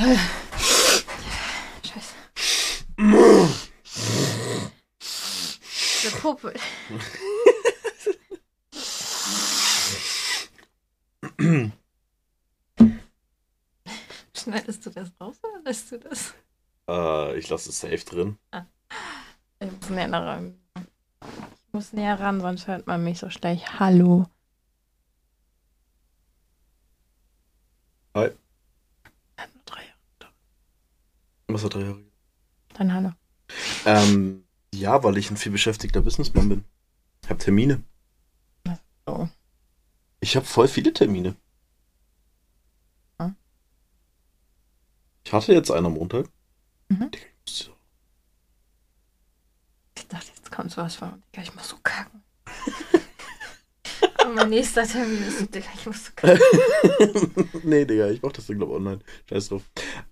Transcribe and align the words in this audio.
Scheiße. 0.00 0.24
Der 6.02 6.10
Popel. 6.20 6.54
Schneidest 14.34 14.86
du 14.86 14.90
das 14.90 15.10
raus 15.20 15.36
oder 15.42 15.60
lässt 15.64 15.92
du 15.92 15.98
das? 15.98 16.32
Äh, 16.88 17.38
ich 17.38 17.50
lasse 17.50 17.68
es 17.68 17.80
safe 17.80 17.98
drin. 17.98 18.38
Ich 19.60 19.70
muss 19.70 19.90
näher 19.90 20.10
ran. 20.10 20.58
Ich 20.74 21.72
muss 21.72 21.92
näher 21.92 22.18
ran, 22.18 22.40
sonst 22.40 22.66
hört 22.66 22.86
man 22.86 23.04
mich 23.04 23.18
so 23.18 23.28
schlecht. 23.28 23.78
Hallo. 23.78 24.24
Hi. 28.14 28.30
Er 29.36 29.44
hat 29.44 29.54
nur 29.54 29.64
drei 29.66 29.82
Jahre. 29.82 30.32
Was 31.52 31.64
hat 31.64 31.74
drei 31.74 31.80
Jahre? 31.80 32.04
Dann 32.74 32.94
hallo. 32.94 33.12
Ähm, 33.84 34.44
ja, 34.72 35.02
weil 35.02 35.18
ich 35.18 35.30
ein 35.30 35.36
viel 35.36 35.52
beschäftigter 35.52 36.00
Businessman 36.00 36.48
bin. 36.48 36.64
Ich 37.22 37.30
habe 37.30 37.40
Termine. 37.40 37.82
So. 39.06 39.28
Ich 40.20 40.36
habe 40.36 40.46
voll 40.46 40.68
viele 40.68 40.92
Termine. 40.92 41.34
Ja. 43.18 43.34
Ich 45.24 45.32
hatte 45.32 45.52
jetzt 45.52 45.70
einen 45.70 45.86
am 45.86 45.94
Montag. 45.94 46.28
Mhm. 46.88 47.10
Ich 49.96 50.08
dachte, 50.08 50.28
jetzt 50.34 50.50
kommt 50.50 50.70
sowas 50.70 50.96
von, 50.96 51.22
Digga, 51.32 51.42
ich 51.42 51.54
muss 51.54 51.68
so 51.68 51.76
kacken. 51.82 52.22
Aber 54.18 54.34
mein 54.34 54.50
nächster 54.50 54.86
Termin 54.86 55.22
ist 55.22 55.54
Digga, 55.54 55.68
ich 55.74 55.86
muss 55.86 56.06
so 56.06 56.12
kacken. 56.16 56.40
nee, 57.64 57.84
Digga, 57.84 58.08
ich 58.10 58.22
mach 58.22 58.32
das 58.32 58.46
dann, 58.46 58.58
glaube 58.58 58.74
online. 58.74 59.00
Scheiß 59.28 59.48
drauf. 59.48 59.62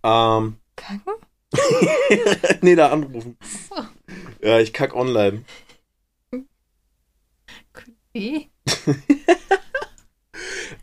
Ähm, 0.02 0.56
Kacken? 0.76 1.14
nee, 2.62 2.74
da 2.74 2.90
anrufen. 2.90 3.36
So. 3.68 3.76
Ja, 4.46 4.58
ich 4.60 4.72
kack 4.72 4.94
online. 4.94 5.44
Wie? 8.12 8.50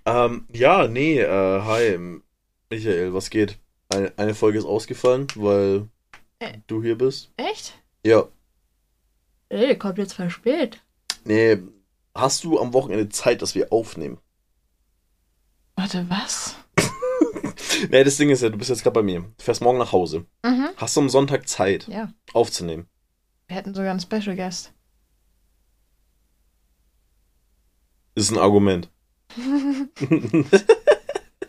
Ähm, 0.07 0.45
ja, 0.52 0.88
nee, 0.88 1.19
äh, 1.19 1.61
hi, 1.61 1.97
Michael, 2.69 3.13
was 3.13 3.30
geht? 3.31 3.57
Eine, 3.89 4.13
eine 4.17 4.35
Folge 4.35 4.59
ist 4.59 4.66
ausgefallen, 4.66 5.27
weil 5.35 5.88
Äh. 6.39 6.59
du 6.67 6.83
hier 6.83 6.95
bist. 6.97 7.31
Echt? 7.38 7.73
Ja. 8.05 8.27
Ey, 9.50 9.75
kommt 9.77 9.97
jetzt 9.97 10.13
voll 10.13 10.29
spät. 10.29 10.81
Nee, 11.23 11.57
hast 12.13 12.44
du 12.44 12.59
am 12.59 12.73
Wochenende 12.73 13.09
Zeit, 13.09 13.41
dass 13.41 13.55
wir 13.55 13.72
aufnehmen? 13.73 14.19
Warte, 15.75 16.05
was? 16.09 16.55
Nee, 17.89 18.03
das 18.03 18.17
Ding 18.17 18.30
ist 18.30 18.41
ja, 18.41 18.50
du 18.50 18.58
bist 18.58 18.69
jetzt 18.69 18.83
gerade 18.83 18.94
bei 18.95 19.03
mir. 19.03 19.22
Du 19.22 19.44
fährst 19.44 19.61
morgen 19.61 19.78
nach 19.78 19.91
Hause. 19.91 20.25
Mhm. 20.44 20.69
Hast 20.78 20.95
du 20.95 21.02
am 21.02 21.09
Sonntag 21.09 21.47
Zeit, 21.47 21.88
Ja. 21.88 22.09
aufzunehmen? 22.33 22.88
Wir 23.47 23.55
hätten 23.58 23.73
sogar 23.73 23.91
einen 23.91 24.00
Special 24.00 24.36
Guest. 24.36 24.73
Ist 28.16 28.31
ein 28.31 28.38
Argument. 28.38 28.89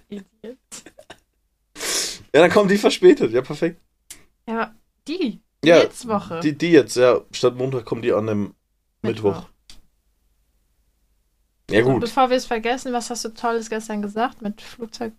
Idiot. 0.09 0.27
Ja, 2.35 2.43
dann 2.43 2.51
kommen 2.51 2.69
die 2.69 2.77
verspätet. 2.77 3.33
Ja, 3.33 3.41
perfekt. 3.41 3.81
Ja, 4.47 4.75
die. 5.09 5.41
Ja, 5.65 5.79
Jetzt 5.79 6.07
Woche. 6.07 6.41
Die, 6.41 6.53
die 6.57 6.69
jetzt, 6.71 6.95
ja. 6.97 7.23
Statt 7.33 7.57
Montag 7.57 7.87
kommen 7.87 8.03
die 8.03 8.13
an 8.13 8.27
dem 8.27 8.55
Mittwoch. 9.01 9.47
Ja, 11.71 11.83
Und 11.83 11.93
gut. 11.93 12.01
bevor 12.03 12.29
wir 12.29 12.37
es 12.37 12.45
vergessen, 12.45 12.93
was 12.93 13.09
hast 13.09 13.25
du 13.25 13.31
Tolles 13.31 13.71
gestern 13.71 14.03
gesagt 14.03 14.43
mit 14.43 14.61
Flugzeug? 14.61 15.15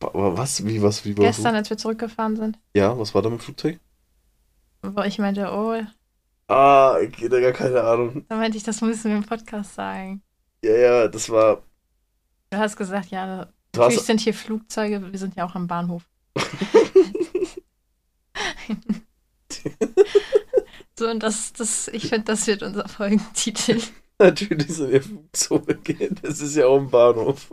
Was? 0.00 0.64
Wie, 0.64 0.80
was? 0.82 1.04
Wie 1.04 1.16
war 1.16 1.26
Gestern, 1.26 1.54
als 1.54 1.68
wir 1.70 1.76
zurückgefahren 1.76 2.36
sind. 2.36 2.58
Ja, 2.74 2.98
was 2.98 3.14
war 3.14 3.22
da 3.22 3.28
mit 3.28 3.40
dem 3.40 3.44
Flugzeug? 3.44 3.78
Wo 4.82 5.02
ich 5.02 5.18
meinte, 5.18 5.50
oh, 5.52 5.78
Ah, 6.48 6.94
okay, 6.96 7.28
Digga, 7.28 7.52
keine 7.52 7.82
Ahnung. 7.82 8.24
da 8.28 8.36
meinte 8.36 8.56
ich, 8.56 8.64
das 8.64 8.80
müssen 8.80 9.10
wir 9.10 9.16
im 9.18 9.24
Podcast 9.24 9.74
sagen. 9.74 10.22
Ja, 10.64 10.72
ja, 10.76 11.08
das 11.08 11.28
war. 11.30 11.62
Du 12.50 12.58
hast 12.58 12.76
gesagt, 12.76 13.10
ja, 13.10 13.44
Du 13.72 13.80
natürlich 13.80 13.98
hast, 13.98 14.06
sind 14.06 14.20
hier 14.20 14.34
Flugzeuge, 14.34 15.12
wir 15.12 15.18
sind 15.18 15.36
ja 15.36 15.44
auch 15.44 15.54
am 15.54 15.66
Bahnhof. 15.68 16.02
so, 20.98 21.08
und 21.08 21.22
das, 21.22 21.52
das, 21.52 21.88
ich 21.88 22.08
finde, 22.08 22.24
das 22.24 22.46
wird 22.46 22.62
unser 22.62 22.88
Folgentitel. 22.88 23.80
natürlich 24.18 24.68
sind 24.74 24.90
wir 24.90 25.02
Flugzeuge. 25.02 26.10
Das 26.22 26.40
ist 26.40 26.56
ja 26.56 26.66
auch 26.66 26.78
ein 26.80 26.90
Bahnhof. 26.90 27.48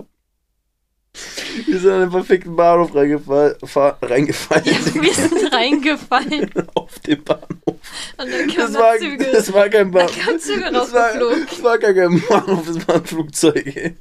Wir 1.66 1.80
sind 1.80 1.92
an 1.92 2.00
den 2.02 2.10
perfekten 2.12 2.56
Bahnhof 2.56 2.94
reingefallen. 2.96 3.56
Reingefallen 4.02 4.66
Ja, 4.66 5.02
wir 5.02 5.14
sind 5.14 5.52
reingefallen 5.54 6.52
auf 6.76 7.00
den 7.00 7.24
Bahnhof. 7.24 7.50
und 7.66 7.80
dann 8.18 8.48
Das 8.48 8.56
kamen 8.56 8.74
war, 8.76 8.98
Züge. 8.98 9.26
das 9.32 9.54
war 9.54 9.70
kein 9.70 9.92
Bahnhof. 9.92 10.20
kamen 10.20 10.40
Züge 10.40 10.70
Das 10.72 10.94
war, 10.94 11.10
das 11.50 11.64
war 11.64 11.78
gar 11.78 11.94
kein 11.94 12.22
Bahnhof, 12.28 12.66
das 12.68 12.88
waren 12.88 13.06
Flugzeuge. 13.06 13.96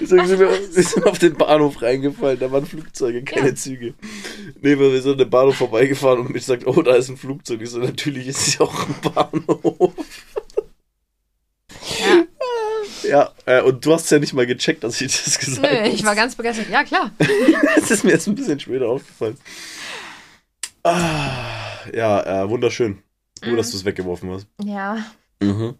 Deswegen 0.00 0.26
sind 0.26 0.38
wir, 0.40 0.50
wir 0.50 0.82
sind 0.82 1.06
auf 1.06 1.18
den 1.18 1.34
Bahnhof 1.34 1.82
reingefallen, 1.82 2.38
da 2.38 2.50
waren 2.52 2.64
Flugzeuge, 2.66 3.22
keine 3.24 3.48
Ja. 3.48 3.54
Züge. 3.54 3.94
Nee, 4.60 4.78
weil 4.78 4.92
wir 4.92 5.02
sind 5.02 5.12
an 5.12 5.18
den 5.18 5.30
Bahnhof 5.30 5.56
vorbeigefahren 5.56 6.20
und 6.20 6.30
mir 6.30 6.40
sagt, 6.40 6.66
oh, 6.66 6.80
da 6.82 6.94
ist 6.94 7.08
ein 7.08 7.16
Flugzeug. 7.16 7.60
Ich 7.62 7.70
so, 7.70 7.78
natürlich 7.78 8.28
ist 8.28 8.46
es 8.46 8.60
auch 8.60 8.86
ein 8.88 8.94
Bahnhof. 9.14 9.92
Ja. 13.14 13.30
Äh, 13.46 13.62
und 13.62 13.84
du 13.86 13.92
hast 13.94 14.10
ja 14.10 14.18
nicht 14.18 14.32
mal 14.32 14.46
gecheckt, 14.46 14.82
dass 14.82 15.00
ich 15.00 15.12
das 15.24 15.38
gesagt 15.38 15.64
habe. 15.64 15.88
ich 15.88 16.04
war 16.04 16.14
ganz 16.16 16.34
begeistert. 16.34 16.68
Ja, 16.68 16.82
klar. 16.84 17.10
Das 17.76 17.90
ist 17.90 18.02
mir 18.04 18.10
jetzt 18.12 18.26
ein 18.26 18.34
bisschen 18.34 18.58
später 18.58 18.86
aufgefallen. 18.88 19.36
Ah, 20.82 21.86
ja, 21.92 22.42
äh, 22.44 22.48
wunderschön. 22.48 23.02
Gut, 23.40 23.52
Mhm. 23.52 23.56
dass 23.56 23.70
du 23.70 23.76
es 23.76 23.84
weggeworfen 23.84 24.30
hast. 24.30 24.46
Ja, 24.62 25.04
Mhm. 25.40 25.76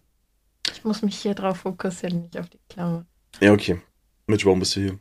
ich 0.71 0.83
muss 0.83 1.01
mich 1.01 1.17
hier 1.17 1.33
drauf 1.33 1.57
fokussieren, 1.57 2.21
nicht 2.23 2.37
auf 2.37 2.49
die 2.49 2.59
Klammer. 2.69 3.05
Ja, 3.39 3.51
okay. 3.53 3.81
Mitch, 4.27 4.45
warum 4.45 4.59
bist 4.59 4.75
du 4.75 4.79
hier? 4.81 4.99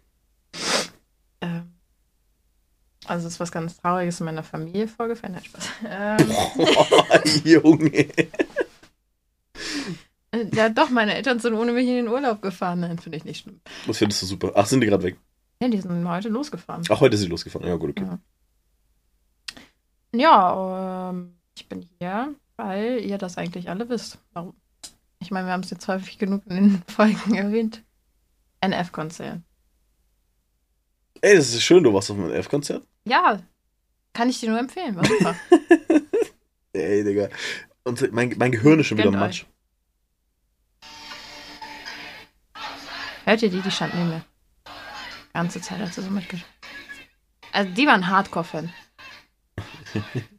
Ähm, 1.41 1.75
also 3.06 3.27
es 3.27 3.34
ist 3.34 3.41
was 3.41 3.53
ganz 3.53 3.77
Trauriges 3.77 4.21
in 4.21 4.27
meiner 4.27 4.43
Familie 4.43 4.89
vorgefallen. 4.89 5.34
Nein, 5.34 5.44
Spaß. 5.44 5.69
Ähm, 5.89 6.33
Oh, 6.56 7.05
Junge. 7.44 8.06
Äh, 10.34 10.50
ja, 10.55 10.69
doch, 10.69 10.91
meine 10.91 11.15
Eltern 11.15 11.39
sind 11.39 11.55
ohne 11.55 11.72
mich 11.72 11.87
in 11.87 11.95
den 11.95 12.09
Urlaub 12.09 12.43
gefahren. 12.43 12.81
Nein, 12.81 12.99
finde 12.99 13.19
ich 13.19 13.25
nicht 13.25 13.43
schlimm. 13.43 13.61
Das 13.87 13.99
findest 13.99 14.22
du 14.22 14.27
super. 14.27 14.53
Ach, 14.55 14.67
sind 14.67 14.81
die 14.81 14.87
gerade 14.87 15.03
weg? 15.03 15.17
Ja, 15.61 15.69
die 15.69 15.81
sind 15.81 16.09
heute 16.09 16.28
losgefahren. 16.28 16.84
Ach, 16.89 17.00
heute 17.00 17.15
ist 17.15 17.22
sie 17.22 17.28
losgefahren. 17.28 17.67
Ja, 17.67 17.77
gut, 17.77 17.91
okay. 17.91 18.05
Ja. 18.05 18.19
Ja, 20.17 21.11
ähm, 21.11 21.34
ich 21.56 21.69
bin 21.69 21.89
hier, 21.99 22.34
weil 22.56 23.00
ihr 23.00 23.19
das 23.19 23.37
eigentlich 23.37 23.69
alle 23.69 23.89
wisst. 23.89 24.19
Warum? 24.33 24.55
Ich 25.21 25.31
meine, 25.31 25.47
wir 25.47 25.53
haben 25.53 25.62
es 25.62 25.71
jetzt 25.71 25.89
häufig 25.89 26.19
genug 26.19 26.43
in 26.47 26.56
den 26.56 26.83
Folgen 26.89 27.34
erwähnt. 27.34 27.83
NF-Konzert. 28.61 29.41
Ey, 31.21 31.37
das 31.37 31.55
ist 31.55 31.62
schön, 31.62 31.83
du 31.83 31.93
warst 31.93 32.11
auf 32.11 32.19
einem 32.19 32.33
F-Konzert. 32.33 32.87
Ja, 33.06 33.43
kann 34.12 34.28
ich 34.28 34.41
dir 34.41 34.50
nur 34.50 34.59
empfehlen. 34.59 34.97
War 34.97 35.05
super. 35.05 35.34
Ey, 36.73 37.05
Digga. 37.05 37.28
Und 37.84 38.12
mein, 38.12 38.34
mein 38.37 38.53
Gehirn 38.53 38.81
ist 38.81 38.87
schon 38.87 38.99
wieder 38.99 39.11
Matsch. 39.11 39.47
Hört 43.25 43.43
ihr 43.43 43.51
die? 43.51 43.61
Die 43.61 43.71
stand 43.71 43.95
neben 43.95 44.11
mir. 44.11 44.25
Ganze 45.33 45.61
Zeit 45.61 45.79
hat 45.79 45.93
sie 45.93 46.03
so 46.03 46.11
mitgeschrieben. 46.11 46.53
Also, 47.53 47.71
die 47.73 47.87
waren 47.87 48.07
Hardcore-Fan. 48.09 48.73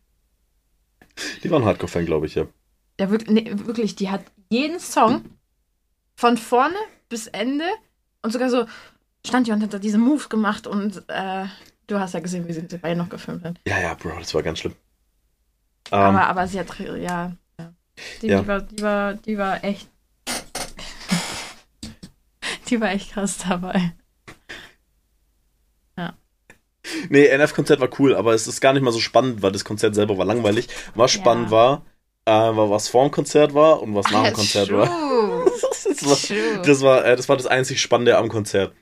Die 1.44 1.50
waren 1.50 1.64
Hardcore-Fan, 1.64 2.06
glaube 2.06 2.26
ich, 2.26 2.36
ja. 2.36 2.46
Ja, 3.00 3.10
wirklich, 3.10 3.30
nee, 3.30 3.52
wirklich, 3.54 3.96
die 3.96 4.10
hat 4.10 4.26
jeden 4.50 4.80
Song 4.80 5.24
von 6.16 6.38
vorne 6.38 6.76
bis 7.08 7.28
Ende 7.28 7.66
und 8.22 8.32
sogar 8.32 8.50
so 8.50 8.66
stand 9.26 9.48
hier 9.48 9.56
und 9.56 9.64
hat 9.64 9.74
da 9.74 9.80
diese 9.80 9.98
Moves 9.98 10.30
gemacht 10.30 10.68
und 10.68 11.04
äh, 11.08 11.46
du 11.88 12.00
hast 12.00 12.14
ja 12.14 12.20
gesehen, 12.20 12.48
wie 12.48 12.54
sie 12.54 12.68
die 12.68 12.78
beiden 12.78 12.98
noch 12.98 13.10
gefilmt 13.10 13.44
haben. 13.46 13.56
Ja, 13.68 13.80
ja, 13.80 13.94
Bro, 13.94 14.20
das 14.20 14.34
war 14.34 14.44
ganz 14.44 14.60
schlimm. 14.60 14.76
Ähm, 15.92 16.00
aber, 16.00 16.28
aber 16.28 16.48
sie 16.48 16.60
hat, 16.60 16.78
ja, 16.80 16.96
ja. 17.60 17.74
Die, 18.22 18.28
Ja. 18.28 18.42
Die, 18.42 18.48
war, 18.48 18.62
die, 18.62 18.82
war, 18.82 19.14
die 19.14 19.38
war 19.38 19.64
echt. 19.64 19.90
die 22.70 22.82
war 22.82 22.90
echt 22.92 23.12
krass 23.12 23.38
dabei. 23.38 23.94
nee, 27.10 27.26
NF-Konzert 27.28 27.80
war 27.80 27.90
cool, 28.00 28.16
aber 28.16 28.34
es 28.34 28.48
ist 28.48 28.62
gar 28.62 28.74
nicht 28.74 28.84
mal 28.84 28.92
so 28.92 29.00
spannend, 29.00 29.42
weil 29.42 29.52
das 29.52 29.66
Konzert 29.66 29.96
selber 29.96 30.18
war 30.18 30.26
langweilig. 30.26 30.68
Was 30.94 31.12
spannend 31.12 31.48
Ja. 31.48 31.52
war, 31.52 31.86
äh, 32.26 32.56
war, 32.56 32.70
was 32.70 32.90
vor 32.90 33.04
dem 33.08 33.12
Konzert 33.12 33.54
war 33.54 33.82
und 33.82 33.96
was 33.96 34.12
nach 34.12 34.24
dem 34.24 34.34
Konzert 34.34 34.72
war. 34.72 34.88
True. 34.90 35.52
Das 35.86 36.04
war, 36.06 36.62
das 36.64 36.82
war, 36.82 37.06
äh, 37.06 37.16
das 37.16 37.30
war 37.30 37.38
das 37.38 37.48
einzig 37.48 37.82
Spannende 37.82 38.18
am 38.18 38.30
Konzert. 38.30 38.74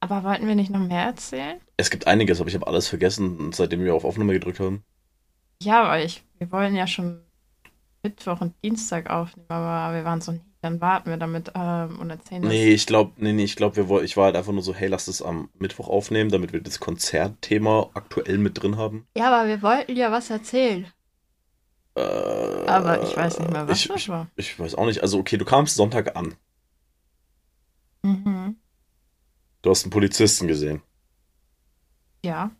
Aber 0.00 0.24
wollten 0.24 0.46
wir 0.46 0.54
nicht 0.54 0.70
noch 0.70 0.80
mehr 0.80 1.04
erzählen? 1.04 1.60
Es 1.76 1.90
gibt 1.90 2.06
einiges, 2.06 2.40
aber 2.40 2.48
ich 2.48 2.54
habe 2.54 2.66
alles 2.66 2.88
vergessen, 2.88 3.52
seitdem 3.52 3.84
wir 3.84 3.94
auf 3.94 4.04
Aufnahme 4.04 4.32
gedrückt 4.34 4.60
haben. 4.60 4.84
Ja, 5.62 5.88
weil 5.88 6.06
ich, 6.06 6.22
wir 6.38 6.52
wollen 6.52 6.74
ja 6.76 6.86
schon 6.86 7.22
Mittwoch 8.02 8.40
und 8.40 8.54
Dienstag 8.62 9.10
aufnehmen, 9.10 9.48
aber 9.48 9.94
wir 9.96 10.04
waren 10.04 10.20
so, 10.20 10.32
nee, 10.32 10.40
Dann 10.66 10.80
warten 10.80 11.10
wir 11.10 11.16
damit 11.16 11.52
ähm, 11.54 12.00
und 12.00 12.10
erzählen 12.10 12.42
das. 12.42 12.50
Nee, 12.50 12.70
ich 12.70 12.86
glaube, 12.88 13.12
nee, 13.18 13.32
nee, 13.32 13.44
ich 13.44 13.54
glaube, 13.54 14.02
ich 14.02 14.16
war 14.16 14.24
halt 14.24 14.34
einfach 14.34 14.50
nur 14.50 14.64
so, 14.64 14.74
hey, 14.74 14.88
lass 14.88 15.04
das 15.04 15.22
am 15.22 15.48
Mittwoch 15.60 15.88
aufnehmen, 15.88 16.28
damit 16.28 16.52
wir 16.52 16.60
das 16.60 16.80
Konzertthema 16.80 17.90
aktuell 17.94 18.38
mit 18.38 18.60
drin 18.60 18.76
haben. 18.76 19.06
Ja, 19.16 19.32
aber 19.32 19.46
wir 19.46 19.62
wollten 19.62 19.94
ja 19.94 20.10
was 20.10 20.28
erzählen. 20.28 20.88
Äh, 21.94 22.00
Aber 22.00 23.00
ich 23.00 23.16
weiß 23.16 23.38
nicht 23.38 23.52
mehr, 23.52 23.68
was 23.68 23.78
ich, 23.78 23.86
das 23.86 23.96
ich, 23.96 24.08
war. 24.08 24.26
ich 24.34 24.58
weiß 24.58 24.74
auch 24.74 24.86
nicht. 24.86 25.02
Also, 25.02 25.20
okay, 25.20 25.36
du 25.36 25.44
kamst 25.44 25.76
Sonntag 25.76 26.16
an. 26.16 26.34
Mhm. 28.02 28.56
Du 29.62 29.70
hast 29.70 29.84
einen 29.84 29.92
Polizisten 29.92 30.48
gesehen. 30.48 30.82
Ja. 32.24 32.50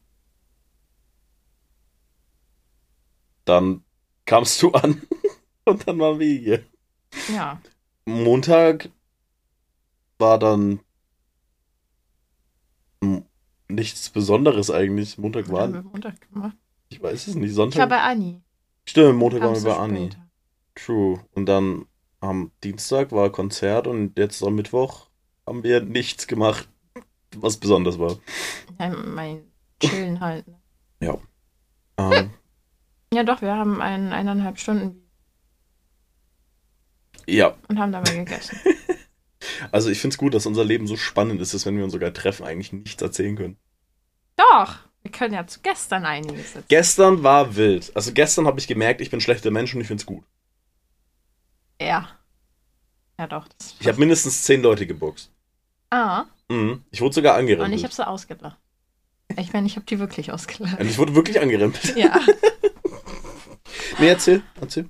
Dann 3.45 3.83
kamst 4.27 4.63
du 4.63 4.71
an 4.71 5.03
und 5.65 5.89
dann 5.89 5.99
waren 5.99 6.21
wir 6.21 6.39
hier. 6.39 6.65
Ja. 7.35 7.61
Montag 8.07 8.89
war 10.19 10.39
dann 10.39 10.81
nichts 13.69 14.11
Besonderes 14.11 14.71
eigentlich. 14.71 15.19
Montag 15.19 15.49
Was 15.51 15.61
haben 15.61 15.73
wir 15.75 15.85
war, 15.85 15.91
Montag 15.91 16.21
gemacht? 16.33 16.57
ich 16.89 17.03
weiß 17.03 17.27
es 17.29 17.35
nicht, 17.35 17.51
Ich 17.51 17.57
war 17.57 17.65
Sonntag. 17.71 17.89
bei 17.89 18.01
Anni. 18.01 18.41
Stimmt, 18.89 19.19
Montag 19.19 19.41
waren 19.41 19.49
wir 19.49 19.63
Kamst 19.63 19.67
du 19.67 19.71
bei 19.71 19.77
Anni. 19.77 20.11
True. 20.75 21.21
Und 21.35 21.47
dann 21.47 21.87
am 22.21 22.53
Dienstag 22.63 23.13
war 23.13 23.31
Konzert 23.31 23.87
und 23.87 24.17
jetzt 24.19 24.43
am 24.43 24.55
Mittwoch 24.55 25.09
haben 25.47 25.63
wir 25.63 25.81
nichts 25.81 26.27
gemacht, 26.27 26.69
was 27.37 27.57
besonders 27.57 27.99
war. 27.99 28.19
Ja, 28.79 28.89
mein 28.91 29.43
Chillen 29.81 30.21
halt. 30.21 30.47
Ne? 30.49 30.59
Ähm, 31.99 32.31
Ja, 33.13 33.23
doch, 33.23 33.41
wir 33.41 33.55
haben 33.55 33.81
ein, 33.81 34.13
eineinhalb 34.13 34.59
Stunden 34.59 35.06
ja, 37.29 37.57
und 37.69 37.79
haben 37.79 37.93
dabei 37.93 38.15
gegessen. 38.15 38.59
also 39.73 39.91
ich 39.91 40.01
finde 40.01 40.15
es 40.15 40.19
gut, 40.19 40.35
dass 40.35 40.47
unser 40.47 40.65
Leben 40.65 40.87
so 40.87 40.97
spannend 40.97 41.41
ist, 41.41 41.55
dass 41.55 41.67
wenn 41.67 41.77
wir 41.77 41.85
uns 41.85 41.93
sogar 41.93 42.13
treffen, 42.13 42.45
eigentlich 42.47 42.73
nichts 42.73 43.03
erzählen 43.03 43.37
können. 43.37 43.57
doch! 44.37 44.77
Wir 45.03 45.13
können 45.13 45.35
ja 45.35 45.47
zu 45.47 45.61
gestern 45.61 46.05
einiges 46.05 46.47
erzählen. 46.47 46.65
Gestern 46.67 47.23
war 47.23 47.55
wild. 47.55 47.93
Also 47.95 48.13
gestern 48.13 48.49
habe 48.49 48.59
ich 48.59 48.67
gemerkt, 48.67 49.01
ich 49.01 49.09
bin 49.11 49.19
ein 49.19 49.21
schlechter 49.21 49.53
Mensch 49.53 49.73
und 49.73 49.81
ich 49.81 49.87
finde 49.87 50.01
es 50.01 50.07
gut. 50.07 50.25
Ja. 51.81 52.09
Ja, 53.17 53.29
doch. 53.29 53.47
Ich 53.79 53.87
habe 53.87 54.01
mindestens 54.01 54.43
zehn 54.43 54.63
Leute 54.63 54.85
geboxt. 54.87 55.31
ah, 55.91 56.25
Mhm. 56.49 56.83
Ich 56.91 57.01
wurde 57.01 57.15
sogar 57.15 57.35
und 57.35 57.41
angerempelt. 57.41 57.75
ich 57.79 57.85
habe 57.85 57.95
sie 57.95 58.05
ausgelacht. 58.07 58.59
Ich 59.37 59.53
meine, 59.53 59.67
ich 59.69 59.77
habe 59.77 59.87
die 59.87 60.01
wirklich 60.01 60.33
ausgelacht. 60.33 60.81
Und 60.81 60.89
ich 60.89 60.99
wurde 60.99 61.15
wirklich 61.15 61.41
angerempelt. 61.41 61.97
Ja. 61.97 62.19
Nee, 63.99 64.09
erzähl, 64.09 64.43
erzähl. 64.61 64.89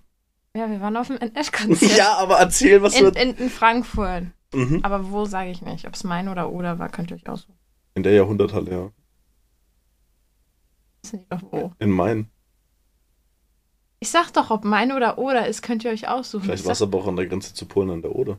Ja, 0.57 0.71
wir 0.71 0.81
waren 0.81 0.97
auf 0.97 1.09
dem 1.09 1.17
NS-Konzert. 1.21 1.97
Ja, 1.97 2.17
aber 2.17 2.39
erzähl, 2.39 2.81
was 2.83 2.99
In, 2.99 3.13
du... 3.13 3.21
in, 3.21 3.35
in 3.37 3.51
Frankfurt. 3.51 4.25
Mhm. 4.55 4.81
Aber 4.83 5.11
wo 5.11 5.25
sage 5.27 5.51
ich 5.51 5.61
nicht. 5.61 5.87
Ob 5.87 5.95
es 5.95 6.05
mein 6.05 6.29
oder 6.29 6.51
oder 6.51 6.79
war, 6.79 6.89
könnt 6.89 7.11
ihr 7.11 7.17
euch 7.17 7.29
aussuchen. 7.29 7.59
In 7.95 8.03
der 8.03 8.13
Jahrhunderthalle, 8.13 8.71
ja. 8.71 8.91
Wissen 11.03 11.21
die 11.21 11.29
doch 11.29 11.43
wo. 11.51 11.73
In 11.79 11.91
Main. 11.91 12.31
Ich 14.01 14.11
sag 14.11 14.31
doch, 14.33 14.51
ob 14.51 14.65
mein 14.65 14.93
oder 14.93 15.19
oder 15.19 15.47
ist, 15.47 15.63
könnt 15.63 15.85
ihr 15.85 15.91
euch 15.91 16.09
aussuchen. 16.09 16.45
Vielleicht 16.45 16.61
Ich 16.63 16.67
war 16.67 16.73
es 16.73 16.83
aber 16.83 16.99
auch 16.99 17.07
an 17.07 17.17
der 17.17 17.27
Grenze 17.27 17.55
zu 17.55 17.67
Polen 17.67 17.91
an 17.91 18.03
der 18.03 18.15
Oder. 18.15 18.39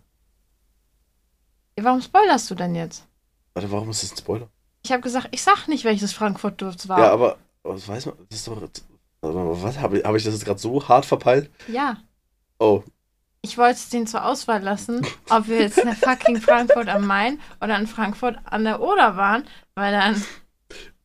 warum 1.80 2.02
spoilerst 2.02 2.50
du 2.50 2.56
denn 2.56 2.74
jetzt? 2.76 3.06
Warte, 3.54 3.72
warum 3.72 3.90
ist 3.90 4.04
das 4.04 4.12
ein 4.12 4.18
Spoiler? 4.18 4.50
Ich 4.84 4.92
habe 4.92 5.02
gesagt, 5.02 5.30
ich 5.32 5.42
sag 5.42 5.68
nicht, 5.68 5.84
welches 5.84 6.14
Frankfurt-Dorf 6.14 6.88
war. 6.88 7.00
Ja, 7.00 7.12
aber 7.12 7.38
was 7.64 7.88
weiß 7.88 8.06
man? 8.08 8.16
Das 8.30 8.40
ist 8.40 8.48
doch. 8.48 8.62
Was 9.22 9.80
habe 9.80 10.00
ich, 10.00 10.06
hab 10.06 10.16
ich 10.16 10.24
das 10.24 10.34
jetzt 10.34 10.46
gerade 10.46 10.60
so 10.60 10.88
hart 10.88 11.06
verpeilt? 11.06 11.52
ja. 11.68 11.98
Oh, 12.60 12.84
Ich 13.42 13.58
wollte 13.58 13.74
es 13.76 13.90
denen 13.90 14.08
zur 14.08 14.26
Auswahl 14.26 14.62
lassen, 14.62 15.06
ob 15.30 15.48
wir 15.48 15.60
jetzt 15.62 15.78
in 15.78 15.94
fucking 15.96 16.42
Frankfurt 16.42 16.88
am 16.90 17.06
Main 17.06 17.40
oder 17.62 17.78
in 17.78 17.88
Frankfurt 17.88 18.38
an 18.46 18.64
der 18.64 18.82
Oder 18.82 19.16
waren, 19.16 19.46
weil 19.76 19.92
dann. 19.92 20.24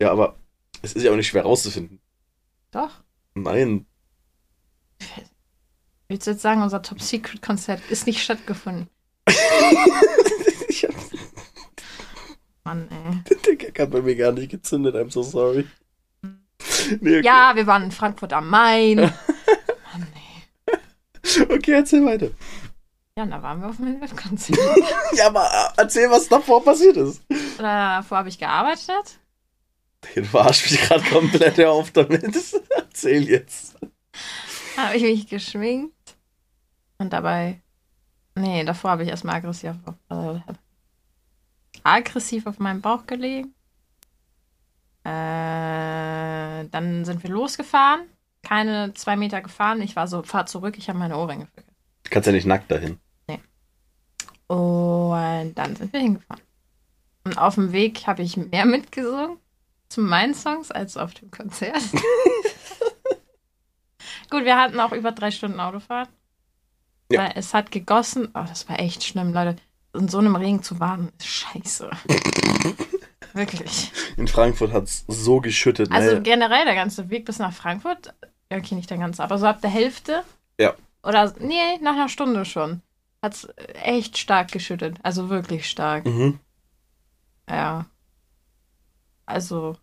ja, 0.01 0.11
aber 0.11 0.37
es 0.83 0.95
ist 0.95 1.03
ja 1.03 1.13
auch 1.13 1.17
nicht 1.17 1.29
schwer 1.29 1.43
rauszufinden. 1.43 2.01
Doch. 2.71 2.91
Nein. 3.35 3.87
Willst 6.09 6.27
du 6.27 6.33
jetzt 6.33 6.43
sagen, 6.43 6.63
unser 6.63 6.83
Top-Secret-Konzert 6.83 7.81
ist 7.91 8.07
nicht 8.07 8.23
stattgefunden? 8.23 8.89
ich 10.69 10.85
hab 10.85 10.95
Mann, 12.65 12.89
ey. 12.91 13.37
den 13.47 13.59
Gag 13.59 13.79
hat 13.79 13.91
bei 13.91 14.03
mir 14.03 14.15
gar 14.17 14.33
nicht 14.33 14.51
gezündet, 14.51 14.95
I'm 14.95 15.11
so 15.11 15.23
sorry. 15.23 15.67
Nee, 17.01 17.19
okay. 17.19 17.23
Ja, 17.25 17.53
wir 17.55 17.67
waren 17.67 17.85
in 17.85 17.93
Frankfurt 17.93 18.33
am 18.33 18.49
Main. 18.49 19.13
Okay, 21.25 21.73
erzähl 21.73 22.05
weiter. 22.05 22.31
Ja, 23.17 23.27
da 23.27 23.43
waren 23.43 23.61
wir 23.61 23.69
auf 23.69 23.77
dem 23.77 24.01
Konzert. 24.17 24.59
Ja, 25.15 25.27
aber 25.27 25.45
äh, 25.45 25.81
erzähl, 25.83 26.11
was 26.11 26.29
davor 26.29 26.65
passiert 26.65 26.97
ist. 26.97 27.23
Davor 27.59 28.19
habe 28.19 28.29
ich 28.29 28.39
gearbeitet. 28.39 29.19
Du 30.15 30.25
verarsch 30.25 30.71
mich 30.71 30.81
gerade 30.81 31.05
komplett 31.05 31.61
auf 31.61 31.91
damit. 31.91 32.25
erzähl 32.71 33.29
jetzt. 33.29 33.77
habe 34.77 34.97
ich 34.97 35.03
mich 35.03 35.29
geschminkt. 35.29 36.17
Und 36.99 37.13
dabei. 37.13 37.61
Nee, 38.35 38.65
davor 38.65 38.93
habe 38.93 39.03
ich 39.03 39.11
erstmal 39.11 39.37
aggressiv 39.37 39.75
auf, 39.85 39.95
äh, 40.09 40.41
aggressiv 41.83 42.47
auf 42.47 42.59
meinem 42.59 42.81
Bauch 42.81 43.07
gelegen. 43.07 43.55
Äh, 45.05 46.69
dann 46.71 47.05
sind 47.05 47.23
wir 47.23 47.31
losgefahren. 47.31 48.09
Keine 48.43 48.93
zwei 48.95 49.17
Meter 49.17 49.41
gefahren. 49.41 49.81
Ich 49.83 49.97
war 49.97 50.07
so, 50.09 50.23
fahr 50.23 50.47
zurück, 50.47 50.77
ich 50.79 50.89
habe 50.89 50.99
meine 50.99 51.17
Ohrringe 51.17 51.47
vergessen. 51.47 51.77
Du 52.05 52.11
kannst 52.11 52.27
ja 52.27 52.33
nicht 52.33 52.47
nackt 52.47 52.71
dahin. 52.71 52.99
Und 54.53 55.55
dann 55.55 55.77
sind 55.77 55.95
wir 55.95 56.01
hingefahren. 56.01 56.43
Und 57.25 57.39
auf 57.39 57.55
dem 57.55 57.73
Weg 57.73 58.07
habe 58.07 58.21
ich 58.21 58.37
mehr 58.37 58.67
mitgesungen 58.67 59.39
zu 59.89 60.03
meinen 60.03 60.35
Songs 60.35 60.71
als 60.71 60.99
auf 60.99 61.15
dem 61.15 61.31
Konzert. 61.31 61.81
Gut, 64.31 64.45
wir 64.45 64.59
hatten 64.59 64.79
auch 64.79 64.93
über 64.93 65.13
drei 65.13 65.31
Stunden 65.31 65.59
Autofahrt. 65.59 66.11
Ja. 67.11 67.21
Weil 67.21 67.33
es 67.37 67.55
hat 67.55 67.71
gegossen. 67.71 68.29
Oh, 68.35 68.45
das 68.47 68.69
war 68.69 68.79
echt 68.79 69.05
schlimm, 69.05 69.33
Leute. 69.33 69.57
In 69.95 70.09
so 70.09 70.19
einem 70.19 70.37
Regen 70.37 70.63
zu 70.63 70.81
warten, 70.81 71.13
ist 71.19 71.29
scheiße. 71.29 71.91
Wirklich. 73.33 73.91
In 74.19 74.29
Frankfurt 74.29 74.73
hat 74.73 74.85
es 74.85 75.07
so 75.09 75.41
geschüttet. 75.41 75.91
Also 75.91 76.17
ne? 76.17 76.23
generell 76.23 76.67
der 76.67 76.75
ganze 76.75 77.09
Weg 77.09 77.25
bis 77.25 77.39
nach 77.39 77.55
Frankfurt, 77.55 78.15
ja, 78.53 78.59
okay, 78.59 78.75
nicht 78.75 78.91
der 78.91 78.99
ganze, 78.99 79.23
aber 79.23 79.39
so 79.39 79.47
ab 79.47 79.63
der 79.63 79.71
Hälfte. 79.71 80.25
Ja. 80.59 80.75
Oder, 81.03 81.33
nee, 81.39 81.79
nach 81.81 81.93
einer 81.93 82.11
Stunde 82.11 82.45
schon. 82.45 82.83
Hat 83.23 83.35
es 83.35 83.49
echt 83.83 84.19
stark 84.19 84.53
geschüttet. 84.53 84.99
Also 85.03 85.31
wirklich 85.31 85.69
stark. 85.69 86.05
Mhm. 86.05 86.39
Ja. 87.49 87.87
Also, 89.25 89.77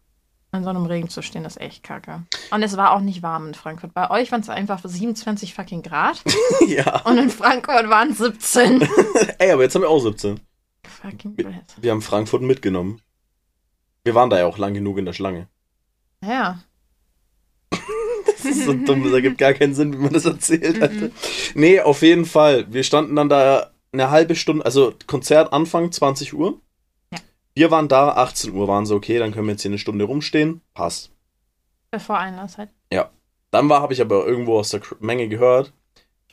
in 0.51 0.63
so 0.63 0.69
einem 0.69 0.85
Regen 0.85 1.09
zu 1.09 1.23
stehen, 1.23 1.45
ist 1.45 1.59
echt 1.59 1.83
kacke. 1.83 2.23
Und 2.51 2.61
es 2.61 2.77
war 2.77 2.91
auch 2.91 2.99
nicht 2.99 3.23
warm 3.23 3.47
in 3.47 3.53
Frankfurt. 3.55 3.93
Bei 3.93 4.11
euch 4.11 4.31
waren 4.31 4.41
es 4.41 4.49
einfach 4.49 4.81
27 4.83 5.55
fucking 5.55 5.81
Grad. 5.81 6.21
ja. 6.67 7.01
Und 7.05 7.17
in 7.17 7.31
Frankfurt 7.31 7.89
waren 7.89 8.11
es 8.11 8.19
17. 8.19 8.87
Ey, 9.39 9.51
aber 9.51 9.63
jetzt 9.63 9.73
haben 9.73 9.81
wir 9.81 9.89
auch 9.89 9.99
17. 9.99 10.39
fucking 10.83 11.35
blöd. 11.35 11.55
Wir 11.81 11.91
haben 11.91 12.03
Frankfurt 12.03 12.43
mitgenommen. 12.43 13.01
Wir 14.03 14.13
waren 14.13 14.29
da 14.29 14.37
ja 14.37 14.45
auch 14.45 14.59
lang 14.59 14.75
genug 14.75 14.99
in 14.99 15.05
der 15.05 15.13
Schlange. 15.13 15.47
Ja. 16.23 16.59
Das 18.49 18.57
ist 18.57 18.65
so 18.65 18.73
dumm, 18.73 19.03
das 19.03 19.13
ergibt 19.13 19.37
gar 19.37 19.53
keinen 19.53 19.73
Sinn, 19.73 19.93
wie 19.93 19.97
man 19.97 20.13
das 20.13 20.25
erzählt 20.25 20.77
Mhm. 20.77 20.81
hatte. 20.81 21.11
Nee, 21.55 21.79
auf 21.81 22.01
jeden 22.01 22.25
Fall. 22.25 22.65
Wir 22.71 22.83
standen 22.83 23.15
dann 23.15 23.29
da 23.29 23.71
eine 23.91 24.11
halbe 24.11 24.35
Stunde, 24.35 24.65
also 24.65 24.93
Konzert 25.07 25.53
Anfang 25.53 25.91
20 25.91 26.33
Uhr. 26.33 26.59
Ja. 27.11 27.19
Wir 27.55 27.71
waren 27.71 27.87
da, 27.87 28.09
18 28.09 28.53
Uhr 28.53 28.67
waren 28.67 28.85
so, 28.85 28.95
okay, 28.95 29.17
dann 29.19 29.31
können 29.31 29.47
wir 29.47 29.53
jetzt 29.53 29.61
hier 29.61 29.71
eine 29.71 29.79
Stunde 29.79 30.05
rumstehen. 30.05 30.61
Passt. 30.73 31.11
Bevor 31.91 32.17
Einlass 32.17 32.57
halt. 32.57 32.69
Dann 33.51 33.67
war, 33.67 33.81
habe 33.81 33.93
ich 33.93 34.01
aber 34.01 34.27
irgendwo 34.27 34.59
aus 34.59 34.69
der 34.69 34.81
Menge 34.99 35.27
gehört, 35.27 35.73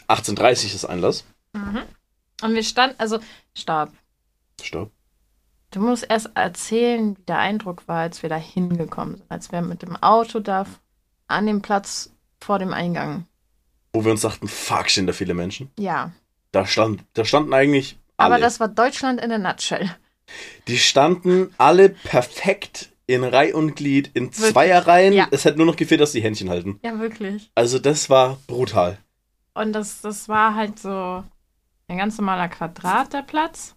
18.30 0.06 0.75
ist 0.75 0.85
Einlass. 0.85 1.25
Mhm. 1.54 1.80
Und 2.42 2.54
wir 2.54 2.62
standen, 2.62 2.96
also, 2.99 3.20
stopp. 3.56 3.88
Stopp. 4.61 4.90
Du 5.70 5.80
musst 5.80 6.04
erst 6.11 6.30
erzählen, 6.35 7.16
wie 7.16 7.23
der 7.23 7.38
Eindruck 7.38 7.88
war, 7.88 8.00
als 8.00 8.23
wir 8.23 8.28
da 8.28 8.37
hingekommen 8.37 9.16
sind. 9.16 9.30
Als 9.30 9.50
wir 9.50 9.62
mit 9.62 9.80
dem 9.80 9.96
Auto 9.96 10.40
da 10.40 10.66
an 11.28 11.47
dem 11.47 11.62
Platz 11.62 12.11
vor 12.40 12.59
dem 12.59 12.73
Eingang. 12.73 13.26
Wo 13.92 14.04
wir 14.04 14.12
uns 14.12 14.21
dachten, 14.21 14.49
fuck, 14.49 14.90
stehen 14.90 15.06
da 15.06 15.12
viele 15.12 15.35
Menschen. 15.35 15.71
Ja. 15.78 16.12
Da, 16.52 16.66
stand, 16.66 17.04
da 17.14 17.25
standen 17.25 17.54
eigentlich 17.54 17.99
alle. 18.16 18.35
Aber 18.35 18.40
das 18.40 18.61
war 18.61 18.68
Deutschland 18.68 19.21
in 19.21 19.30
der 19.30 19.38
Nutshell. 19.38 19.90
Die 20.68 20.78
standen 20.78 21.54
alle 21.59 21.88
perfekt 21.88 22.90
in 23.06 23.23
Reih 23.23 23.54
und 23.54 23.76
Glied, 23.76 24.11
in 24.14 24.25
Wirklich? 24.25 24.52
Zweierreihen. 24.52 25.12
Ja. 25.14 25.28
Es 25.30 25.45
hätte 25.45 25.59
nur 25.59 25.66
noch 25.66 25.76
gefehlt, 25.76 26.00
dass 26.00 26.12
die 26.12 26.23
Händchen 26.23 26.50
halten. 26.50 26.80
Ja, 26.83 26.99
wirklich. 26.99 27.50
Also 27.54 27.78
das 27.78 28.11
war 28.11 28.38
brutal. 28.47 28.99
Und 29.54 29.73
das, 29.73 30.00
das 30.00 30.28
war 30.28 30.54
halt 30.54 30.78
so 30.78 31.25
ein 31.88 31.99
ganz 31.99 32.18
normaler 32.18 32.49
Quadrat, 32.49 33.12
der 33.12 33.23
Platz. 33.23 33.75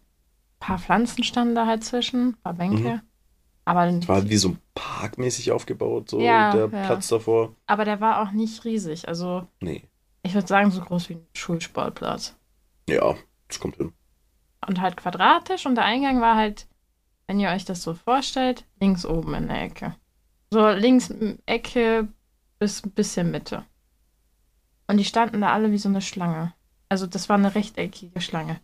Ein 0.56 0.68
paar 0.68 0.80
Pflanzen 0.80 1.24
standen 1.24 1.56
da 1.56 1.66
halt 1.68 1.84
zwischen, 1.84 2.30
ein 2.30 2.38
paar 2.44 2.54
Bänke. 2.54 2.90
Mhm. 2.90 3.02
Aber, 3.70 3.88
Es 3.88 4.08
war 4.08 4.30
wie 4.30 4.38
so 4.38 4.56
parkmäßig 4.76 5.52
aufgebaut, 5.52 6.10
so 6.10 6.20
Ja, 6.20 6.52
der 6.52 6.62
ja. 6.70 6.86
Platz 6.86 7.08
davor. 7.08 7.56
aber 7.68 7.86
der 7.86 8.00
war 8.02 8.22
auch 8.22 8.32
nicht 8.32 8.64
riesig. 8.66 9.08
Also, 9.08 9.48
Nee. 9.62 9.84
ich 10.24 10.34
würde 10.34 10.48
sagen, 10.48 10.72
so 10.72 10.82
groß 10.82 11.10
wie 11.10 11.14
ein 11.16 11.28
Schulsportplatz. 11.34 12.36
Ja. 12.90 13.16
Das 13.48 13.60
kommt 13.60 13.78
hin. 13.78 13.94
und 14.68 14.82
halt 14.82 14.98
quadratisch 14.98 15.66
und 15.66 15.76
der 15.76 15.86
Eingang 15.86 16.22
war 16.22 16.36
halt, 16.36 16.68
wenn 17.28 17.40
ihr 17.40 17.50
euch 17.50 17.66
das 17.66 17.82
so 17.82 17.94
vorstellt, 17.96 18.66
links 18.80 19.06
oben 19.06 19.34
in 19.34 19.48
der 19.48 19.62
Ecke. 19.64 19.96
So 20.52 20.68
links 20.70 21.12
Ecke 21.46 22.08
bis 22.60 22.84
ein 22.84 22.92
bisschen 22.92 23.32
Mitte. 23.32 23.64
Und 24.88 24.98
die 24.98 25.06
standen 25.06 25.42
da 25.42 25.54
alle 25.54 25.72
wie 25.72 25.78
so 25.78 25.90
eine 25.90 26.02
Schlange. 26.02 26.54
Also 26.90 27.06
das 27.08 27.30
war 27.30 27.38
eine 27.38 27.54
rechteckige 27.56 28.20
Schlange. 28.22 28.60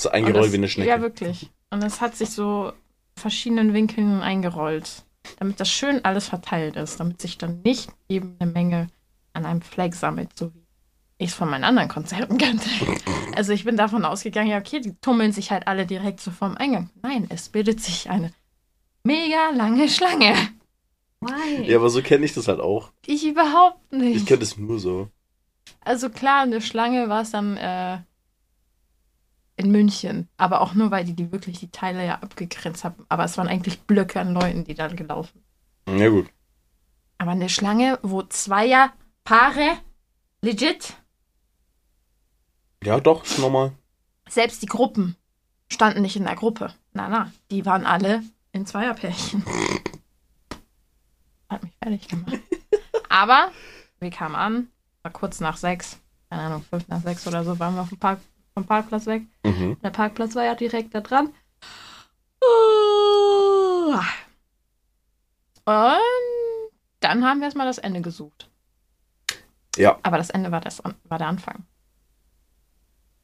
So 0.00 0.10
eingerollt 0.10 0.52
wie 0.52 0.56
eine 0.56 0.68
Schnecke. 0.68 0.90
Ja, 0.90 1.00
wirklich. 1.00 1.50
Und 1.70 1.82
es 1.84 2.00
hat 2.00 2.16
sich 2.16 2.30
so 2.30 2.72
verschiedenen 3.22 3.72
Winkeln 3.72 4.20
eingerollt. 4.20 5.04
Damit 5.38 5.60
das 5.60 5.70
schön 5.70 6.04
alles 6.04 6.28
verteilt 6.28 6.76
ist. 6.76 7.00
Damit 7.00 7.20
sich 7.20 7.38
dann 7.38 7.62
nicht 7.62 7.90
eben 8.08 8.36
eine 8.38 8.50
Menge 8.50 8.88
an 9.32 9.46
einem 9.46 9.62
Fleck 9.62 9.94
sammelt, 9.94 10.36
so 10.36 10.52
wie 10.54 10.62
ich 11.18 11.30
es 11.30 11.34
von 11.34 11.48
meinen 11.48 11.64
anderen 11.64 11.88
Konzerten 11.88 12.36
kannte. 12.44 12.68
Also 13.34 13.52
ich 13.52 13.64
bin 13.64 13.76
davon 13.76 14.04
ausgegangen, 14.04 14.50
ja, 14.50 14.58
okay, 14.58 14.80
die 14.80 14.94
tummeln 15.00 15.32
sich 15.32 15.50
halt 15.50 15.66
alle 15.68 15.86
direkt 15.86 16.20
so 16.20 16.30
vorm 16.30 16.56
Eingang. 16.56 16.90
Nein, 17.02 17.26
es 17.30 17.48
bildet 17.48 17.80
sich 17.80 18.10
eine 18.10 18.32
mega 19.04 19.50
lange 19.54 19.88
Schlange. 19.88 20.34
Why? 21.20 21.70
Ja, 21.70 21.78
aber 21.78 21.88
so 21.88 22.02
kenne 22.02 22.24
ich 22.24 22.34
das 22.34 22.48
halt 22.48 22.60
auch. 22.60 22.90
Ich 23.06 23.24
überhaupt 23.24 23.78
Ich 23.92 23.98
nicht. 23.98 24.26
kenne 24.26 24.40
das 24.40 24.58
nur 24.58 24.80
so. 24.80 25.08
Also 25.80 26.10
klar, 26.10 26.42
eine 26.42 26.60
Schlange 26.60 27.08
war 27.08 27.22
es 27.22 27.30
dann 27.30 27.56
äh, 27.56 27.98
in 29.62 29.70
München. 29.70 30.28
Aber 30.36 30.60
auch 30.60 30.74
nur, 30.74 30.90
weil 30.90 31.04
die, 31.04 31.14
die 31.14 31.32
wirklich 31.32 31.58
die 31.60 31.70
Teile 31.70 32.04
ja 32.04 32.16
abgegrenzt 32.16 32.84
haben. 32.84 33.04
Aber 33.08 33.24
es 33.24 33.38
waren 33.38 33.48
eigentlich 33.48 33.80
Blöcke 33.82 34.20
an 34.20 34.34
Leuten, 34.34 34.64
die 34.64 34.74
da 34.74 34.88
gelaufen. 34.88 35.42
Ja, 35.88 36.08
gut. 36.08 36.28
Aber 37.18 37.32
eine 37.32 37.48
Schlange, 37.48 37.98
wo 38.02 38.22
Zweier, 38.22 38.92
Paare, 39.24 39.78
legit, 40.40 40.94
Ja, 42.82 42.98
doch, 43.00 43.24
ist 43.24 43.38
normal. 43.38 43.72
selbst 44.28 44.62
die 44.62 44.66
Gruppen 44.66 45.16
standen 45.70 46.02
nicht 46.02 46.16
in 46.16 46.24
der 46.24 46.34
Gruppe. 46.36 46.74
Na, 46.92 47.08
na, 47.08 47.32
die 47.50 47.64
waren 47.64 47.86
alle 47.86 48.22
in 48.52 48.66
Zweierpärchen. 48.66 49.44
Hat 51.48 51.62
mich 51.62 51.72
fertig 51.82 52.08
gemacht. 52.08 52.40
Aber 53.08 53.50
wir 54.00 54.10
kamen 54.10 54.34
an, 54.34 54.68
war 55.02 55.12
kurz 55.12 55.40
nach 55.40 55.56
sechs, 55.56 55.98
keine 56.30 56.42
Ahnung, 56.42 56.64
fünf 56.68 56.88
nach 56.88 57.02
sechs 57.02 57.26
oder 57.26 57.44
so, 57.44 57.58
waren 57.58 57.74
wir 57.76 57.84
vom, 57.86 57.98
Park, 57.98 58.20
vom 58.54 58.66
Parkplatz 58.66 59.06
weg. 59.06 59.22
Mhm. 59.44 59.76
Der 59.82 59.90
Parkplatz 59.90 60.34
war 60.34 60.44
ja 60.44 60.54
direkt 60.54 60.94
da 60.94 61.00
dran. 61.00 61.32
Und 65.64 65.88
dann 67.00 67.24
haben 67.24 67.40
wir 67.40 67.44
erstmal 67.44 67.66
das 67.66 67.78
Ende 67.78 68.00
gesucht. 68.00 68.50
Ja. 69.76 69.98
Aber 70.02 70.18
das 70.18 70.30
Ende 70.30 70.50
war, 70.50 70.60
das, 70.60 70.82
war 71.04 71.18
der 71.18 71.28
Anfang. 71.28 71.64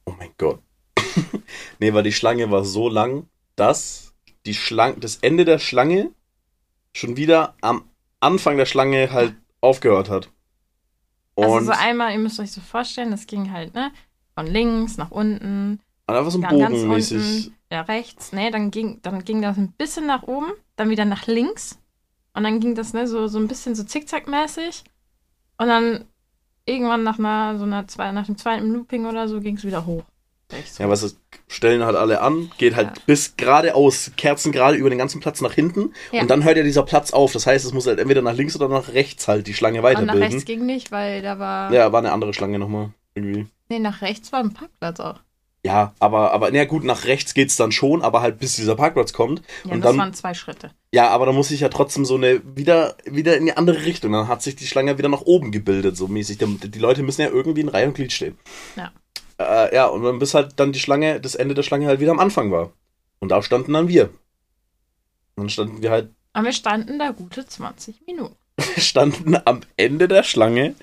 Oh 0.05 0.13
mein 0.17 0.31
Gott. 0.37 0.61
nee, 1.79 1.93
weil 1.93 2.03
die 2.03 2.13
Schlange 2.13 2.49
war 2.49 2.65
so 2.65 2.89
lang, 2.89 3.27
dass 3.55 4.13
die 4.45 4.53
Schlange, 4.53 4.97
das 4.97 5.17
Ende 5.17 5.45
der 5.45 5.59
Schlange 5.59 6.11
schon 6.93 7.17
wieder 7.17 7.55
am 7.61 7.89
Anfang 8.19 8.57
der 8.57 8.65
Schlange 8.65 9.11
halt 9.11 9.35
aufgehört 9.61 10.09
hat. 10.09 10.31
Und 11.35 11.45
also 11.45 11.65
so 11.67 11.71
einmal, 11.71 12.11
ihr 12.11 12.19
müsst 12.19 12.39
euch 12.39 12.51
so 12.51 12.61
vorstellen, 12.61 13.11
das 13.11 13.27
ging 13.27 13.51
halt, 13.51 13.73
ne? 13.73 13.91
Von 14.39 14.47
links 14.47 14.95
nach 14.95 15.11
unten, 15.11 15.81
und 16.07 16.15
einfach 16.15 16.31
so 16.31 16.39
ein 16.41 16.47
Bogenmäßig. 16.47 17.17
unten, 17.47 17.55
ja, 17.69 17.81
rechts, 17.81 18.31
ne? 18.31 18.51
Dann 18.51 18.71
ging, 18.71 18.99
dann 19.01 19.25
ging 19.25 19.41
das 19.41 19.57
ein 19.57 19.73
bisschen 19.73 20.07
nach 20.07 20.23
oben, 20.23 20.47
dann 20.77 20.89
wieder 20.89 21.03
nach 21.03 21.27
links. 21.27 21.77
Und 22.33 22.43
dann 22.45 22.61
ging 22.61 22.73
das, 22.73 22.93
ne, 22.93 23.05
so, 23.05 23.27
so 23.27 23.37
ein 23.37 23.49
bisschen 23.49 23.75
so 23.75 23.83
zickzackmäßig. 23.83 24.85
Und 25.57 25.67
dann 25.67 26.05
irgendwann 26.65 27.03
nach 27.03 27.19
einer, 27.19 27.57
so 27.57 27.65
einer 27.65 27.85
zwei, 27.89 28.13
nach 28.13 28.27
dem 28.27 28.37
zweiten 28.37 28.71
Looping 28.71 29.07
oder 29.07 29.27
so 29.27 29.41
ging 29.41 29.57
es 29.57 29.65
wieder 29.65 29.85
hoch. 29.85 30.03
So. 30.71 30.83
Ja, 30.83 30.89
was 30.89 31.03
ist, 31.03 31.19
stellen 31.49 31.83
halt 31.83 31.97
alle 31.97 32.21
an, 32.21 32.49
geht 32.57 32.77
halt 32.77 32.87
Ja. 32.87 33.03
bis 33.07 33.35
geradeaus, 33.35 34.11
Kerzen 34.15 34.53
gerade 34.53 34.77
über 34.77 34.89
den 34.89 34.97
ganzen 34.99 35.19
Platz 35.19 35.41
nach 35.41 35.53
hinten 35.53 35.93
Ja. 36.13 36.21
und 36.21 36.29
dann 36.31 36.45
hört 36.45 36.55
ja 36.55 36.63
dieser 36.63 36.83
Platz 36.83 37.11
auf. 37.11 37.33
Das 37.33 37.45
heißt, 37.45 37.65
es 37.65 37.73
muss 37.73 37.87
halt 37.87 37.99
entweder 37.99 38.21
nach 38.21 38.35
links 38.35 38.55
oder 38.55 38.69
nach 38.69 38.93
rechts 38.93 39.27
halt 39.27 39.47
die 39.47 39.53
Schlange 39.53 39.79
Und 39.79 39.83
nach 39.83 39.89
weiterbilden. 39.91 40.21
rechts 40.23 40.45
ging 40.45 40.65
nicht, 40.65 40.93
weil 40.93 41.21
da 41.21 41.39
war. 41.39 41.73
Ja, 41.73 41.91
war 41.91 41.99
eine 41.99 42.13
andere 42.13 42.33
Schlange 42.33 42.57
nochmal. 42.57 42.91
Irgendwie. 43.15 43.45
Nee, 43.69 43.79
nach 43.79 44.01
rechts 44.01 44.31
war 44.31 44.39
ein 44.39 44.53
Parkplatz 44.53 44.99
auch. 44.99 45.19
Ja, 45.65 45.93
aber, 45.99 46.31
aber, 46.31 46.51
na 46.51 46.63
gut, 46.63 46.85
nach 46.85 47.03
rechts 47.03 47.33
geht's 47.33 47.57
dann 47.57 47.73
schon, 47.73 48.01
aber 48.01 48.21
halt 48.21 48.39
bis 48.39 48.55
dieser 48.55 48.75
Parkplatz 48.75 49.11
kommt. 49.11 49.41
Ja, 49.65 49.73
und 49.73 49.81
das 49.81 49.91
dann, 49.91 49.99
waren 49.99 50.13
zwei 50.13 50.33
Schritte. 50.33 50.71
ja, 50.93 51.09
aber 51.09 51.25
da 51.25 51.33
muss 51.33 51.51
ich 51.51 51.59
ja 51.59 51.67
trotzdem 51.67 52.05
so 52.05 52.15
eine, 52.15 52.41
wieder, 52.55 52.95
wieder 53.05 53.35
in 53.35 53.45
die 53.45 53.57
andere 53.57 53.83
Richtung. 53.83 54.13
Dann 54.13 54.29
hat 54.29 54.41
sich 54.41 54.55
die 54.55 54.67
Schlange 54.67 54.97
wieder 54.97 55.09
nach 55.09 55.21
oben 55.21 55.51
gebildet, 55.51 55.97
so 55.97 56.07
mäßig. 56.07 56.37
Die, 56.37 56.71
die 56.71 56.79
Leute 56.79 57.03
müssen 57.03 57.21
ja 57.21 57.29
irgendwie 57.29 57.61
in 57.61 57.67
Reihe 57.67 57.87
und 57.87 57.93
Glied 57.93 58.13
stehen. 58.13 58.37
Ja. 58.77 58.91
Äh, 59.37 59.75
ja, 59.75 59.87
und 59.87 60.03
dann 60.03 60.19
bis 60.19 60.33
halt 60.33 60.53
dann 60.55 60.71
die 60.71 60.79
Schlange, 60.79 61.19
das 61.19 61.35
Ende 61.35 61.55
der 61.55 61.63
Schlange 61.63 61.87
halt 61.87 61.99
wieder 61.99 62.11
am 62.11 62.19
Anfang 62.19 62.51
war. 62.51 62.71
Und 63.19 63.29
da 63.29 63.43
standen 63.43 63.73
dann 63.73 63.89
wir. 63.89 64.05
Und 65.35 65.43
dann 65.43 65.49
standen 65.49 65.81
wir 65.81 65.91
halt, 65.91 66.09
Und 66.33 66.45
wir 66.45 66.53
standen 66.53 66.99
da 66.99 67.11
gute 67.11 67.45
20 67.45 68.07
Minuten. 68.07 68.35
standen 68.77 69.35
am 69.43 69.61
Ende 69.75 70.07
der 70.07 70.23
Schlange, 70.23 70.75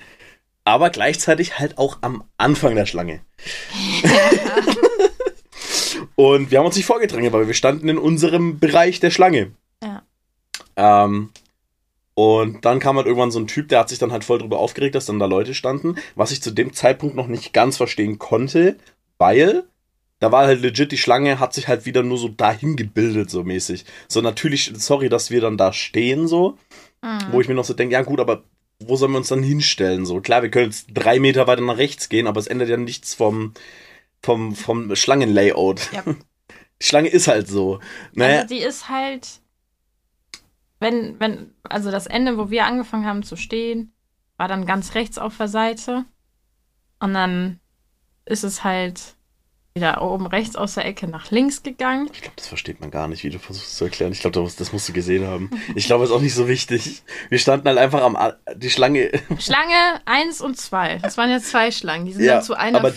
aber 0.67 0.89
gleichzeitig 0.89 1.59
halt 1.59 1.77
auch 1.77 1.99
am 2.01 2.23
Anfang 2.37 2.75
der 2.75 2.85
Schlange. 2.85 3.21
Und 6.15 6.51
wir 6.51 6.59
haben 6.59 6.65
uns 6.65 6.75
nicht 6.75 6.85
vorgedrängt, 6.85 7.31
weil 7.31 7.47
wir 7.47 7.53
standen 7.53 7.87
in 7.87 7.97
unserem 7.97 8.59
Bereich 8.59 8.99
der 8.99 9.11
Schlange. 9.11 9.51
Ja. 9.81 10.03
Ähm, 10.75 11.29
und 12.15 12.65
dann 12.65 12.79
kam 12.79 12.97
halt 12.97 13.05
irgendwann 13.05 13.31
so 13.31 13.39
ein 13.39 13.47
Typ, 13.47 13.69
der 13.69 13.79
hat 13.79 13.89
sich 13.89 13.99
dann 13.99 14.11
halt 14.11 14.23
voll 14.23 14.39
drüber 14.39 14.59
aufgeregt, 14.59 14.95
dass 14.95 15.05
dann 15.05 15.19
da 15.19 15.27
Leute 15.27 15.53
standen, 15.53 15.95
was 16.15 16.31
ich 16.31 16.41
zu 16.41 16.51
dem 16.51 16.73
Zeitpunkt 16.73 17.15
noch 17.15 17.27
nicht 17.27 17.53
ganz 17.53 17.77
verstehen 17.77 18.17
konnte, 18.17 18.77
weil 19.19 19.63
da 20.19 20.31
war 20.31 20.47
halt 20.47 20.61
legit, 20.61 20.91
die 20.91 20.97
Schlange 20.97 21.39
hat 21.39 21.53
sich 21.53 21.67
halt 21.67 21.85
wieder 21.85 22.01
nur 22.01 22.17
so 22.17 22.27
dahin 22.27 22.75
gebildet, 22.75 23.29
so 23.29 23.43
mäßig. 23.43 23.85
So 24.07 24.21
natürlich, 24.21 24.73
sorry, 24.75 25.09
dass 25.09 25.29
wir 25.29 25.41
dann 25.41 25.57
da 25.57 25.71
stehen, 25.71 26.27
so, 26.27 26.57
Mhm. 27.03 27.31
wo 27.31 27.41
ich 27.41 27.47
mir 27.47 27.53
noch 27.53 27.65
so 27.65 27.75
denke, 27.75 27.93
ja 27.93 28.01
gut, 28.01 28.19
aber 28.19 28.43
wo 28.79 28.95
sollen 28.95 29.11
wir 29.11 29.17
uns 29.17 29.29
dann 29.29 29.43
hinstellen? 29.43 30.05
So, 30.05 30.21
klar, 30.21 30.43
wir 30.43 30.51
können 30.51 30.65
jetzt 30.65 30.87
drei 30.93 31.19
Meter 31.19 31.47
weiter 31.47 31.61
nach 31.61 31.77
rechts 31.77 32.09
gehen, 32.09 32.27
aber 32.27 32.39
es 32.39 32.47
ändert 32.47 32.69
ja 32.69 32.77
nichts 32.77 33.13
vom, 33.13 33.53
vom, 34.21 34.55
vom 34.55 34.95
Schlangenlayout. 34.95 35.91
Ja. 35.91 36.03
Die 36.03 36.15
Schlange 36.85 37.09
ist 37.09 37.27
halt 37.27 37.47
so. 37.47 37.79
Naja, 38.13 38.41
Also 38.41 38.53
die 38.53 38.61
ist 38.61 38.89
halt, 38.89 39.41
wenn, 40.79 41.19
wenn, 41.19 41.53
also 41.63 41.91
das 41.91 42.07
Ende, 42.07 42.37
wo 42.37 42.49
wir 42.49 42.65
angefangen 42.65 43.05
haben 43.05 43.23
zu 43.23 43.35
stehen, 43.35 43.93
war 44.37 44.47
dann 44.47 44.65
ganz 44.67 44.93
rechts 44.93 45.17
auf 45.17 45.37
der 45.37 45.47
Seite. 45.47 46.05
Und 46.99 47.13
dann 47.13 47.59
ist 48.25 48.43
es 48.43 48.63
halt 48.63 49.16
wieder 49.77 50.01
oben 50.01 50.27
rechts 50.27 50.55
aus 50.55 50.73
der 50.75 50.85
Ecke 50.85 51.07
nach 51.07 51.31
links 51.31 51.63
gegangen. 51.63 52.09
ich 52.13 52.21
glaube, 52.21 52.35
das 52.35 52.47
versteht 52.47 52.81
man 52.81 52.91
gar 52.91 53.07
nicht, 53.07 53.23
wie 53.23 53.29
du 53.29 53.39
versuchst 53.39 53.75
zu 53.77 53.85
erklären. 53.85 54.11
Ich 54.11 54.19
glaube, 54.19 54.41
das, 54.57 54.73
musst 54.73 54.89
du 54.89 54.93
gesehen 54.93 55.25
haben. 55.25 55.49
Ich 55.75 55.85
glaube, 55.85 56.03
es 56.03 56.09
ist 56.09 56.15
auch 56.15 56.21
nicht 56.21 56.33
so 56.35 56.47
wichtig. 56.47 57.03
Wir 57.29 57.39
standen 57.39 57.67
halt 57.67 57.77
einfach 57.77 58.01
am, 58.03 58.15
A- 58.15 58.35
die 58.55 58.69
Schlange, 58.69 59.09
Schlange 59.39 60.01
1 60.05 60.41
und 60.41 60.57
2. 60.57 60.97
Das 60.99 61.17
waren 61.17 61.29
ja 61.29 61.39
zwei 61.39 61.71
Schlangen. 61.71 62.05
Die 62.05 62.13
sind 62.13 62.25
Ja, 62.25 62.35
dann 62.35 62.43
zu 62.43 62.55
einer 62.55 62.79
aber- 62.79 62.93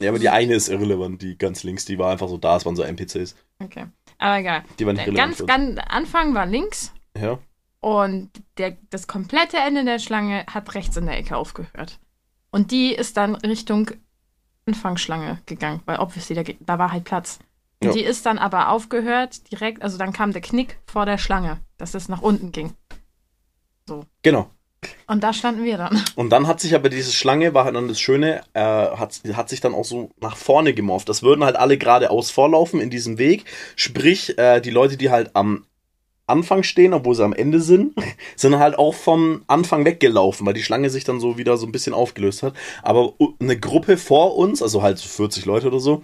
ja, 0.00 0.10
aber 0.10 0.18
die 0.18 0.28
eine 0.28 0.54
ist 0.54 0.68
irrelevant, 0.68 1.20
die 1.22 1.36
ganz 1.36 1.64
links, 1.64 1.84
die 1.84 1.98
war 1.98 2.12
einfach 2.12 2.28
so 2.28 2.36
da, 2.38 2.56
es 2.56 2.64
waren 2.64 2.76
so 2.76 2.82
NPCs. 2.82 3.34
okay. 3.62 3.86
Aber 4.20 4.38
egal. 4.38 4.62
Die 4.78 4.86
waren 4.86 4.96
nicht 4.96 5.14
ganz, 5.14 5.44
ganz 5.46 5.78
Anfang 5.88 6.34
war 6.34 6.44
links 6.46 6.92
ja. 7.16 7.38
und 7.80 8.30
der, 8.58 8.76
das 8.90 9.06
komplette 9.06 9.56
Ende 9.58 9.84
der 9.84 9.98
Schlange 10.00 10.44
hat 10.52 10.74
rechts 10.74 10.96
in 10.96 11.06
der 11.06 11.16
Ecke 11.18 11.36
aufgehört. 11.36 12.00
Und 12.50 12.70
die 12.72 12.92
ist 12.94 13.16
dann 13.16 13.34
Richtung 13.36 13.90
Anfangsschlange 14.68 15.38
gegangen, 15.46 15.82
weil 15.86 15.98
obviously 15.98 16.34
da, 16.36 16.42
da 16.60 16.78
war 16.78 16.92
halt 16.92 17.04
Platz. 17.04 17.38
Ja. 17.82 17.92
die 17.92 18.02
ist 18.02 18.26
dann 18.26 18.38
aber 18.38 18.70
aufgehört 18.70 19.52
direkt, 19.52 19.82
also 19.82 19.98
dann 19.98 20.12
kam 20.12 20.32
der 20.32 20.42
Knick 20.42 20.78
vor 20.86 21.06
der 21.06 21.16
Schlange, 21.16 21.58
dass 21.76 21.94
es 21.94 22.08
nach 22.08 22.22
unten 22.22 22.50
ging. 22.50 22.74
Genau. 24.22 24.50
Und 25.06 25.22
da 25.24 25.32
standen 25.32 25.64
wir 25.64 25.76
dann. 25.76 26.02
Und 26.16 26.30
dann 26.30 26.46
hat 26.46 26.60
sich 26.60 26.74
aber 26.74 26.88
diese 26.88 27.12
Schlange, 27.12 27.54
war 27.54 27.64
halt 27.64 27.74
dann 27.74 27.88
das 27.88 28.00
Schöne, 28.00 28.42
äh, 28.52 28.60
hat, 28.60 29.20
hat 29.32 29.48
sich 29.48 29.60
dann 29.60 29.74
auch 29.74 29.84
so 29.84 30.10
nach 30.20 30.36
vorne 30.36 30.74
gemorpht. 30.74 31.08
Das 31.08 31.22
würden 31.22 31.44
halt 31.44 31.56
alle 31.56 31.78
geradeaus 31.78 32.30
vorlaufen 32.30 32.80
in 32.80 32.90
diesem 32.90 33.18
Weg. 33.18 33.44
Sprich, 33.76 34.38
äh, 34.38 34.60
die 34.60 34.70
Leute, 34.70 34.96
die 34.96 35.10
halt 35.10 35.34
am 35.34 35.64
Anfang 36.28 36.62
stehen, 36.62 36.94
obwohl 36.94 37.14
sie 37.14 37.24
am 37.24 37.32
Ende 37.32 37.60
sind, 37.60 37.94
sind 38.36 38.58
halt 38.58 38.78
auch 38.78 38.94
vom 38.94 39.42
Anfang 39.46 39.84
weggelaufen, 39.84 40.46
weil 40.46 40.54
die 40.54 40.62
Schlange 40.62 40.90
sich 40.90 41.04
dann 41.04 41.20
so 41.20 41.38
wieder 41.38 41.56
so 41.56 41.66
ein 41.66 41.72
bisschen 41.72 41.94
aufgelöst 41.94 42.42
hat. 42.42 42.54
Aber 42.82 43.14
eine 43.40 43.58
Gruppe 43.58 43.96
vor 43.96 44.36
uns, 44.36 44.62
also 44.62 44.82
halt 44.82 44.98
so 44.98 45.08
40 45.08 45.44
Leute 45.46 45.66
oder 45.68 45.80
so, 45.80 46.02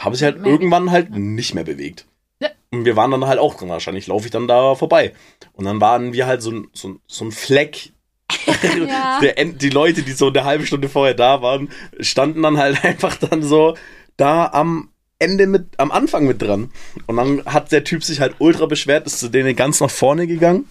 haben 0.00 0.14
sich 0.14 0.24
halt 0.24 0.44
irgendwann 0.44 0.90
halt 0.90 1.10
nicht 1.16 1.54
mehr 1.54 1.64
bewegt. 1.64 2.06
Ja. 2.40 2.48
Und 2.70 2.84
wir 2.84 2.96
waren 2.96 3.10
dann 3.10 3.26
halt 3.26 3.38
auch 3.38 3.54
drin. 3.54 3.68
Wahrscheinlich 3.70 4.06
laufe 4.08 4.26
ich 4.26 4.30
dann 4.30 4.46
da 4.46 4.74
vorbei. 4.74 5.14
Und 5.54 5.64
dann 5.64 5.80
waren 5.80 6.12
wir 6.12 6.26
halt 6.26 6.42
so, 6.42 6.50
ein- 6.50 6.68
so, 6.74 6.88
ein- 6.88 7.00
so 7.06 7.24
ein 7.24 7.32
Fleck 7.32 7.92
Ja. 8.86 9.18
der, 9.22 9.44
die 9.44 9.70
Leute, 9.70 10.02
die 10.02 10.12
so 10.12 10.28
eine 10.28 10.44
halbe 10.44 10.66
Stunde 10.66 10.88
vorher 10.88 11.14
da 11.14 11.42
waren, 11.42 11.70
standen 12.00 12.42
dann 12.42 12.58
halt 12.58 12.84
einfach 12.84 13.16
dann 13.16 13.42
so 13.42 13.76
da 14.16 14.46
am 14.52 14.90
Ende 15.18 15.46
mit, 15.46 15.66
am 15.78 15.90
Anfang 15.90 16.26
mit 16.26 16.42
dran. 16.42 16.70
Und 17.06 17.16
dann 17.16 17.44
hat 17.46 17.72
der 17.72 17.84
Typ 17.84 18.04
sich 18.04 18.20
halt 18.20 18.36
ultra 18.38 18.66
beschwert, 18.66 19.06
ist 19.06 19.18
zu 19.18 19.28
denen 19.28 19.56
ganz 19.56 19.80
nach 19.80 19.90
vorne 19.90 20.26
gegangen. 20.26 20.68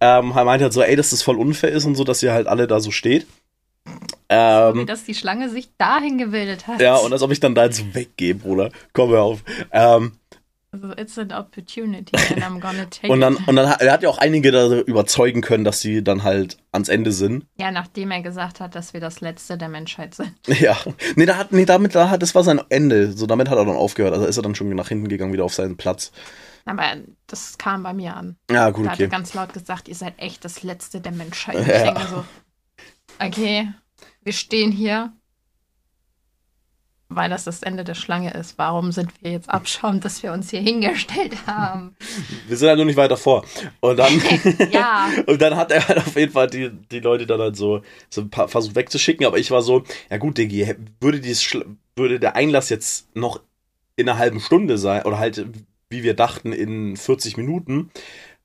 Ähm, 0.00 0.32
er 0.34 0.44
meinte 0.44 0.64
halt 0.64 0.72
so, 0.72 0.82
ey, 0.82 0.96
dass 0.96 1.10
das 1.10 1.22
voll 1.22 1.36
unfair 1.36 1.70
ist 1.70 1.84
und 1.84 1.94
so, 1.94 2.04
dass 2.04 2.22
ihr 2.22 2.32
halt 2.32 2.46
alle 2.46 2.66
da 2.66 2.80
so 2.80 2.90
steht. 2.90 3.26
Ähm, 4.28 4.86
dass 4.86 5.04
die 5.04 5.14
Schlange 5.14 5.48
sich 5.48 5.70
dahin 5.78 6.18
gebildet 6.18 6.66
hat. 6.66 6.80
ja, 6.80 6.96
und 6.96 7.12
als 7.12 7.22
ob 7.22 7.30
ich 7.30 7.40
dann 7.40 7.54
da 7.54 7.64
jetzt 7.64 7.94
weggehe, 7.94 8.34
Bruder. 8.34 8.70
Komm 8.92 9.10
hör 9.10 9.22
auf. 9.22 9.42
Ähm, 9.72 10.12
Also, 10.70 10.90
it's 10.98 11.16
an 11.16 11.32
opportunity 11.32 12.14
and 12.14 12.44
I'm 12.44 12.60
gonna 12.60 12.84
take 12.90 13.10
und 13.10 13.20
dann, 13.20 13.34
it. 13.34 13.48
und 13.48 13.56
dann 13.56 13.70
hat, 13.70 13.80
er 13.80 13.90
hat 13.90 14.02
ja 14.02 14.10
auch 14.10 14.18
einige 14.18 14.50
da 14.50 14.80
überzeugen 14.80 15.40
können, 15.40 15.64
dass 15.64 15.80
sie 15.80 16.04
dann 16.04 16.24
halt 16.24 16.58
ans 16.72 16.90
Ende 16.90 17.10
sind. 17.12 17.46
Ja, 17.58 17.70
nachdem 17.70 18.10
er 18.10 18.20
gesagt 18.20 18.60
hat, 18.60 18.74
dass 18.74 18.92
wir 18.92 19.00
das 19.00 19.22
Letzte 19.22 19.56
der 19.56 19.68
Menschheit 19.68 20.14
sind. 20.14 20.34
Ja. 20.60 20.76
Nee, 21.16 21.24
da 21.24 21.36
hat, 21.36 21.52
nee, 21.52 21.64
damit, 21.64 21.94
da 21.94 22.10
hat, 22.10 22.20
das 22.20 22.34
war 22.34 22.42
sein 22.42 22.60
Ende. 22.68 23.12
So, 23.12 23.26
damit 23.26 23.48
hat 23.48 23.56
er 23.56 23.64
dann 23.64 23.76
aufgehört. 23.76 24.12
Also 24.12 24.26
ist 24.26 24.36
er 24.36 24.42
dann 24.42 24.54
schon 24.54 24.68
nach 24.70 24.88
hinten 24.88 25.08
gegangen, 25.08 25.32
wieder 25.32 25.44
auf 25.44 25.54
seinen 25.54 25.76
Platz. 25.76 26.12
Aber 26.66 26.96
das 27.26 27.56
kam 27.56 27.82
bei 27.82 27.94
mir 27.94 28.14
an. 28.14 28.36
Ja, 28.50 28.68
gut, 28.70 28.86
Da 28.86 28.90
hat 28.90 29.00
er 29.00 29.06
okay. 29.06 29.16
ganz 29.16 29.32
laut 29.32 29.54
gesagt, 29.54 29.88
ihr 29.88 29.94
seid 29.94 30.14
echt 30.18 30.44
das 30.44 30.62
Letzte 30.62 31.00
der 31.00 31.12
Menschheit. 31.12 31.56
Ja. 31.66 31.76
Ich 31.76 31.82
denke 31.82 32.06
so, 32.08 32.24
okay, 33.24 33.72
wir 34.22 34.32
stehen 34.34 34.70
hier, 34.70 35.12
weil 37.08 37.30
das 37.30 37.44
das 37.44 37.62
Ende 37.62 37.84
der 37.84 37.94
Schlange 37.94 38.34
ist. 38.34 38.58
Warum 38.58 38.92
sind 38.92 39.10
wir 39.22 39.32
jetzt 39.32 39.48
abschauend, 39.48 40.04
dass 40.04 40.22
wir 40.22 40.32
uns 40.32 40.50
hier 40.50 40.60
hingestellt 40.60 41.46
haben? 41.46 41.96
Wir 42.46 42.56
sind 42.56 42.68
halt 42.68 42.76
nur 42.76 42.84
nicht 42.86 42.96
weiter 42.96 43.16
vor. 43.16 43.44
Und 43.80 43.98
dann, 43.98 44.12
ja, 44.70 45.08
und 45.26 45.40
dann 45.40 45.56
hat 45.56 45.72
er 45.72 45.88
halt 45.88 45.98
auf 45.98 46.16
jeden 46.16 46.32
Fall 46.32 46.48
die, 46.48 46.70
die 46.70 47.00
Leute 47.00 47.26
dann 47.26 47.40
halt 47.40 47.56
so, 47.56 47.82
so 48.10 48.20
ein 48.20 48.30
paar 48.30 48.48
versucht 48.48 48.76
wegzuschicken. 48.76 49.26
Aber 49.26 49.38
ich 49.38 49.50
war 49.50 49.62
so, 49.62 49.84
ja 50.10 50.18
gut, 50.18 50.36
Diggi, 50.36 50.74
würde, 51.00 51.20
dieses, 51.20 51.56
würde 51.96 52.20
der 52.20 52.36
Einlass 52.36 52.68
jetzt 52.68 53.14
noch 53.16 53.40
in 53.96 54.08
einer 54.08 54.18
halben 54.18 54.40
Stunde 54.40 54.78
sein, 54.78 55.02
oder 55.02 55.18
halt, 55.18 55.44
wie 55.88 56.02
wir 56.02 56.14
dachten, 56.14 56.52
in 56.52 56.96
40 56.96 57.36
Minuten, 57.36 57.90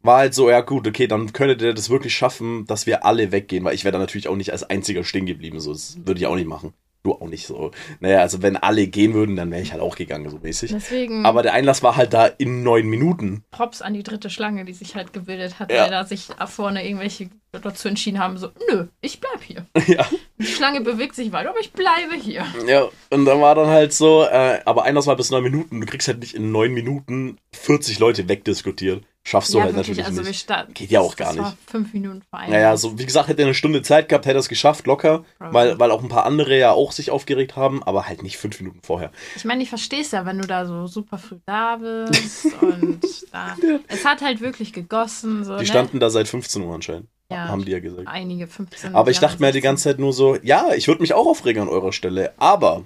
war 0.01 0.20
halt 0.20 0.34
so, 0.34 0.50
ja 0.50 0.62
gut, 0.62 0.88
okay, 0.88 1.08
dann 1.08 1.32
könnte 1.32 1.58
der 1.58 1.74
das 1.74 1.89
wirklich 1.89 2.15
schaffen, 2.15 2.65
dass 2.65 2.86
wir 2.88 3.05
alle 3.05 3.32
weggehen, 3.32 3.63
weil 3.63 3.75
ich 3.75 3.84
wäre 3.84 3.91
dann 3.91 4.01
natürlich 4.01 4.27
auch 4.27 4.36
nicht 4.36 4.51
als 4.51 4.63
einziger 4.63 5.03
stehen 5.03 5.25
geblieben. 5.25 5.60
So, 5.60 5.72
das 5.74 5.98
würde 6.05 6.20
ich 6.20 6.27
auch 6.27 6.36
nicht 6.36 6.48
machen. 6.48 6.74
Du 7.04 7.12
auch 7.14 7.28
nicht 7.28 7.46
so. 7.46 7.72
Naja, 8.00 8.20
also 8.22 8.42
wenn 8.42 8.56
alle 8.56 8.88
gehen 8.88 9.14
würden, 9.14 9.36
dann 9.36 9.52
wäre 9.52 9.62
ich 9.62 9.74
halt 9.74 9.82
auch 9.82 9.98
gegangen, 9.98 10.30
so 10.30 10.40
mäßig. 10.42 10.72
deswegen 10.72 11.26
Aber 11.26 11.44
der 11.44 11.52
Einlass 11.54 11.84
war 11.84 11.98
halt 11.98 12.14
da 12.14 12.28
in 12.28 12.64
neun 12.64 12.88
Minuten. 12.88 13.44
Props 13.52 13.82
an 13.82 13.94
die 13.94 14.04
dritte 14.04 14.30
Schlange, 14.30 14.64
die 14.64 14.72
sich 14.72 14.96
halt 14.96 15.12
gebildet 15.12 15.60
hat, 15.60 15.70
Ja. 15.70 15.84
weil 15.84 15.92
da 15.92 16.06
sich 16.06 16.30
vorne 16.48 16.86
irgendwelche 16.88 17.30
dazu 17.52 17.90
entschieden 17.90 18.20
haben, 18.20 18.38
so, 18.38 18.50
nö, 18.72 18.88
ich 19.02 19.20
bleib 19.20 19.44
hier. 19.44 19.66
ja. 19.94 20.08
Die 20.40 20.46
Schlange 20.46 20.80
bewegt 20.80 21.16
sich 21.16 21.34
weiter, 21.34 21.50
aber 21.50 21.60
ich 21.60 21.74
bleibe 21.74 22.16
hier. 22.16 22.46
Ja, 22.68 22.88
und 23.10 23.26
dann 23.26 23.42
war 23.42 23.54
dann 23.56 23.68
halt 23.68 23.92
so, 23.92 24.24
äh, 24.24 24.62
aber 24.64 24.84
Einlass 24.84 25.06
war 25.06 25.18
bis 25.18 25.30
neun 25.30 25.44
Minuten. 25.44 25.82
Du 25.82 25.86
kriegst 25.86 26.08
halt 26.08 26.20
nicht 26.20 26.34
in 26.36 26.54
neun 26.54 26.74
Minuten 26.74 27.38
40 27.54 28.00
Leute 28.00 28.30
wegdiskutiert. 28.30 29.04
Schaffst 29.25 29.53
du 29.53 29.62
halt 29.62 29.74
natürlich 29.75 30.03
also 30.06 30.22
wir 30.22 30.27
nicht. 30.27 30.42
starten. 30.42 30.74
Geht 30.74 30.92
ja 30.92 31.00
auch 31.00 31.15
gar 31.15 31.30
das 31.30 31.38
War 31.38 31.50
nicht. 31.51 31.70
fünf 31.70 31.94
Minuten 31.94 32.22
vor. 32.30 32.42
Naja, 32.46 32.75
so 32.75 33.00
wie 33.00 33.06
gesagt, 33.06 33.30
hätte 33.30 33.42
er 33.42 33.46
eine 33.46 33.53
Stunde 33.53 33.82
Zeit 33.82 34.10
gehabt, 34.10 34.25
hätte 34.25 34.36
er 34.38 34.42
es 34.42 34.50
geschafft, 34.50 34.86
locker, 34.86 35.24
weil, 35.39 35.80
weil 35.80 35.92
auch 35.92 36.03
ein 36.03 36.10
paar 36.10 36.25
andere 36.25 36.58
ja 36.60 36.74
auch 36.74 36.92
sich 36.92 37.10
aufgeregt 37.10 37.56
haben, 37.56 37.82
aber 37.84 38.06
halt 38.06 38.22
nicht 38.22 38.36
fünf 38.38 38.60
Minuten 38.60 38.82
vorher. 38.84 39.12
Ich 39.38 39.46
meine, 39.46 39.63
ich 39.63 39.70
verstehe 39.70 40.01
es 40.01 40.12
ja, 40.12 40.25
wenn 40.25 40.39
du 40.39 40.46
da 40.46 40.65
so 40.65 40.88
super 40.88 41.18
früh 41.18 41.38
da 41.46 41.77
bist 41.77 42.48
und 42.62 43.00
da. 43.32 43.56
Es 43.88 44.03
hat 44.03 44.22
halt 44.22 44.42
wirklich 44.42 44.74
gegossen. 44.74 45.46
So, 45.46 45.53
Die 45.56 45.62
ne? 45.63 45.68
standen 45.68 46.01
da 46.01 46.10
seit 46.10 46.27
15 46.27 46.62
Uhr 46.62 46.75
anscheinend, 46.75 47.08
Ja. 47.32 47.48
haben 47.48 47.63
die 47.63 47.72
ja 47.72 47.80
gesagt. 47.80 48.08
Einige 48.10 48.48
15. 48.48 48.94
Aber 48.94 49.10
ich 49.10 49.20
dachte 49.20 49.39
mir 49.39 49.46
halt 49.46 49.56
die 49.56 49.62
ganze 49.62 49.86
Zeit 49.86 50.00
nur 50.00 50.12
so, 50.12 50.36
ja, 50.44 50.74
ich 50.75 50.89
würde 50.89 51.01
mich 51.01 51.13
auch 51.13 51.27
aufregen 51.27 51.62
an 51.63 51.70
eurer 51.70 51.94
Stelle, 51.94 52.34
aber 52.38 52.84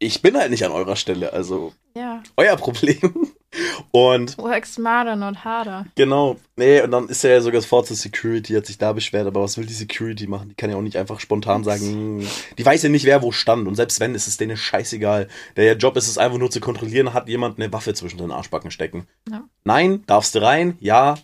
ich 0.00 0.22
bin 0.22 0.36
halt 0.36 0.50
nicht 0.50 0.64
an 0.64 0.72
eurer 0.72 0.96
Stelle, 0.96 1.32
also 1.32 1.72
16. 1.94 2.02
Ja. 2.02 2.22
euer 2.36 2.56
Problem. 2.56 3.28
Und 3.90 4.36
Work 4.38 4.66
smarter, 4.66 5.16
not 5.16 5.44
harder. 5.44 5.86
Genau. 5.94 6.36
Nee, 6.56 6.82
und 6.82 6.90
dann 6.90 7.08
ist 7.08 7.22
ja 7.22 7.40
sogar 7.40 7.60
das 7.60 7.66
Forza 7.66 7.94
Security, 7.94 8.54
hat 8.54 8.66
sich 8.66 8.78
da 8.78 8.92
beschwert, 8.92 9.26
aber 9.26 9.42
was 9.42 9.56
will 9.58 9.66
die 9.66 9.72
Security 9.72 10.26
machen? 10.26 10.48
Die 10.48 10.54
kann 10.54 10.70
ja 10.70 10.76
auch 10.76 10.82
nicht 10.82 10.96
einfach 10.96 11.20
spontan 11.20 11.64
sagen, 11.64 12.26
die 12.56 12.66
weiß 12.66 12.82
ja 12.82 12.88
nicht, 12.88 13.04
wer 13.04 13.22
wo 13.22 13.32
stand. 13.32 13.68
Und 13.68 13.74
selbst 13.76 14.00
wenn, 14.00 14.14
ist 14.14 14.26
es 14.26 14.36
denen 14.36 14.56
scheißegal. 14.56 15.28
Der 15.56 15.76
Job 15.76 15.96
ist 15.96 16.08
es 16.08 16.18
einfach 16.18 16.38
nur 16.38 16.50
zu 16.50 16.60
kontrollieren, 16.60 17.14
hat 17.14 17.28
jemand 17.28 17.58
eine 17.60 17.72
Waffe 17.72 17.94
zwischen 17.94 18.18
den 18.18 18.30
Arschbacken 18.32 18.70
stecken. 18.70 19.06
Ja. 19.30 19.44
Nein, 19.64 20.02
darfst 20.06 20.34
du 20.34 20.42
rein? 20.42 20.76
Ja, 20.80 21.16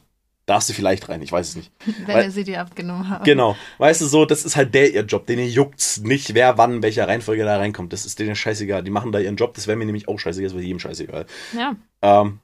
darfst 0.47 0.69
du 0.69 0.73
vielleicht 0.75 1.09
rein, 1.09 1.23
ich 1.23 1.33
weiß 1.33 1.49
es 1.49 1.57
nicht. 1.57 1.73
Wenn 2.07 2.15
Weil- 2.15 2.25
wir 2.25 2.31
sie 2.31 2.45
dir 2.45 2.61
abgenommen 2.61 3.09
haben. 3.09 3.25
Genau. 3.25 3.57
Weißt 3.79 4.01
du 4.03 4.07
so, 4.07 4.25
das 4.27 4.45
ist 4.45 4.57
halt 4.57 4.75
der 4.75 4.93
ihr 4.93 5.03
Job. 5.03 5.27
Denen 5.27 5.49
juckt's 5.49 6.01
nicht, 6.01 6.35
wer 6.35 6.59
wann, 6.59 6.75
in 6.75 6.83
welcher 6.83 7.09
Reihenfolge 7.09 7.45
da 7.45 7.57
reinkommt. 7.57 7.93
Das 7.93 8.05
ist 8.07 8.19
denen 8.19 8.37
scheißegal. 8.37 8.83
Die 8.83 8.91
machen 8.91 9.11
da 9.11 9.19
ihren 9.19 9.37
Job, 9.37 9.55
das 9.55 9.67
wäre 9.67 9.77
mir 9.77 9.87
nämlich 9.87 10.07
auch 10.07 10.19
scheißegal, 10.19 10.49
das 10.49 10.55
wäre 10.55 10.65
jedem 10.65 10.79
scheißegal. 10.81 11.27
Ja. 11.57 11.75
Ähm, 12.03 12.41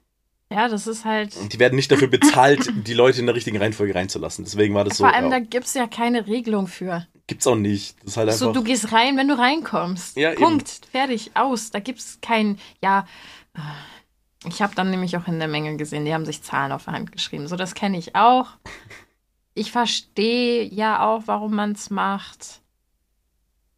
ja, 0.51 0.67
das 0.67 0.85
ist 0.85 1.05
halt. 1.05 1.35
und 1.37 1.53
die 1.53 1.59
werden 1.59 1.75
nicht 1.75 1.91
dafür 1.91 2.07
bezahlt, 2.07 2.69
die 2.87 2.93
Leute 2.93 3.19
in 3.19 3.25
der 3.25 3.35
richtigen 3.35 3.57
Reihenfolge 3.57 3.95
reinzulassen. 3.95 4.43
Deswegen 4.43 4.75
war 4.75 4.83
das 4.83 4.97
so. 4.97 5.05
Vor 5.05 5.13
allem, 5.13 5.31
ja. 5.31 5.39
da 5.39 5.39
gibt 5.39 5.65
es 5.65 5.73
ja 5.73 5.87
keine 5.87 6.27
Regelung 6.27 6.67
für. 6.67 7.07
Gibt's 7.27 7.47
auch 7.47 7.55
nicht. 7.55 7.97
Das 7.99 8.11
ist 8.11 8.17
halt 8.17 8.29
einfach. 8.29 8.39
So, 8.39 8.51
du 8.51 8.63
gehst 8.63 8.91
rein, 8.91 9.15
wenn 9.15 9.27
du 9.27 9.37
reinkommst. 9.37 10.17
Ja, 10.17 10.33
Punkt. 10.33 10.81
Fertig. 10.91 11.31
Aus. 11.33 11.71
Da 11.71 11.79
gibt 11.79 11.99
es 11.99 12.19
kein, 12.21 12.59
ja. 12.83 13.05
Ich 14.45 14.61
habe 14.61 14.75
dann 14.75 14.89
nämlich 14.89 15.15
auch 15.17 15.27
in 15.27 15.39
der 15.39 15.47
Menge 15.47 15.77
gesehen, 15.77 16.03
die 16.03 16.13
haben 16.13 16.25
sich 16.25 16.41
Zahlen 16.41 16.71
auf 16.71 16.85
der 16.85 16.93
Hand 16.93 17.11
geschrieben. 17.11 17.47
So, 17.47 17.55
das 17.55 17.75
kenne 17.75 17.97
ich 17.97 18.15
auch. 18.15 18.47
Ich 19.53 19.71
verstehe 19.71 20.63
ja 20.63 21.05
auch, 21.05 21.23
warum 21.25 21.55
man 21.55 21.73
es 21.73 21.89
macht. 21.89 22.61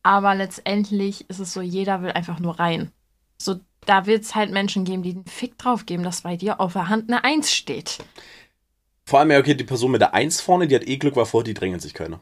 Aber 0.04 0.36
letztendlich 0.36 1.30
ist 1.30 1.40
es 1.40 1.54
so, 1.54 1.62
jeder 1.62 2.02
will 2.02 2.12
einfach 2.12 2.40
nur 2.40 2.60
rein. 2.60 2.92
So, 3.38 3.60
da 3.86 4.06
wird 4.06 4.24
es 4.24 4.36
halt 4.36 4.52
Menschen 4.52 4.86
geben, 4.86 5.04
die 5.04 5.12
einen 5.12 5.26
Fick 5.26 5.58
drauf 5.58 5.86
geben, 5.86 6.04
dass 6.04 6.22
bei 6.22 6.36
dir 6.38 6.60
auf 6.60 6.74
der 6.74 6.90
Hand 6.90 7.10
eine 7.10 7.24
Eins 7.24 7.52
steht. 7.54 8.00
Vor 9.06 9.20
allem, 9.20 9.32
ja, 9.32 9.40
okay, 9.40 9.54
die 9.56 9.64
Person 9.64 9.92
mit 9.92 10.02
der 10.02 10.14
Eins 10.14 10.40
vorne, 10.42 10.68
die 10.68 10.76
hat 10.76 10.88
eh 10.88 10.98
Glück, 10.98 11.16
weil 11.16 11.26
vor 11.26 11.44
die 11.44 11.54
drängen 11.54 11.80
sich 11.80 11.94
keiner. 11.94 12.22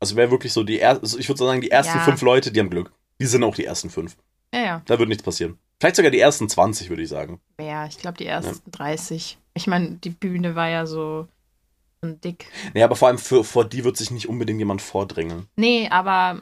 Also 0.00 0.16
wäre 0.16 0.30
wirklich 0.30 0.52
so 0.52 0.64
die 0.64 0.80
ersten, 0.80 1.04
also 1.04 1.18
ich 1.18 1.28
würde 1.28 1.38
so 1.38 1.46
sagen, 1.46 1.60
die 1.60 1.70
ersten 1.70 1.98
Ja. 1.98 2.04
fünf 2.04 2.22
Leute, 2.22 2.50
die 2.50 2.58
haben 2.60 2.70
Glück. 2.70 2.92
Die 3.20 3.26
sind 3.26 3.44
auch 3.44 3.54
die 3.54 3.64
ersten 3.64 3.90
fünf. 3.90 4.16
Ja, 4.54 4.60
ja. 4.60 4.82
Da 4.86 4.98
wird 4.98 5.08
nichts 5.08 5.22
passieren. 5.22 5.58
Vielleicht 5.78 5.96
sogar 5.96 6.10
die 6.10 6.20
ersten 6.20 6.48
20, 6.48 6.88
würde 6.90 7.02
ich 7.02 7.08
sagen. 7.08 7.40
Ja, 7.60 7.86
ich 7.86 7.98
glaube, 7.98 8.16
die 8.18 8.26
ersten 8.26 8.70
30. 8.70 9.38
Ich 9.54 9.66
meine, 9.66 9.96
die 9.96 10.10
Bühne 10.10 10.54
war 10.54 10.68
ja 10.68 10.86
so, 10.86 11.26
so 12.02 12.12
dick. 12.12 12.46
Nee, 12.74 12.82
aber 12.82 12.96
vor 12.96 13.08
allem 13.08 13.18
für, 13.18 13.44
vor 13.44 13.64
die 13.64 13.84
wird 13.84 13.96
sich 13.96 14.10
nicht 14.10 14.28
unbedingt 14.28 14.58
jemand 14.58 14.80
vordrängeln. 14.82 15.46
Nee, 15.56 15.88
aber 15.90 16.40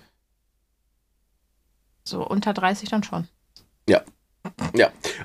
so 2.05 2.27
unter 2.27 2.53
30 2.53 2.89
dann 2.89 3.03
schon. 3.03 3.29
Ja. 3.89 4.03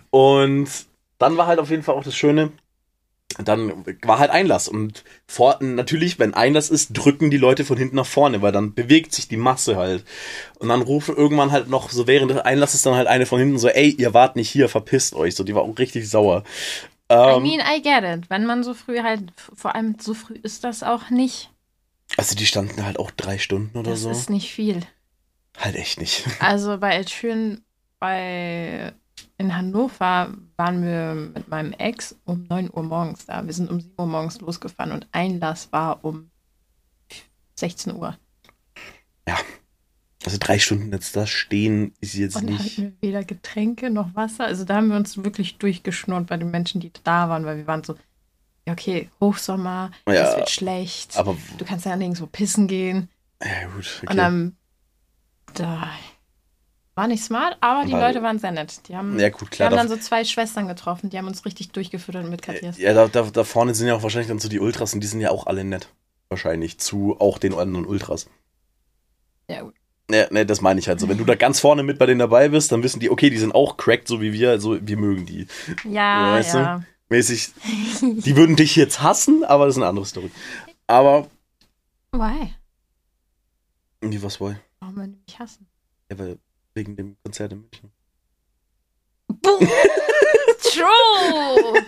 Und 0.10 0.68
dann 1.18 1.38
war 1.38 1.48
halt 1.48 1.60
auf 1.60 1.70
jeden 1.70 1.84
Fall 1.84 1.96
auch 1.96 2.04
das 2.04 2.16
Schöne, 2.16 2.52
dann 3.44 3.86
war 4.04 4.20
halt 4.20 4.32
Einlass. 4.32 4.68
Und 4.68 5.04
vor, 5.28 5.58
natürlich, 5.62 6.20
wenn 6.20 6.34
Einlass 6.34 6.70
ist, 6.70 6.94
drücken 6.94 7.30
die 7.32 7.38
Leute 7.38 7.66
von 7.66 7.78
hinten 7.78 7.98
nach 7.98 8.06
vorne, 8.06 8.42
weil 8.42 8.52
dann 8.52 8.74
bewegt 8.74 9.14
sich 9.14 9.28
die 9.28 9.38
Masse 9.38 9.76
halt. 9.76 10.06
Und 10.60 10.70
dann 10.70 10.82
rufen 10.82 11.16
irgendwann 11.16 11.52
halt 11.52 11.68
noch, 11.70 11.90
so 11.90 12.08
während 12.08 12.32
des 12.32 12.40
Einlasses 12.40 12.82
dann 12.84 12.96
halt 12.96 13.08
eine 13.08 13.26
von 13.26 13.40
hinten 13.40 13.58
so, 13.60 13.68
ey, 13.68 13.90
ihr 13.90 14.14
wart 14.14 14.36
nicht 14.36 14.50
hier, 14.50 14.70
verpisst 14.70 15.16
euch. 15.16 15.36
So, 15.36 15.44
die 15.44 15.54
war 15.56 15.64
auch 15.64 15.78
richtig 15.78 16.10
sauer. 16.10 16.44
I 17.12 17.14
Ähm, 17.38 17.44
mean, 17.44 17.60
I 17.60 17.82
get 17.82 18.04
it. 18.04 18.30
Wenn 18.30 18.46
man 18.46 18.64
so 18.64 18.74
früh 18.74 19.00
halt, 19.02 19.22
vor 19.56 19.76
allem 19.76 19.96
so 20.00 20.14
früh 20.14 20.36
ist 20.42 20.64
das 20.64 20.82
auch 20.84 21.10
nicht. 21.10 21.52
also 22.18 22.36
die 22.36 22.46
standen 22.46 22.86
halt 22.86 22.98
auch 23.00 23.12
drei 23.12 23.38
Stunden 23.38 23.78
oder 23.78 23.92
Das 23.92 24.02
so. 24.02 24.10
ist 24.12 24.30
nicht 24.30 24.52
viel. 24.54 24.80
Halt 25.58 25.76
echt 25.76 26.00
nicht. 26.00 26.26
Also 26.40 26.78
bei 26.78 26.98
Ed 26.98 27.10
Sheeran 27.10 27.62
bei 28.00 28.94
in 29.38 29.56
Hannover 29.56 30.34
waren 30.58 30.84
wir 30.84 31.14
mit 31.34 31.48
meinem 31.50 31.74
Ex 31.74 32.16
um 32.26 32.44
9 32.50 32.70
Uhr 32.74 32.84
morgens 32.84 33.26
da. 33.26 33.46
Wir 33.46 33.54
sind 33.54 33.70
um 33.70 33.80
7 33.80 33.94
Uhr 33.98 34.08
morgens 34.08 34.40
losgefahren 34.42 34.92
und 34.92 35.08
Einlass 35.12 35.72
war 35.72 36.04
um 36.04 36.30
16 37.56 37.96
Uhr. 37.96 38.18
Also 40.26 40.38
drei 40.40 40.58
Stunden 40.58 40.92
jetzt 40.92 41.16
da 41.16 41.28
stehen 41.28 41.94
ist 42.02 42.16
jetzt 42.16 42.38
Und 42.38 42.46
nicht. 42.46 42.60
hatten 42.80 42.82
wir 43.00 43.10
weder 43.10 43.24
Getränke 43.24 43.92
noch 43.92 44.16
Wasser. 44.16 44.46
Also 44.46 44.66
da 44.66 44.78
haben 44.78 44.88
wir 44.90 44.96
uns 44.96 45.24
wirklich 45.24 45.58
durchgeschnurrt 45.60 46.26
bei 46.26 46.38
den 46.38 46.50
Menschen, 46.50 46.82
die 46.82 46.92
da 47.04 47.30
waren, 47.30 47.46
weil 47.46 47.58
wir 47.58 47.68
waren 47.68 47.84
so, 47.84 47.94
ja 48.66 48.74
okay, 48.74 49.10
Hochsommer, 49.22 49.92
Ja, 50.08 50.14
es 50.32 50.36
wird 50.38 50.50
schlecht. 50.50 51.16
Aber 51.18 51.38
Du 51.60 51.66
kannst 51.66 51.86
ja 51.86 51.96
nirgendwo 51.96 52.26
pissen 52.26 52.68
gehen. 52.68 53.08
ja 53.44 53.68
gut, 53.68 53.86
okay. 54.02 54.08
Und 54.10 54.18
dann, 54.18 54.58
da 55.54 55.90
war 56.96 57.08
nicht 57.08 57.24
smart, 57.24 57.58
aber 57.62 57.86
die 57.86 57.92
Weil- 57.94 58.08
Leute 58.08 58.24
waren 58.24 58.40
sehr 58.40 58.52
nett. 58.52 58.88
Die 58.88 58.96
haben, 58.96 59.20
ja 59.20 59.30
gut, 59.30 59.52
klar. 59.52 59.68
haben 59.70 59.76
Da, 59.76 59.84
dann 59.84 59.90
so 59.90 59.98
zwei 59.98 60.24
Schwestern 60.24 60.68
getroffen, 60.68 61.10
die 61.10 61.18
haben 61.18 61.28
uns 61.28 61.46
richtig 61.46 61.72
durchgefüttert 61.72 62.28
mit 62.30 62.42
Katjas. 62.42 62.78
ja, 62.78 62.94
da, 62.94 63.08
da, 63.08 63.24
da 63.24 63.44
vorne 63.44 63.74
sind 63.76 63.88
ja 63.88 63.96
auch 63.96 64.04
wahrscheinlich 64.04 64.30
dann 64.30 64.40
so 64.40 64.48
die 64.50 64.60
Ultras 64.60 64.94
und 64.94 65.02
die 65.02 65.08
sind 65.08 65.20
ja 65.22 65.30
auch 65.32 65.46
alle 65.48 65.64
nett. 65.64 65.90
Wahrscheinlich 66.30 66.80
zu 66.80 67.18
auch 67.20 67.38
den 67.38 67.54
anderen 67.54 67.86
Ultras. 67.86 68.28
Ja, 69.50 69.62
gut. 69.62 69.76
Ja, 70.10 70.28
ne, 70.32 70.46
das 70.46 70.62
meine 70.62 70.80
ich 70.80 70.88
halt 70.88 71.00
so. 71.00 71.10
Wenn 71.10 71.18
du 71.18 71.26
da 71.26 71.36
ganz 71.36 71.60
vorne 71.60 71.84
mit 71.84 71.98
bei 72.00 72.06
denen 72.06 72.20
dabei 72.20 72.50
bist, 72.50 72.72
dann 72.72 72.82
wissen 72.84 73.00
die, 73.00 73.10
okay, 73.10 73.30
die 73.30 73.38
sind 73.38 73.54
auch 73.56 73.76
cracked, 73.78 74.08
so 74.08 74.22
wie 74.22 74.34
wir, 74.34 74.52
also 74.52 74.78
wir 74.82 74.98
mögen 74.98 75.26
die. 75.26 75.48
Ja, 75.84 76.34
Weißt 76.34 76.54
du? 76.54 76.58
ja. 76.60 76.84
Mäßig, 77.10 77.50
die 78.02 78.36
würden 78.36 78.56
dich 78.56 78.76
jetzt 78.76 79.02
hassen, 79.04 79.44
aber 79.44 79.66
das 79.66 79.76
ist 79.76 79.82
eine 79.82 79.88
andere 79.90 80.06
Story. 80.06 80.32
Aber, 80.88 81.28
Why? 82.12 82.54
wie 84.02 84.22
was 84.24 84.40
wohl? 84.40 84.60
Warum 84.80 84.96
würden 84.96 85.14
die 85.14 85.32
mich 85.32 85.40
hassen? 85.40 85.68
Ja, 86.12 86.18
weil 86.20 86.38
wegen 86.76 86.96
dem 86.96 87.18
Konzert 87.24 87.52
in 87.54 87.62
München. 87.62 87.92
True! 90.62 91.86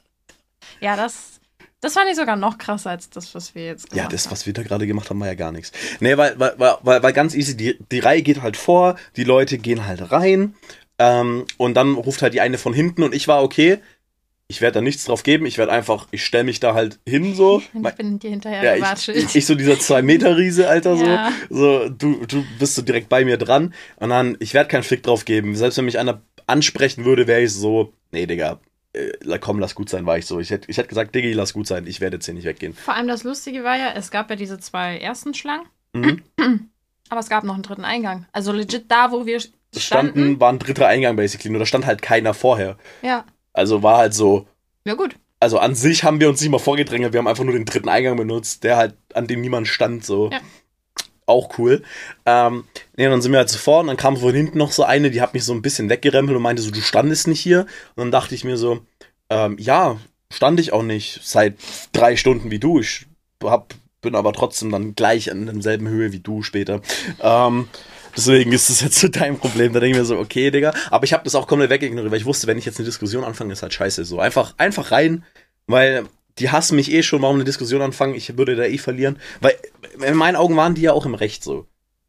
ja, 0.80 0.96
das, 0.96 1.40
Das 1.80 1.94
fand 1.94 2.08
ich 2.10 2.16
sogar 2.16 2.36
noch 2.36 2.58
krasser 2.58 2.90
als 2.90 3.10
das, 3.10 3.34
was 3.34 3.54
wir 3.54 3.66
jetzt 3.66 3.90
gemacht 3.90 4.04
haben. 4.04 4.10
Ja, 4.10 4.16
das, 4.16 4.30
was 4.30 4.46
wir 4.46 4.52
da 4.52 4.62
gerade 4.62 4.86
gemacht 4.86 5.10
haben, 5.10 5.20
war 5.20 5.26
ja 5.26 5.34
gar 5.34 5.52
nichts. 5.52 5.72
Nee, 6.00 6.16
weil, 6.16 6.38
weil, 6.38 6.54
weil, 6.58 7.02
weil 7.02 7.12
ganz 7.12 7.34
easy, 7.34 7.56
die, 7.56 7.78
die 7.90 7.98
Reihe 7.98 8.22
geht 8.22 8.40
halt 8.42 8.56
vor, 8.56 8.96
die 9.16 9.24
Leute 9.24 9.58
gehen 9.58 9.86
halt 9.86 10.12
rein 10.12 10.54
ähm, 10.98 11.44
und 11.56 11.74
dann 11.74 11.94
ruft 11.94 12.22
halt 12.22 12.34
die 12.34 12.40
eine 12.40 12.58
von 12.58 12.72
hinten 12.72 13.02
und 13.02 13.14
ich 13.14 13.26
war 13.28 13.42
okay, 13.42 13.80
ich 14.48 14.60
werde 14.60 14.74
da 14.74 14.80
nichts 14.80 15.04
drauf 15.04 15.22
geben, 15.22 15.46
ich 15.46 15.58
werde 15.58 15.72
einfach, 15.72 16.08
ich 16.10 16.24
stelle 16.24 16.44
mich 16.44 16.60
da 16.60 16.74
halt 16.74 17.00
hin 17.06 17.34
so. 17.34 17.62
Ich 17.72 17.94
bin 17.94 18.18
dir 18.18 18.30
hinterher 18.30 18.76
ja, 18.76 18.94
ich, 18.94 19.08
ich, 19.08 19.36
ich, 19.36 19.46
so 19.46 19.54
dieser 19.54 19.74
2-Meter-Riese, 19.74 20.68
Alter, 20.68 20.94
ja. 20.94 21.32
so. 21.48 21.56
So, 21.56 21.88
du, 21.88 22.26
du 22.26 22.44
bist 22.58 22.74
so 22.74 22.82
direkt 22.82 23.08
bei 23.08 23.24
mir 23.24 23.38
dran 23.38 23.74
und 23.96 24.10
dann, 24.10 24.36
ich 24.40 24.54
werde 24.54 24.68
keinen 24.68 24.82
Fick 24.82 25.02
drauf 25.02 25.24
geben. 25.24 25.56
Selbst 25.56 25.78
wenn 25.78 25.86
mich 25.86 25.98
einer 25.98 26.22
ansprechen 26.46 27.04
würde, 27.04 27.26
wäre 27.26 27.42
ich 27.42 27.52
so, 27.52 27.92
nee, 28.10 28.26
Digga, 28.26 28.60
äh, 28.92 29.38
komm, 29.40 29.58
lass 29.58 29.74
gut 29.74 29.88
sein, 29.88 30.06
war 30.06 30.18
ich 30.18 30.26
so. 30.26 30.38
Ich 30.38 30.50
hätte 30.50 30.70
ich 30.70 30.76
hätt 30.76 30.88
gesagt, 30.88 31.14
Diggi, 31.14 31.32
lass 31.32 31.54
gut 31.54 31.66
sein, 31.66 31.86
ich 31.86 32.00
werde 32.00 32.16
jetzt 32.16 32.26
hier 32.26 32.34
nicht 32.34 32.44
weggehen. 32.44 32.74
Vor 32.74 32.94
allem 32.94 33.08
das 33.08 33.24
Lustige 33.24 33.64
war 33.64 33.76
ja, 33.76 33.92
es 33.94 34.10
gab 34.10 34.28
ja 34.30 34.36
diese 34.36 34.58
zwei 34.58 34.98
ersten 34.98 35.34
Schlangen. 35.34 35.66
Mhm. 35.92 36.22
Aber 37.08 37.20
es 37.20 37.28
gab 37.28 37.44
noch 37.44 37.54
einen 37.54 37.62
dritten 37.62 37.84
Eingang. 37.84 38.26
Also 38.32 38.52
legit 38.52 38.90
da, 38.90 39.12
wo 39.12 39.26
wir 39.26 39.40
standen, 39.40 39.80
standen 39.80 40.40
war 40.40 40.50
ein 40.52 40.58
dritter 40.58 40.86
Eingang 40.86 41.16
basically. 41.16 41.50
Nur 41.50 41.58
da 41.58 41.66
stand 41.66 41.86
halt 41.86 42.00
keiner 42.00 42.32
vorher. 42.32 42.78
Ja. 43.02 43.24
Also 43.52 43.82
war 43.82 43.98
halt 43.98 44.14
so. 44.14 44.46
Ja, 44.84 44.94
gut. 44.94 45.16
Also 45.40 45.58
an 45.58 45.74
sich 45.74 46.04
haben 46.04 46.20
wir 46.20 46.28
uns 46.28 46.40
nicht 46.40 46.50
mal 46.50 46.58
vorgedrängelt, 46.58 47.12
wir 47.12 47.18
haben 47.18 47.26
einfach 47.26 47.44
nur 47.44 47.54
den 47.54 47.64
dritten 47.64 47.88
Eingang 47.88 48.16
benutzt, 48.16 48.62
der 48.62 48.76
halt, 48.76 48.94
an 49.12 49.26
dem 49.26 49.40
niemand 49.40 49.66
stand, 49.66 50.04
so. 50.04 50.30
Ja. 50.30 50.40
Auch 51.26 51.58
cool. 51.58 51.82
Ähm, 52.26 52.64
nee, 52.96 53.06
dann 53.06 53.22
sind 53.22 53.32
wir 53.32 53.38
halt 53.38 53.48
so 53.48 53.58
vor 53.58 53.80
und 53.80 53.86
dann 53.86 53.96
kam 53.96 54.16
von 54.16 54.34
hinten 54.34 54.58
noch 54.58 54.72
so 54.72 54.84
eine, 54.84 55.10
die 55.10 55.20
hat 55.20 55.34
mich 55.34 55.44
so 55.44 55.52
ein 55.52 55.62
bisschen 55.62 55.88
weggerempelt 55.88 56.36
und 56.36 56.42
meinte 56.42 56.62
so, 56.62 56.70
du 56.70 56.80
standest 56.80 57.28
nicht 57.28 57.40
hier. 57.40 57.60
Und 57.60 57.98
dann 57.98 58.10
dachte 58.10 58.34
ich 58.34 58.44
mir 58.44 58.56
so, 58.56 58.80
ähm, 59.30 59.56
ja, 59.58 59.98
stand 60.32 60.60
ich 60.60 60.72
auch 60.72 60.82
nicht 60.82 61.20
seit 61.22 61.56
drei 61.92 62.16
Stunden 62.16 62.50
wie 62.50 62.58
du. 62.58 62.80
Ich 62.80 63.06
hab, 63.42 63.74
bin 64.00 64.14
aber 64.14 64.32
trotzdem 64.32 64.70
dann 64.70 64.94
gleich 64.94 65.30
an 65.30 65.46
derselben 65.46 65.88
Höhe 65.88 66.12
wie 66.12 66.20
du 66.20 66.42
später. 66.42 66.82
Ähm, 67.20 67.68
Deswegen 68.16 68.52
ist 68.52 68.68
das 68.68 68.80
jetzt 68.80 68.98
so 68.98 69.08
dein 69.08 69.38
Problem. 69.38 69.72
Da 69.72 69.80
denke 69.80 69.96
ich 69.96 70.00
mir 70.00 70.04
so, 70.04 70.18
okay, 70.18 70.50
Digga. 70.50 70.74
Aber 70.90 71.04
ich 71.04 71.12
habe 71.12 71.24
das 71.24 71.34
auch 71.34 71.46
komplett 71.46 71.70
wegignoriert, 71.70 72.10
weil 72.10 72.20
ich 72.20 72.26
wusste, 72.26 72.46
wenn 72.46 72.58
ich 72.58 72.64
jetzt 72.64 72.78
eine 72.78 72.86
Diskussion 72.86 73.24
anfange, 73.24 73.52
ist 73.52 73.62
halt 73.62 73.72
scheiße. 73.72 74.04
So 74.04 74.20
einfach, 74.20 74.54
einfach 74.58 74.90
rein, 74.90 75.24
weil 75.66 76.04
die 76.38 76.50
hassen 76.50 76.76
mich 76.76 76.90
eh 76.90 77.02
schon, 77.02 77.22
warum 77.22 77.36
eine 77.36 77.44
Diskussion 77.44 77.82
anfangen. 77.82 78.14
Ich 78.14 78.36
würde 78.36 78.56
da 78.56 78.64
eh 78.64 78.78
verlieren. 78.78 79.18
Weil 79.40 79.56
in 80.06 80.16
meinen 80.16 80.36
Augen 80.36 80.56
waren 80.56 80.74
die 80.74 80.82
ja 80.82 80.92
auch 80.92 81.06
im 81.06 81.14
Recht 81.14 81.42
so. 81.44 81.66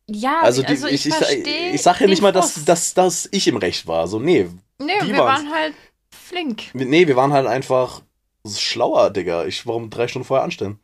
Ja, 0.08 0.42
also, 0.42 0.62
die, 0.62 0.68
also 0.68 0.88
ich, 0.88 1.06
ich, 1.06 1.14
ich, 1.16 1.48
ich 1.74 1.82
sage 1.82 2.02
ja 2.02 2.08
nicht 2.08 2.22
mal, 2.22 2.34
dass, 2.34 2.66
dass, 2.66 2.94
dass 2.94 3.30
ich 3.32 3.48
im 3.48 3.58
Recht 3.58 3.88
war. 3.88 4.08
So, 4.08 4.20
nee. 4.20 4.50
Nee, 4.80 4.94
wir 5.04 5.18
waren's. 5.18 5.44
waren 5.44 5.54
halt 5.54 5.74
flink. 6.10 6.64
Nee, 6.74 7.08
wir 7.08 7.16
waren 7.16 7.32
halt 7.32 7.48
einfach 7.48 8.02
schlauer, 8.46 9.12
Digga. 9.12 9.46
Ich, 9.46 9.66
warum 9.66 9.90
drei 9.90 10.08
Stunden 10.10 10.28
vorher 10.28 10.44
anstellen? 10.44 10.80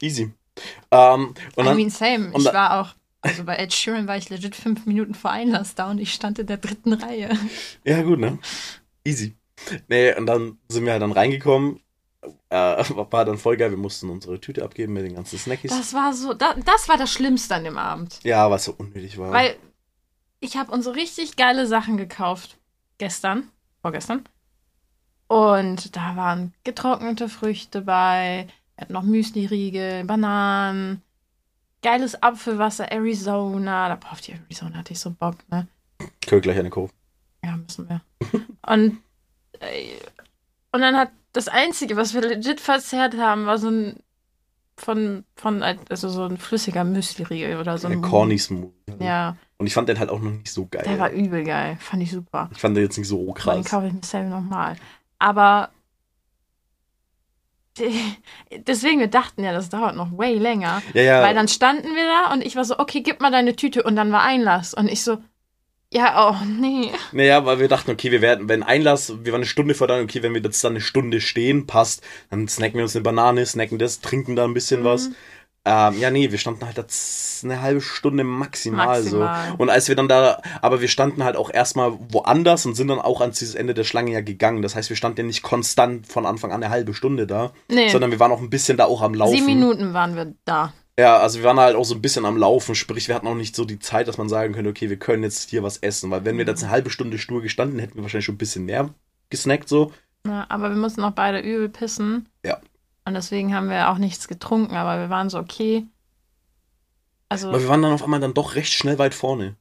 Easy. 0.00 0.32
Ähm, 0.90 1.34
und 1.54 1.66
I 1.66 1.74
mean, 1.74 1.90
same. 1.90 2.32
Ich 2.36 2.44
war 2.44 2.80
auch 2.80 2.94
also 3.28 3.44
bei 3.44 3.56
Ed 3.56 3.72
Sheeran 3.72 4.06
war 4.06 4.16
ich 4.16 4.28
legit 4.30 4.56
fünf 4.56 4.86
Minuten 4.86 5.14
vor 5.14 5.30
Einlass 5.30 5.74
da 5.74 5.90
und 5.90 5.98
ich 5.98 6.12
stand 6.12 6.38
in 6.38 6.46
der 6.46 6.56
dritten 6.56 6.92
Reihe. 6.92 7.30
Ja, 7.84 8.02
gut, 8.02 8.18
ne? 8.18 8.38
Easy. 9.04 9.36
Nee, 9.88 10.14
und 10.14 10.26
dann 10.26 10.58
sind 10.68 10.84
wir 10.84 10.92
halt 10.92 11.02
dann 11.02 11.12
reingekommen. 11.12 11.80
Äh, 12.50 12.56
war 13.10 13.24
dann 13.24 13.38
voll 13.38 13.56
geil. 13.56 13.70
Wir 13.70 13.78
mussten 13.78 14.10
unsere 14.10 14.40
Tüte 14.40 14.64
abgeben 14.64 14.92
mit 14.92 15.04
den 15.04 15.14
ganzen 15.14 15.38
Snackies. 15.38 15.70
Das 15.70 15.94
war 15.94 16.12
so, 16.12 16.34
da, 16.34 16.54
das 16.54 16.88
war 16.88 16.96
das 16.96 17.12
Schlimmste 17.12 17.54
an 17.54 17.64
dem 17.64 17.78
Abend. 17.78 18.20
Ja, 18.22 18.50
was 18.50 18.64
so 18.64 18.74
unnötig 18.76 19.18
war. 19.18 19.32
Weil 19.32 19.56
ich 20.40 20.56
habe 20.56 20.72
uns 20.72 20.84
so 20.84 20.90
richtig 20.90 21.36
geile 21.36 21.66
Sachen 21.66 21.96
gekauft. 21.96 22.58
Gestern, 22.98 23.50
vorgestern. 23.82 24.24
Und 25.26 25.94
da 25.94 26.16
waren 26.16 26.54
getrocknete 26.64 27.28
Früchte 27.28 27.82
bei. 27.82 28.46
Wir 28.74 28.82
hatten 28.82 28.92
noch 28.92 29.02
Müsli-Riegel, 29.02 30.04
Bananen, 30.04 31.02
geiles 31.82 32.22
Apfelwasser, 32.22 32.90
Arizona. 32.90 33.88
Da 33.88 33.96
braucht 33.96 34.26
die 34.26 34.32
Arizona, 34.32 34.78
hatte 34.78 34.92
ich 34.92 35.00
so 35.00 35.10
Bock, 35.10 35.36
ne? 35.50 35.66
Können 35.98 36.12
wir 36.30 36.40
gleich 36.40 36.58
eine 36.58 36.70
Kurve. 36.70 36.92
Ja, 37.44 37.56
müssen 37.56 37.88
wir. 37.88 38.00
und, 38.66 38.98
äh, 39.60 39.98
und 40.72 40.80
dann 40.80 40.96
hat 40.96 41.10
das 41.32 41.48
Einzige, 41.48 41.96
was 41.96 42.14
wir 42.14 42.22
legit 42.22 42.60
verzehrt 42.60 43.16
haben, 43.16 43.46
war 43.46 43.58
so 43.58 43.70
ein 43.70 44.02
von, 44.76 45.24
von 45.34 45.62
also 45.62 46.08
so 46.08 46.24
ein 46.24 46.36
flüssiger 46.36 46.84
Müsli-Riegel 46.84 47.58
oder 47.58 47.78
so 47.78 47.88
ein. 47.88 48.00
Corny 48.00 48.38
Smoothie. 48.38 48.72
Ja. 49.00 49.36
Und 49.56 49.66
ich 49.66 49.74
fand 49.74 49.88
den 49.88 49.98
halt 49.98 50.10
auch 50.10 50.20
noch 50.20 50.30
nicht 50.30 50.52
so 50.52 50.66
geil. 50.66 50.84
Der 50.86 50.98
war 50.98 51.10
übel 51.10 51.42
geil. 51.42 51.76
Fand 51.80 52.02
ich 52.02 52.12
super. 52.12 52.48
Ich 52.52 52.58
fand 52.58 52.76
den 52.76 52.84
jetzt 52.84 52.96
nicht 52.96 53.08
so 53.08 53.32
krass. 53.32 53.56
Den 53.56 53.64
kaufe 53.64 53.88
ich 53.88 53.92
mir 53.92 54.04
selber 54.04 54.28
nochmal. 54.28 54.76
Aber 55.18 55.70
deswegen, 58.66 59.00
wir 59.00 59.08
dachten 59.08 59.44
ja, 59.44 59.52
das 59.52 59.68
dauert 59.68 59.96
noch 59.96 60.16
way 60.16 60.34
länger. 60.34 60.82
Ja, 60.94 61.02
ja. 61.02 61.22
Weil 61.22 61.34
dann 61.34 61.48
standen 61.48 61.94
wir 61.94 62.04
da 62.04 62.32
und 62.32 62.44
ich 62.44 62.56
war 62.56 62.64
so, 62.64 62.78
okay, 62.78 63.00
gib 63.00 63.20
mal 63.20 63.30
deine 63.30 63.56
Tüte 63.56 63.82
und 63.82 63.96
dann 63.96 64.12
war 64.12 64.22
Einlass. 64.22 64.74
Und 64.74 64.88
ich 64.88 65.02
so, 65.02 65.18
ja, 65.90 66.30
oh, 66.30 66.44
nee. 66.44 66.90
Naja, 67.12 67.46
weil 67.46 67.60
wir 67.60 67.68
dachten, 67.68 67.90
okay, 67.90 68.10
wir 68.10 68.20
werden, 68.20 68.48
wenn 68.48 68.62
Einlass, 68.62 69.10
wir 69.24 69.32
waren 69.32 69.40
eine 69.40 69.46
Stunde 69.46 69.74
vor 69.74 69.86
dann, 69.86 70.02
okay, 70.02 70.22
wenn 70.22 70.34
wir 70.34 70.42
jetzt 70.42 70.62
dann 70.62 70.72
eine 70.72 70.82
Stunde 70.82 71.22
stehen, 71.22 71.66
passt, 71.66 72.02
dann 72.30 72.46
snacken 72.46 72.76
wir 72.76 72.82
uns 72.82 72.94
eine 72.94 73.02
Banane, 73.04 73.46
snacken 73.46 73.78
das, 73.78 74.00
trinken 74.00 74.36
da 74.36 74.44
ein 74.44 74.52
bisschen 74.52 74.80
mhm. 74.80 74.84
was. 74.84 75.10
Ähm, 75.70 76.00
ja, 76.00 76.10
nee, 76.10 76.30
wir 76.30 76.38
standen 76.38 76.64
halt 76.64 76.78
eine 77.44 77.60
halbe 77.60 77.82
Stunde 77.82 78.24
maximal, 78.24 79.02
maximal, 79.02 79.48
so. 79.50 79.56
Und 79.58 79.68
als 79.68 79.86
wir 79.88 79.96
dann 79.96 80.08
da, 80.08 80.40
aber 80.62 80.80
wir 80.80 80.88
standen 80.88 81.24
halt 81.24 81.36
auch 81.36 81.52
erstmal 81.52 81.92
woanders 82.08 82.64
und 82.64 82.74
sind 82.74 82.88
dann 82.88 83.00
auch 83.00 83.20
ans 83.20 83.38
dieses 83.38 83.54
Ende 83.54 83.74
der 83.74 83.84
Schlange 83.84 84.12
ja 84.12 84.22
gegangen. 84.22 84.62
Das 84.62 84.74
heißt, 84.74 84.88
wir 84.88 84.96
standen 84.96 85.20
ja 85.20 85.26
nicht 85.26 85.42
konstant 85.42 86.06
von 86.06 86.24
Anfang 86.24 86.52
an 86.52 86.62
eine 86.62 86.72
halbe 86.72 86.94
Stunde 86.94 87.26
da, 87.26 87.52
nee. 87.68 87.90
sondern 87.90 88.10
wir 88.10 88.18
waren 88.18 88.32
auch 88.32 88.40
ein 88.40 88.48
bisschen 88.48 88.78
da 88.78 88.86
auch 88.86 89.02
am 89.02 89.12
Laufen. 89.12 89.34
Sieben 89.34 89.44
Minuten 89.44 89.92
waren 89.92 90.16
wir 90.16 90.32
da. 90.46 90.72
Ja, 90.98 91.18
also 91.18 91.38
wir 91.38 91.44
waren 91.44 91.60
halt 91.60 91.76
auch 91.76 91.84
so 91.84 91.94
ein 91.94 92.00
bisschen 92.00 92.24
am 92.24 92.38
Laufen, 92.38 92.74
sprich, 92.74 93.06
wir 93.08 93.14
hatten 93.14 93.26
auch 93.26 93.34
nicht 93.34 93.54
so 93.54 93.66
die 93.66 93.78
Zeit, 93.78 94.08
dass 94.08 94.16
man 94.16 94.30
sagen 94.30 94.54
könnte, 94.54 94.70
okay, 94.70 94.88
wir 94.88 94.98
können 94.98 95.22
jetzt 95.22 95.50
hier 95.50 95.62
was 95.62 95.76
essen, 95.76 96.10
weil 96.10 96.24
wenn 96.24 96.38
wir 96.38 96.46
jetzt 96.46 96.62
eine 96.62 96.72
halbe 96.72 96.88
Stunde 96.88 97.18
stur 97.18 97.42
gestanden 97.42 97.78
hätten, 97.78 97.96
wir 97.96 98.02
wahrscheinlich 98.02 98.24
schon 98.24 98.36
ein 98.36 98.38
bisschen 98.38 98.64
mehr 98.64 98.88
gesnackt 99.28 99.68
so. 99.68 99.92
Ja, 100.26 100.46
aber 100.48 100.70
wir 100.70 100.76
mussten 100.76 101.02
auch 101.04 101.12
beide 101.12 101.40
übel 101.40 101.68
pissen. 101.68 102.26
Und 103.08 103.14
deswegen 103.14 103.54
haben 103.54 103.70
wir 103.70 103.88
auch 103.88 103.96
nichts 103.96 104.28
getrunken, 104.28 104.76
aber 104.76 105.00
wir 105.00 105.08
waren 105.08 105.30
so, 105.30 105.38
okay. 105.38 105.86
Also, 107.30 107.48
aber 107.48 107.62
wir 107.62 107.68
waren 107.68 107.80
dann 107.80 107.92
auf 107.92 108.02
einmal 108.02 108.20
dann 108.20 108.34
doch 108.34 108.54
recht 108.54 108.70
schnell 108.70 108.98
weit 108.98 109.14
vorne. 109.14 109.56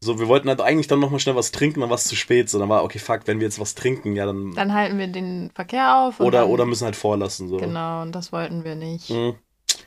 So, 0.00 0.18
wir 0.18 0.26
wollten 0.26 0.48
halt 0.48 0.60
eigentlich 0.60 0.88
dann 0.88 0.98
nochmal 0.98 1.20
schnell 1.20 1.36
was 1.36 1.52
trinken, 1.52 1.80
dann 1.80 1.88
war 1.88 1.94
es 1.94 2.04
zu 2.04 2.16
spät. 2.16 2.50
So, 2.50 2.58
dann 2.58 2.68
war, 2.68 2.82
okay, 2.82 2.98
fuck, 2.98 3.20
wenn 3.26 3.38
wir 3.38 3.46
jetzt 3.46 3.60
was 3.60 3.76
trinken, 3.76 4.16
ja, 4.16 4.26
dann. 4.26 4.54
Dann 4.56 4.74
halten 4.74 4.98
wir 4.98 5.06
den 5.06 5.52
Verkehr 5.54 5.98
auf. 5.98 6.18
Oder, 6.18 6.40
dann, 6.40 6.50
oder 6.50 6.66
müssen 6.66 6.84
halt 6.84 6.96
vorlassen, 6.96 7.48
so. 7.48 7.58
Genau, 7.58 8.02
und 8.02 8.10
das 8.10 8.32
wollten 8.32 8.64
wir 8.64 8.74
nicht. 8.74 9.08
Mhm. 9.10 9.36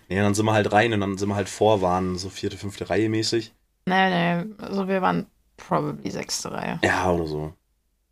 Ja, 0.08 0.24
dann 0.24 0.34
sind 0.34 0.46
wir 0.46 0.54
halt 0.54 0.72
rein 0.72 0.94
und 0.94 1.02
dann 1.02 1.18
sind 1.18 1.28
wir 1.28 1.36
halt 1.36 1.50
vor, 1.50 1.82
waren 1.82 2.18
so 2.18 2.30
vierte, 2.30 2.56
fünfte 2.56 2.90
Reihe 2.90 3.10
mäßig. 3.10 3.54
Nee, 3.86 4.44
nee, 4.46 4.46
also 4.60 4.88
wir 4.88 5.02
waren 5.02 5.26
probably 5.58 6.10
sechste 6.10 6.54
Reihe. 6.54 6.80
Ja, 6.86 7.12
oder 7.12 7.28
so. 7.28 7.54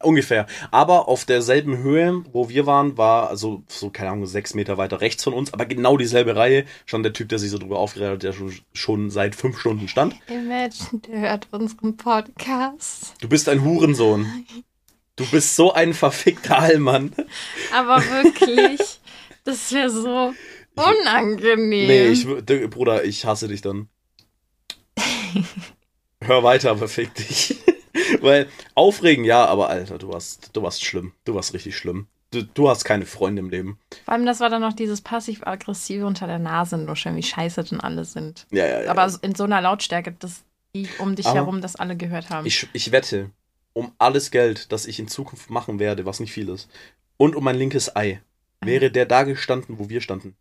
Ungefähr. 0.04 0.48
Aber 0.72 1.08
auf 1.08 1.26
derselben 1.26 1.78
Höhe, 1.78 2.24
wo 2.32 2.50
wir 2.50 2.66
waren, 2.66 2.98
war 2.98 3.30
also 3.30 3.64
so, 3.68 3.90
keine 3.90 4.12
Ahnung, 4.12 4.26
sechs 4.26 4.54
Meter 4.54 4.78
weiter 4.78 5.02
rechts 5.02 5.24
von 5.24 5.34
uns, 5.34 5.54
aber 5.54 5.66
genau 5.66 5.98
dieselbe 5.98 6.36
Reihe, 6.36 6.66
stand 6.86 7.06
der 7.06 7.14
Typ, 7.14 7.30
der 7.30 7.40
sich 7.40 7.52
so 7.52 7.58
drüber 7.58 7.80
aufgeregt 7.80 8.12
hat, 8.12 8.24
der 8.24 8.34
schon, 8.34 8.54
schon 8.74 9.10
seit 9.10 9.36
fünf 9.36 9.60
Stunden 9.60 9.88
stand. 9.88 10.16
Imagine, 10.28 11.02
der 11.08 11.20
hört 11.20 11.48
unseren 11.52 11.98
Podcast. 11.98 13.14
Du 13.22 13.30
bist 13.30 13.50
ein 13.50 13.64
Hurensohn. 13.64 14.46
Du 15.16 15.26
bist 15.30 15.56
so 15.56 15.74
ein 15.74 15.94
verfickter 15.94 16.60
Allmann. 16.60 17.14
Aber 17.74 17.98
wirklich, 17.98 19.00
das 19.44 19.72
wäre 19.72 19.90
so 19.90 20.34
unangenehm. 20.76 21.88
Nee, 21.88 22.08
ich, 22.08 22.26
Bruder, 22.70 23.04
ich 23.04 23.26
hasse 23.26 23.48
dich 23.48 23.62
dann. 23.62 23.90
Hör 26.24 26.44
weiter, 26.44 26.72
aber 26.72 26.88
fick 26.88 27.14
dich. 27.16 27.58
Weil 28.22 28.48
aufregen, 28.76 29.26
ja, 29.26 29.46
aber 29.46 29.70
Alter, 29.70 29.98
du 29.98 30.10
warst, 30.10 30.50
du 30.54 30.64
warst 30.64 30.84
schlimm. 30.84 31.14
Du 31.26 31.36
warst 31.36 31.54
richtig 31.54 31.76
schlimm. 31.76 32.08
Du, 32.32 32.44
du 32.44 32.70
hast 32.70 32.86
keine 32.86 33.06
Freunde 33.06 33.42
im 33.42 33.50
Leben. 33.50 33.78
Vor 34.06 34.14
allem, 34.14 34.26
das 34.26 34.40
war 34.40 34.50
dann 34.50 34.62
noch 34.62 34.74
dieses 34.74 35.02
passiv-aggressive 35.02 36.06
unter 36.06 36.28
der 36.28 36.40
Nase 36.40 36.78
nuscheln, 36.78 37.18
wie 37.18 37.24
scheiße 37.24 37.64
denn 37.66 37.82
alle 37.82 38.06
sind. 38.06 38.48
Ja, 38.52 38.66
ja, 38.66 38.84
ja. 38.84 38.92
Aber 38.92 39.12
in 39.22 39.36
so 39.36 39.44
einer 39.44 39.60
Lautstärke, 39.60 40.14
dass 40.14 40.44
die 40.74 40.88
um 41.00 41.16
dich 41.16 41.26
aber 41.26 41.40
herum 41.40 41.62
das 41.62 41.76
alle 41.76 41.98
gehört 41.98 42.30
haben. 42.30 42.46
Ich, 42.46 42.68
ich 42.72 42.94
wette, 42.94 43.32
um 43.74 43.92
alles 43.98 44.32
Geld, 44.32 44.72
das 44.72 44.86
ich 44.86 45.00
in 45.00 45.10
Zukunft 45.10 45.50
machen 45.50 45.80
werde, 45.80 46.06
was 46.06 46.22
nicht 46.22 46.32
viel 46.32 46.48
ist, 46.48 46.70
und 47.18 47.36
um 47.36 47.44
mein 47.44 47.58
linkes 47.58 47.96
Ei, 47.96 48.22
wäre 48.62 48.92
der 48.92 49.06
da 49.06 49.24
gestanden, 49.24 49.80
wo 49.80 49.90
wir 49.90 50.00
standen 50.00 50.36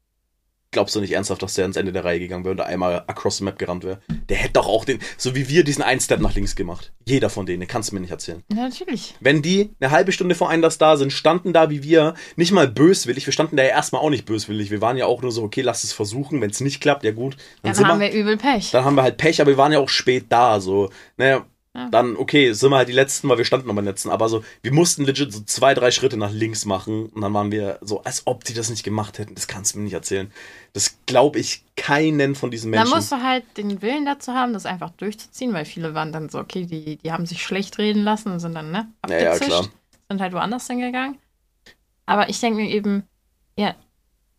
glaubst 0.73 0.95
du 0.95 1.01
nicht 1.01 1.13
ernsthaft, 1.13 1.43
dass 1.43 1.55
der 1.55 1.65
ans 1.65 1.77
Ende 1.77 1.93
der 1.93 2.05
Reihe 2.05 2.21
gegangen 2.21 2.45
wäre 2.45 2.53
und 2.53 2.59
da 2.59 2.65
einmal 2.65 3.05
across 3.07 3.39
the 3.39 3.45
map 3.45 3.59
gerannt 3.59 3.85
wäre? 3.85 4.01
Der 4.29 4.37
hätte 4.37 4.55
doch 4.55 4.69
auch 4.69 4.85
den, 4.85 5.01
so 5.17 5.35
wie 5.35 5.49
wir, 5.49 5.65
diesen 5.65 5.83
einen 5.83 6.01
Step 6.01 6.21
nach 6.21 6.35
links 6.35 6.55
gemacht. 6.55 6.93
Jeder 7.07 7.29
von 7.29 7.47
denen, 7.47 7.67
kannst 7.67 7.91
du 7.91 7.95
mir 7.95 8.01
nicht 8.01 8.11
erzählen. 8.11 8.43
Ja, 8.53 8.69
natürlich. 8.69 9.15
Wenn 9.21 9.43
die 9.43 9.71
eine 9.81 9.91
halbe 9.91 10.13
Stunde 10.13 10.35
vor 10.35 10.49
Einlass 10.49 10.79
da 10.79 10.97
sind, 10.97 11.13
standen 11.13 11.53
da 11.53 11.71
wie 11.71 11.83
wir, 11.83 12.15
nicht 12.37 12.53
mal 12.53 12.69
böswillig, 12.69 13.27
wir 13.27 13.33
standen 13.33 13.57
da 13.57 13.65
ja 13.65 13.71
erstmal 13.71 14.03
auch 14.03 14.11
nicht 14.11 14.27
böswillig. 14.27 14.71
Wir 14.71 14.81
waren 14.81 14.97
ja 14.97 15.07
auch 15.07 15.23
nur 15.23 15.33
so, 15.33 15.43
okay, 15.43 15.63
lass 15.63 15.83
es 15.83 15.93
versuchen, 15.93 16.41
wenn 16.41 16.51
es 16.51 16.61
nicht 16.61 16.81
klappt, 16.81 17.03
ja 17.05 17.11
gut. 17.11 17.37
Dann, 17.63 17.75
dann 17.75 17.89
haben 17.89 18.01
wir, 18.01 18.13
wir 18.13 18.21
übel 18.21 18.37
Pech. 18.37 18.71
Dann 18.71 18.85
haben 18.85 18.95
wir 18.95 19.03
halt 19.03 19.17
Pech, 19.17 19.41
aber 19.41 19.51
wir 19.51 19.59
waren 19.59 19.73
ja 19.73 19.81
auch 19.81 19.89
spät 19.89 20.27
da, 20.29 20.61
so. 20.61 20.91
Naja, 21.17 21.45
Ja. 21.73 21.89
Dann, 21.89 22.17
okay, 22.17 22.53
sind 22.53 22.71
wir 22.71 22.79
halt 22.79 22.89
die 22.89 22.93
Letzten, 22.93 23.29
weil 23.29 23.39
wir 23.39 23.45
standen 23.45 23.69
noch 23.69 23.77
beim 23.77 23.85
Letzten. 23.85 24.11
Aber 24.11 24.29
so, 24.29 24.43
wir 24.61 24.73
mussten 24.73 25.05
legit 25.05 25.33
so 25.33 25.41
zwei, 25.43 25.73
drei 25.73 25.93
Schritte 25.93 26.17
nach 26.17 26.33
links 26.33 26.65
machen. 26.65 27.07
Und 27.07 27.21
dann 27.21 27.33
waren 27.33 27.53
wir 27.53 27.79
so, 27.81 28.03
als 28.03 28.27
ob 28.27 28.43
die 28.43 28.55
das 28.55 28.71
nicht 28.71 28.83
gemacht 28.83 29.19
hätten. 29.21 29.37
Das 29.37 29.47
kannst 29.47 29.75
du 29.75 29.79
mir 29.79 29.85
nicht 29.85 29.93
erzählen. 29.93 30.33
Das 30.73 30.97
glaube 31.07 31.39
ich 31.39 31.63
keinen 31.77 32.35
von 32.35 32.51
diesen 32.51 32.73
Da 32.73 32.81
Menschen. 32.81 32.97
musst 32.97 33.13
du 33.13 33.23
halt 33.23 33.45
den 33.57 33.83
Willen 33.83 34.05
dazu 34.05 34.33
haben, 34.33 34.53
das 34.53 34.67
einfach 34.67 34.91
durchzuziehen, 34.91 35.53
weil 35.53 35.65
viele 35.65 35.95
waren 35.95 36.13
dann 36.13 36.29
so, 36.29 36.41
okay, 36.41 36.67
die, 36.67 36.97
die 36.97 37.13
haben 37.13 37.25
sich 37.25 37.41
schlecht 37.43 37.79
reden 37.79 38.03
lassen 38.03 38.33
und 38.33 38.41
sind 38.41 38.55
dann, 38.57 38.73
ne, 38.73 38.89
Ja, 39.09 39.19
ja, 39.21 39.39
klar. 39.39 39.69
sind 40.11 40.21
halt 40.21 40.33
woanders 40.33 40.67
hingegangen. 40.67 41.19
Aber 42.07 42.29
ich 42.29 42.41
denke 42.41 42.63
mir 42.63 42.69
eben, 42.69 43.05
ja, 43.57 43.77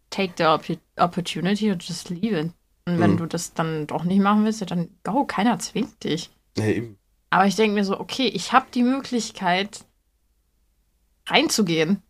take 0.09 0.33
the 0.37 0.43
oppo- 0.43 0.79
opportunity 0.97 1.71
and 1.71 1.81
just 1.81 2.09
leave 2.09 2.37
it. 2.37 2.51
Und 2.85 2.99
wenn 2.99 3.11
Mhm. 3.11 3.17
du 3.17 3.25
das 3.25 3.53
dann 3.53 3.87
doch 3.87 4.03
nicht 4.03 4.19
machen 4.21 4.43
willst, 4.43 4.69
dann 4.69 4.89
go, 5.05 5.23
keiner 5.23 5.57
zwingt 5.59 6.03
dich. 6.03 6.29
Nee, 6.57 6.73
eben. 6.73 6.97
Aber 7.31 7.47
ich 7.47 7.55
denke 7.55 7.73
mir 7.73 7.83
so, 7.85 7.99
okay, 7.99 8.27
ich 8.27 8.51
habe 8.53 8.67
die 8.73 8.83
Möglichkeit, 8.83 9.85
reinzugehen, 11.27 12.03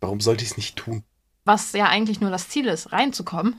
Warum 0.00 0.20
sollte 0.20 0.44
ich 0.44 0.50
es 0.50 0.56
nicht 0.58 0.76
tun? 0.76 1.02
was 1.44 1.72
ja 1.72 1.86
eigentlich 1.86 2.20
nur 2.20 2.30
das 2.30 2.48
Ziel 2.48 2.66
ist, 2.66 2.92
reinzukommen. 2.92 3.58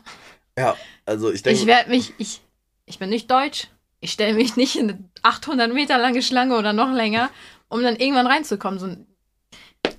Ja, 0.58 0.76
also 1.06 1.32
ich 1.32 1.42
denke. 1.42 1.58
Ich 1.60 1.66
werde 1.66 1.90
mich, 1.90 2.14
ich, 2.18 2.42
ich 2.86 3.00
bin 3.00 3.10
nicht 3.10 3.32
deutsch. 3.32 3.70
Ich 4.02 4.12
stelle 4.12 4.34
mich 4.34 4.58
nicht 4.58 4.76
in 4.76 4.90
eine 4.90 5.10
800 5.24 5.74
Meter 5.74 5.98
lange 5.98 6.22
Schlange 6.22 6.58
oder 6.58 6.74
noch 6.74 6.92
länger, 6.92 7.30
um 7.70 7.82
dann 7.82 7.96
irgendwann 7.96 8.28
reinzukommen. 8.28 8.80
So, 8.80 8.96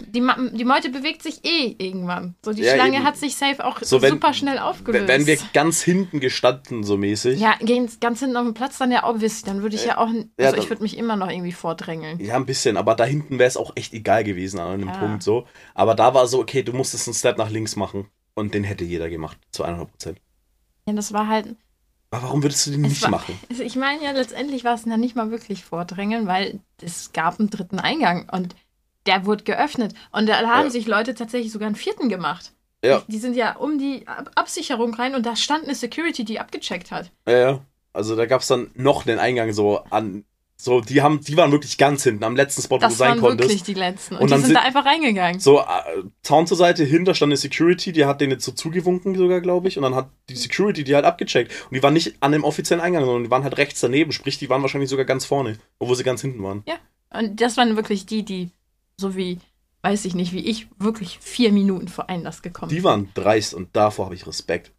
die, 0.00 0.22
die 0.52 0.64
Meute 0.64 0.90
bewegt 0.90 1.22
sich 1.22 1.44
eh 1.44 1.74
irgendwann. 1.78 2.34
So, 2.44 2.52
die 2.52 2.62
Ja, 2.62 2.74
Schlange 2.74 2.96
eben. 2.96 3.04
hat 3.04 3.16
sich 3.16 3.36
safe 3.36 3.64
auch 3.64 3.80
So, 3.82 4.00
wenn- 4.02 4.10
super 4.14 4.32
schnell 4.32 4.58
aufgelöst. 4.58 5.08
Wenn 5.08 5.26
wir 5.26 5.38
ganz 5.52 5.82
hinten 5.82 6.20
gestanden, 6.20 6.82
so 6.84 6.96
mäßig. 6.96 7.38
ja, 7.40 7.54
gehen 7.60 7.88
ganz 8.00 8.20
hinten 8.20 8.36
auf 8.36 8.44
dem 8.44 8.54
Platz, 8.54 8.78
dann 8.78 8.90
ja 8.92 9.08
obvious. 9.08 9.42
Dann 9.42 9.62
würde 9.62 9.76
ich 9.76 9.84
ja 9.84 9.98
auch, 9.98 10.08
also 10.08 10.24
Ja, 10.38 10.50
dann- 10.52 10.60
ich 10.60 10.68
würde 10.70 10.82
mich 10.82 10.96
immer 10.96 11.16
noch 11.16 11.30
irgendwie 11.30 11.52
vordrängeln. 11.52 12.20
Ja, 12.20 12.36
ein 12.36 12.46
bisschen, 12.46 12.76
aber 12.76 12.94
da 12.94 13.04
hinten 13.04 13.38
wäre 13.38 13.48
es 13.48 13.56
auch 13.56 13.72
echt 13.74 13.92
egal 13.94 14.24
gewesen 14.24 14.58
an 14.60 14.72
einem 14.72 14.88
Ja. 14.88 14.96
Punkt 14.98 15.22
so. 15.22 15.46
Aber 15.74 15.94
da 15.94 16.14
war 16.14 16.26
so, 16.26 16.40
okay, 16.40 16.62
du 16.62 16.72
musstest 16.72 17.08
einen 17.08 17.14
Step 17.14 17.38
nach 17.38 17.50
links 17.50 17.76
machen. 17.76 18.06
Und 18.34 18.54
den 18.54 18.62
hätte 18.64 18.84
jeder 18.84 19.08
gemacht, 19.10 19.36
zu 19.50 19.64
100 19.64 19.90
Prozent. 19.90 20.20
Ja, 20.86 20.92
das 20.94 21.12
war 21.12 21.26
halt, 21.26 21.56
Aber 22.10 22.22
warum 22.22 22.42
würdest 22.42 22.66
du 22.66 22.70
den 22.70 22.82
nicht 22.82 23.02
war- 23.02 23.10
machen? 23.10 23.38
Ich 23.50 23.74
meine 23.76 24.02
ja, 24.02 24.12
letztendlich 24.12 24.64
war 24.64 24.74
es 24.74 24.84
ja 24.86 24.96
nicht 24.96 25.16
mal 25.16 25.30
wirklich 25.32 25.64
Vordrängeln, 25.64 26.26
weil 26.28 26.60
es 26.80 27.12
gab 27.12 27.38
einen 27.40 27.50
dritten 27.50 27.78
Eingang 27.80 28.28
und 28.32 28.54
der 29.08 29.26
wurde 29.26 29.44
geöffnet. 29.44 29.94
Und 30.12 30.28
da 30.28 30.36
haben 30.46 30.64
Ja. 30.66 30.70
sich 30.70 30.86
Leute 30.86 31.14
tatsächlich 31.14 31.50
sogar 31.52 31.66
einen 31.66 31.76
vierten 31.76 32.08
gemacht. 32.08 32.52
Ja. 32.84 33.00
Die, 33.00 33.12
die 33.12 33.18
sind 33.18 33.34
ja 33.34 33.56
um 33.56 33.78
die 33.78 34.06
Ab 34.06 34.30
Absicherung 34.36 34.94
rein 34.94 35.14
und 35.16 35.26
da 35.26 35.34
stand 35.34 35.64
eine 35.64 35.74
Security, 35.74 36.24
die 36.24 36.38
abgecheckt 36.38 36.90
hat. 36.92 37.10
Ja, 37.26 37.38
ja. 37.38 37.60
Also 37.92 38.14
da 38.14 38.26
gab 38.26 38.42
es 38.42 38.46
dann 38.46 38.70
noch 38.74 39.02
den 39.02 39.18
Eingang 39.18 39.52
so 39.52 39.78
an. 39.90 40.24
So, 40.60 40.80
die 40.80 41.02
haben, 41.02 41.20
die 41.20 41.36
waren 41.36 41.52
wirklich 41.52 41.78
ganz 41.78 42.02
hinten, 42.02 42.24
am 42.24 42.34
letzten 42.34 42.62
Spot, 42.62 42.76
wo 42.76 42.78
du 42.80 42.86
Das 42.86 42.98
sein 42.98 43.10
waren 43.10 43.20
konntest. 43.20 43.48
wirklich 43.50 43.62
die 43.62 43.74
letzten. 43.74 44.14
Und, 44.16 44.22
Und 44.22 44.26
die 44.26 44.30
dann 44.32 44.40
sind 44.40 44.46
sind- 44.48 44.56
da 44.56 44.62
einfach 44.62 44.84
reingegangen. 44.84 45.38
So, 45.40 45.60
äh, 45.60 45.64
Zaun 46.22 46.48
zur 46.48 46.56
Seite, 46.56 46.82
hinter 46.84 47.14
stand 47.14 47.30
eine 47.30 47.36
Security, 47.36 47.92
die 47.92 48.04
hat 48.06 48.20
denen 48.20 48.32
jetzt 48.32 48.44
so 48.44 48.50
zugewunken 48.52 49.14
sogar, 49.16 49.40
glaube 49.40 49.68
ich. 49.68 49.76
Und 49.76 49.84
dann 49.84 49.94
hat 49.94 50.08
die 50.28 50.34
Security 50.36 50.82
die 50.82 50.94
halt 50.96 51.04
abgecheckt. 51.04 51.52
Und 51.70 51.76
die 51.76 51.82
waren 51.82 51.94
nicht 51.94 52.16
an 52.20 52.32
dem 52.32 52.42
offiziellen 52.42 52.82
Eingang, 52.82 53.04
sondern 53.04 53.22
die 53.24 53.30
waren 53.30 53.44
halt 53.44 53.56
rechts 53.56 53.80
daneben. 53.80 54.10
Sprich, 54.10 54.38
die 54.38 54.50
waren 54.50 54.62
wahrscheinlich 54.62 54.90
sogar 54.90 55.04
ganz 55.04 55.24
vorne, 55.24 55.58
obwohl 55.78 55.94
sie 55.96 56.02
ganz 56.04 56.20
hinten 56.22 56.42
waren. 56.42 56.64
Und 57.10 57.40
das 57.40 57.56
waren 57.56 57.76
wirklich 57.76 58.06
die, 58.06 58.24
die, 58.24 58.50
so 58.98 59.16
wie, 59.16 59.38
weiß 59.82 60.04
ich 60.04 60.14
nicht, 60.14 60.32
wie 60.32 60.44
ich, 60.44 60.68
wirklich 60.78 61.18
vier 61.20 61.52
Minuten 61.52 61.88
vor 61.88 62.08
Einlass 62.08 62.42
gekommen 62.42 62.70
Die 62.70 62.84
waren 62.84 63.08
dreist 63.14 63.54
und 63.54 63.74
davor 63.74 64.06
habe 64.06 64.14
ich 64.14 64.26
Respekt. 64.26 64.72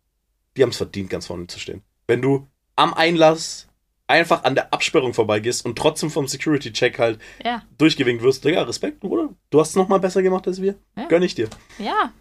Die 0.55 0.63
haben 0.63 0.69
es 0.69 0.77
verdient, 0.77 1.09
ganz 1.09 1.27
vorne 1.27 1.47
zu 1.47 1.59
stehen. 1.59 1.81
Wenn 2.07 2.21
du 2.21 2.47
am 2.75 2.93
Einlass 2.93 3.67
einfach 4.07 4.43
an 4.43 4.55
der 4.55 4.73
Absperrung 4.73 5.13
vorbeigehst 5.13 5.65
und 5.65 5.77
trotzdem 5.77 6.09
vom 6.09 6.27
Security-Check 6.27 6.97
halt 6.99 7.19
Ja, 7.43 7.63
durchgewinkt 7.77 8.23
wirst, 8.23 8.43
Digga, 8.43 8.63
Respekt, 8.63 8.99
Bruder. 8.99 9.29
Du 9.51 9.59
hast 9.59 9.69
es 9.69 9.75
nochmal 9.75 9.99
besser 9.99 10.21
gemacht 10.21 10.47
als 10.47 10.61
wir. 10.61 10.75
Ja. 10.97 11.07
Gönn 11.07 11.23
ich 11.23 11.35
dir. 11.35 11.49
ja. 11.77 12.11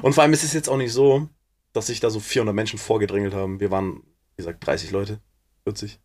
Und 0.00 0.12
vor 0.14 0.22
allem 0.22 0.32
ist 0.32 0.44
es 0.44 0.52
jetzt 0.52 0.68
auch 0.68 0.76
nicht 0.76 0.92
so, 0.92 1.28
dass 1.72 1.88
sich 1.88 1.98
da 1.98 2.08
so 2.08 2.20
400 2.20 2.54
Menschen 2.54 2.78
vorgedrängelt 2.78 3.34
haben. 3.34 3.58
Wir 3.58 3.72
waren, 3.72 3.96
wie 3.96 4.36
gesagt, 4.36 4.64
30 4.64 4.92
Leute, 4.92 5.18
40. 5.64 5.98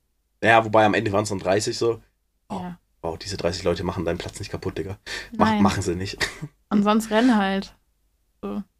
Ja, 0.44 0.66
wobei 0.66 0.84
am 0.84 0.96
Ende 0.96 1.12
waren 1.12 1.24
es 1.24 1.30
dann 1.30 1.38
30 1.40 1.78
so. 1.78 2.02
Oh. 2.50 2.56
ja. 2.56 2.80
Wow, 3.02 3.18
diese 3.18 3.38
30 3.38 3.64
Leute 3.64 3.84
machen 3.84 4.06
deinen 4.06 4.18
Platz 4.18 4.40
nicht 4.40 4.50
kaputt, 4.52 4.78
Digga. 4.78 4.98
Mach, 5.38 5.54
machen 5.60 5.82
sie 5.82 5.96
nicht. 5.96 6.18
Und 6.70 6.84
sonst 6.84 7.10
rennen 7.12 7.38
halt. 7.38 7.74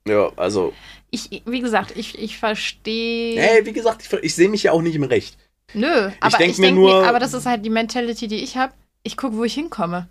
Ja, 0.08 0.32
also, 0.38 0.74
Ich, 1.10 1.44
wie 1.46 1.60
gesagt, 1.60 1.96
ich, 1.96 2.18
ich 2.18 2.38
verstehe. 2.38 3.42
hey, 3.42 3.66
wie 3.66 3.74
gesagt, 3.74 4.02
ich, 4.04 4.14
ich 4.24 4.36
sehe 4.36 4.50
mich 4.50 4.64
ja 4.64 4.72
auch 4.72 4.82
nicht 4.82 4.96
im 4.96 5.04
Recht. 5.04 5.38
Nö, 5.74 6.12
aber 6.22 6.38
denk 6.38 6.52
ich 6.52 6.58
mir 6.60 6.68
denke 6.68 6.82
nur- 6.82 7.02
mir, 7.02 7.08
aber 7.10 7.20
das 7.20 7.34
ist 7.34 7.46
halt 7.46 7.66
die 7.66 7.70
Mentality, 7.70 8.28
die 8.28 8.38
ich 8.44 8.56
habe. 8.58 8.74
Ich 9.04 9.18
gucke, 9.18 9.36
wo 9.36 9.44
ich 9.44 9.54
hinkomme. 9.54 10.08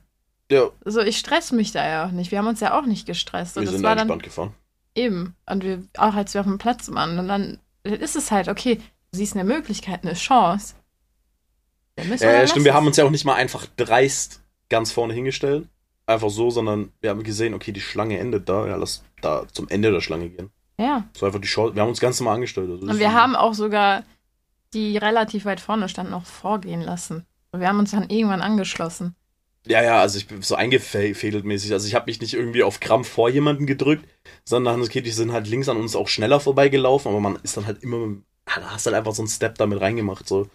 Ja, 0.50 0.68
So, 0.84 1.00
ich 1.00 1.16
stress 1.18 1.50
mich 1.52 1.72
da 1.72 1.86
ja 1.86 2.06
auch 2.06 2.10
nicht. 2.12 2.30
Wir 2.30 2.38
haben 2.38 2.46
uns 2.46 2.60
ja 2.60 2.78
auch 2.78 2.86
nicht 2.86 3.06
gestresst. 3.06 3.56
Und 3.56 3.64
wir 3.64 3.70
sind 3.72 3.82
war 3.82 3.92
entspannt 3.92 4.10
dann 4.10 4.18
gefahren. 4.20 4.54
eben. 4.94 5.34
Und 5.48 5.64
wir, 5.64 5.82
auch 5.98 6.14
als 6.14 6.34
wir 6.34 6.40
auf 6.40 6.46
dem 6.46 6.58
Platz 6.58 6.88
waren. 6.92 7.18
Und 7.18 7.28
dann, 7.28 7.58
dann 7.82 7.92
ist 7.94 8.16
es 8.16 8.30
halt, 8.30 8.48
okay, 8.48 8.76
du 8.76 9.18
siehst 9.18 9.34
eine 9.34 9.44
Möglichkeit, 9.44 10.04
eine 10.04 10.14
Chance. 10.14 10.74
Dann 11.96 12.48
stimmt, 12.48 12.64
wir 12.64 12.74
haben 12.74 12.86
uns 12.86 12.96
ja 12.96 13.04
auch 13.04 13.10
nicht 13.10 13.24
mal 13.24 13.34
einfach 13.34 13.66
dreist 13.76 14.42
ganz 14.68 14.92
vorne 14.92 15.14
hingestellt. 15.14 15.66
Einfach 16.06 16.30
so, 16.30 16.50
sondern 16.50 16.92
wir 17.00 17.10
haben 17.10 17.24
gesehen, 17.24 17.54
okay, 17.54 17.72
die 17.72 17.80
Schlange 17.80 18.18
endet 18.18 18.48
da. 18.48 18.66
Ja, 18.66 18.76
lass 18.76 19.02
da 19.22 19.46
zum 19.52 19.68
Ende 19.68 19.90
der 19.90 20.00
Schlange 20.00 20.28
gehen. 20.28 20.50
Ja. 20.78 21.04
So 21.16 21.26
einfach 21.26 21.40
die 21.40 21.48
Chance. 21.48 21.74
Wir 21.74 21.82
haben 21.82 21.88
uns 21.88 22.00
ganz 22.00 22.20
normal 22.20 22.36
angestellt. 22.36 22.70
Also 22.70 22.86
Und 22.86 22.98
wir 22.98 23.12
haben 23.12 23.34
auch 23.34 23.54
sogar 23.54 24.04
die 24.72 24.98
relativ 24.98 25.44
weit 25.46 25.60
vorne 25.60 25.88
standen, 25.88 26.14
auch 26.14 26.26
vorgehen 26.26 26.82
lassen. 26.82 27.24
Und 27.50 27.60
wir 27.60 27.68
haben 27.68 27.78
uns 27.78 27.92
dann 27.92 28.10
irgendwann 28.10 28.42
angeschlossen. 28.42 29.16
Ja, 29.66 29.82
ja, 29.82 30.00
also 30.00 30.18
ich 30.18 30.28
bin 30.28 30.42
so 30.42 30.54
eingefädelt 30.54 31.44
mäßig. 31.44 31.72
Also 31.72 31.88
ich 31.88 31.94
habe 31.94 32.06
mich 32.06 32.20
nicht 32.20 32.34
irgendwie 32.34 32.62
auf 32.62 32.78
Krampf 32.78 33.08
vor 33.08 33.28
jemanden 33.28 33.66
gedrückt, 33.66 34.06
sondern 34.44 34.80
okay, 34.82 35.00
die 35.00 35.10
sind 35.10 35.32
halt 35.32 35.48
links 35.48 35.68
an 35.68 35.76
uns 35.76 35.96
auch 35.96 36.08
schneller 36.08 36.38
vorbeigelaufen, 36.38 37.10
aber 37.10 37.20
man 37.20 37.36
ist 37.42 37.56
dann 37.56 37.66
halt 37.66 37.82
immer, 37.82 38.16
da 38.44 38.70
hast 38.70 38.86
halt 38.86 38.94
einfach 38.94 39.14
so 39.14 39.22
einen 39.22 39.28
Step 39.28 39.58
damit 39.58 39.80
reingemacht. 39.80 40.28
So. 40.28 40.48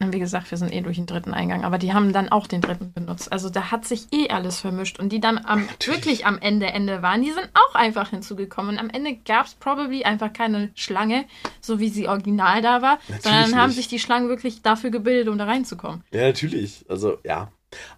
Und 0.00 0.12
wie 0.12 0.20
gesagt, 0.20 0.48
wir 0.52 0.58
sind 0.58 0.72
eh 0.72 0.80
durch 0.80 0.96
den 0.96 1.06
dritten 1.06 1.34
Eingang, 1.34 1.64
aber 1.64 1.76
die 1.78 1.92
haben 1.92 2.12
dann 2.12 2.28
auch 2.28 2.46
den 2.46 2.60
dritten 2.60 2.92
benutzt. 2.92 3.32
Also 3.32 3.50
da 3.50 3.72
hat 3.72 3.84
sich 3.84 4.06
eh 4.12 4.28
alles 4.30 4.60
vermischt. 4.60 5.00
Und 5.00 5.08
die 5.10 5.20
dann 5.20 5.38
am, 5.44 5.68
wirklich 5.84 6.24
am 6.24 6.38
Ende, 6.38 6.66
Ende 6.66 7.02
waren, 7.02 7.20
die 7.22 7.32
sind 7.32 7.48
auch 7.54 7.74
einfach 7.74 8.10
hinzugekommen. 8.10 8.72
Und 8.76 8.78
am 8.78 8.90
Ende 8.90 9.16
gab 9.16 9.46
es 9.46 9.54
probably 9.56 10.04
einfach 10.04 10.32
keine 10.32 10.70
Schlange, 10.76 11.24
so 11.60 11.80
wie 11.80 11.88
sie 11.88 12.06
original 12.06 12.62
da 12.62 12.80
war, 12.80 12.98
Natürlich 13.08 13.22
sondern 13.24 13.56
haben 13.56 13.68
nicht. 13.70 13.76
sich 13.76 13.88
die 13.88 13.98
Schlangen 13.98 14.28
wirklich 14.28 14.62
dafür 14.62 14.90
gebildet, 14.90 15.26
um 15.28 15.36
da 15.36 15.46
reinzukommen. 15.46 16.04
Ja, 16.12 16.22
natürlich. 16.22 16.84
Also, 16.88 17.18
ja. 17.24 17.50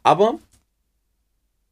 Aber 0.02 0.38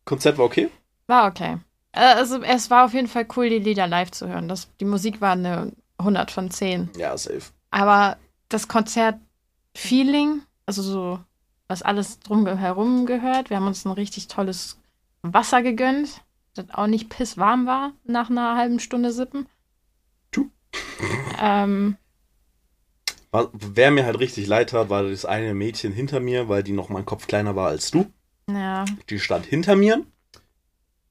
Konzept 0.04 0.38
war 0.38 0.44
okay. 0.44 0.68
War 1.06 1.26
okay. 1.28 1.56
Äh, 1.92 2.00
Also 2.16 2.42
es 2.42 2.70
war 2.70 2.84
auf 2.84 2.92
jeden 2.94 3.08
Fall 3.08 3.26
cool, 3.36 3.48
die 3.48 3.58
Lieder 3.58 3.86
live 3.86 4.10
zu 4.10 4.28
hören. 4.28 4.48
Das, 4.48 4.68
die 4.78 4.84
Musik 4.84 5.20
war 5.20 5.32
eine 5.32 5.72
100 5.98 6.30
von 6.30 6.50
10. 6.50 6.90
Ja, 6.98 7.16
safe. 7.16 7.42
Aber 7.70 8.16
das 8.50 8.68
Konzert-Feeling, 9.78 10.42
also 10.66 10.82
so, 10.82 11.20
was 11.68 11.82
alles 11.82 12.20
drum 12.20 12.46
herum 12.46 13.06
gehört, 13.06 13.50
wir 13.50 13.56
haben 13.56 13.66
uns 13.66 13.84
ein 13.84 13.92
richtig 13.92 14.28
tolles 14.28 14.78
Wasser 15.22 15.62
gegönnt, 15.62 16.22
das 16.54 16.66
auch 16.72 16.86
nicht 16.86 17.08
pisswarm 17.08 17.66
war 17.66 17.92
nach 18.04 18.30
einer 18.30 18.56
halben 18.56 18.80
Stunde 18.80 19.12
Sippen. 19.12 19.46
Tu. 20.30 20.50
Ähm, 21.40 21.96
Wer 23.52 23.90
mir 23.90 24.06
halt 24.06 24.18
richtig 24.18 24.46
leid 24.46 24.70
tat, 24.70 24.88
war 24.88 25.02
das 25.04 25.24
eine 25.24 25.54
Mädchen 25.54 25.92
hinter 25.92 26.18
mir, 26.18 26.48
weil 26.48 26.62
die 26.62 26.72
noch 26.72 26.88
mal 26.88 26.98
einen 26.98 27.06
Kopf 27.06 27.26
kleiner 27.26 27.54
war 27.54 27.68
als 27.68 27.90
du. 27.90 28.06
ja, 28.50 28.84
Die 29.10 29.20
stand 29.20 29.44
hinter 29.46 29.76
mir. 29.76 30.04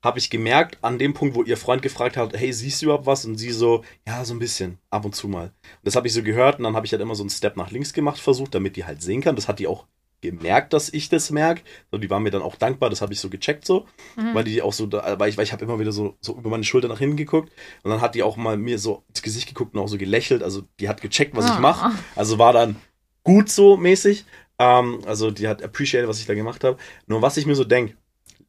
Habe 0.03 0.19
ich 0.19 0.29
gemerkt, 0.29 0.77
an 0.83 0.99
dem 0.99 1.13
Punkt, 1.13 1.35
wo 1.35 1.43
ihr 1.43 1.57
Freund 1.57 1.81
gefragt 1.81 2.17
hat, 2.17 2.37
hey, 2.37 2.53
siehst 2.53 2.81
du 2.81 2.85
überhaupt 2.85 3.07
was? 3.07 3.25
Und 3.25 3.37
sie 3.37 3.51
so, 3.51 3.83
ja, 4.07 4.23
so 4.25 4.33
ein 4.33 4.39
bisschen, 4.39 4.77
ab 4.89 5.05
und 5.05 5.15
zu 5.15 5.27
mal. 5.27 5.45
Und 5.45 5.51
das 5.83 5.95
habe 5.95 6.07
ich 6.07 6.13
so 6.13 6.21
gehört 6.23 6.59
und 6.59 6.63
dann 6.65 6.75
habe 6.75 6.85
ich 6.85 6.91
halt 6.91 7.01
immer 7.01 7.15
so 7.15 7.23
einen 7.23 7.29
Step 7.31 7.57
nach 7.57 7.71
links 7.71 7.93
gemacht, 7.93 8.19
versucht, 8.19 8.53
damit 8.55 8.75
die 8.75 8.85
halt 8.85 9.01
sehen 9.01 9.21
kann. 9.21 9.35
Das 9.35 9.47
hat 9.47 9.59
die 9.59 9.67
auch 9.67 9.85
gemerkt, 10.21 10.73
dass 10.73 10.89
ich 10.89 11.09
das 11.09 11.29
merke. 11.31 11.61
So, 11.91 11.97
die 11.97 12.09
war 12.09 12.19
mir 12.19 12.31
dann 12.31 12.41
auch 12.41 12.55
dankbar, 12.55 12.89
das 12.89 13.01
habe 13.01 13.13
ich 13.13 13.19
so 13.19 13.29
gecheckt 13.29 13.65
so. 13.65 13.85
mhm. 14.15 14.33
Weil 14.33 14.43
die 14.43 14.61
auch 14.61 14.73
so, 14.73 14.85
da, 14.85 15.19
weil 15.19 15.29
ich, 15.29 15.37
weil 15.37 15.43
ich 15.45 15.51
habe 15.53 15.63
immer 15.65 15.79
wieder 15.79 15.91
so, 15.91 16.15
so 16.21 16.35
über 16.37 16.49
meine 16.49 16.63
Schulter 16.63 16.87
nach 16.87 16.99
hinten 16.99 17.17
geguckt 17.17 17.51
und 17.83 17.91
dann 17.91 18.01
hat 18.01 18.15
die 18.15 18.23
auch 18.23 18.35
mal 18.37 18.57
mir 18.57 18.79
so 18.79 19.03
ins 19.09 19.21
Gesicht 19.21 19.47
geguckt 19.47 19.75
und 19.75 19.79
auch 19.81 19.87
so 19.87 19.97
gelächelt. 19.97 20.41
Also 20.43 20.63
die 20.79 20.89
hat 20.89 21.01
gecheckt, 21.01 21.35
was 21.35 21.45
ich 21.45 21.51
Ah. 21.51 21.59
mache. 21.59 21.91
Also 22.15 22.37
war 22.39 22.53
dann 22.53 22.77
gut 23.23 23.49
so 23.49 23.77
mäßig. 23.77 24.25
Ähm, 24.59 25.01
also 25.05 25.29
die 25.31 25.47
hat 25.47 25.61
appreciated, 25.63 26.07
was 26.09 26.19
ich 26.19 26.25
da 26.25 26.33
gemacht 26.33 26.63
habe. 26.63 26.77
Nur 27.07 27.21
was 27.21 27.37
ich 27.37 27.45
mir 27.45 27.55
so 27.55 27.63
denke, 27.63 27.95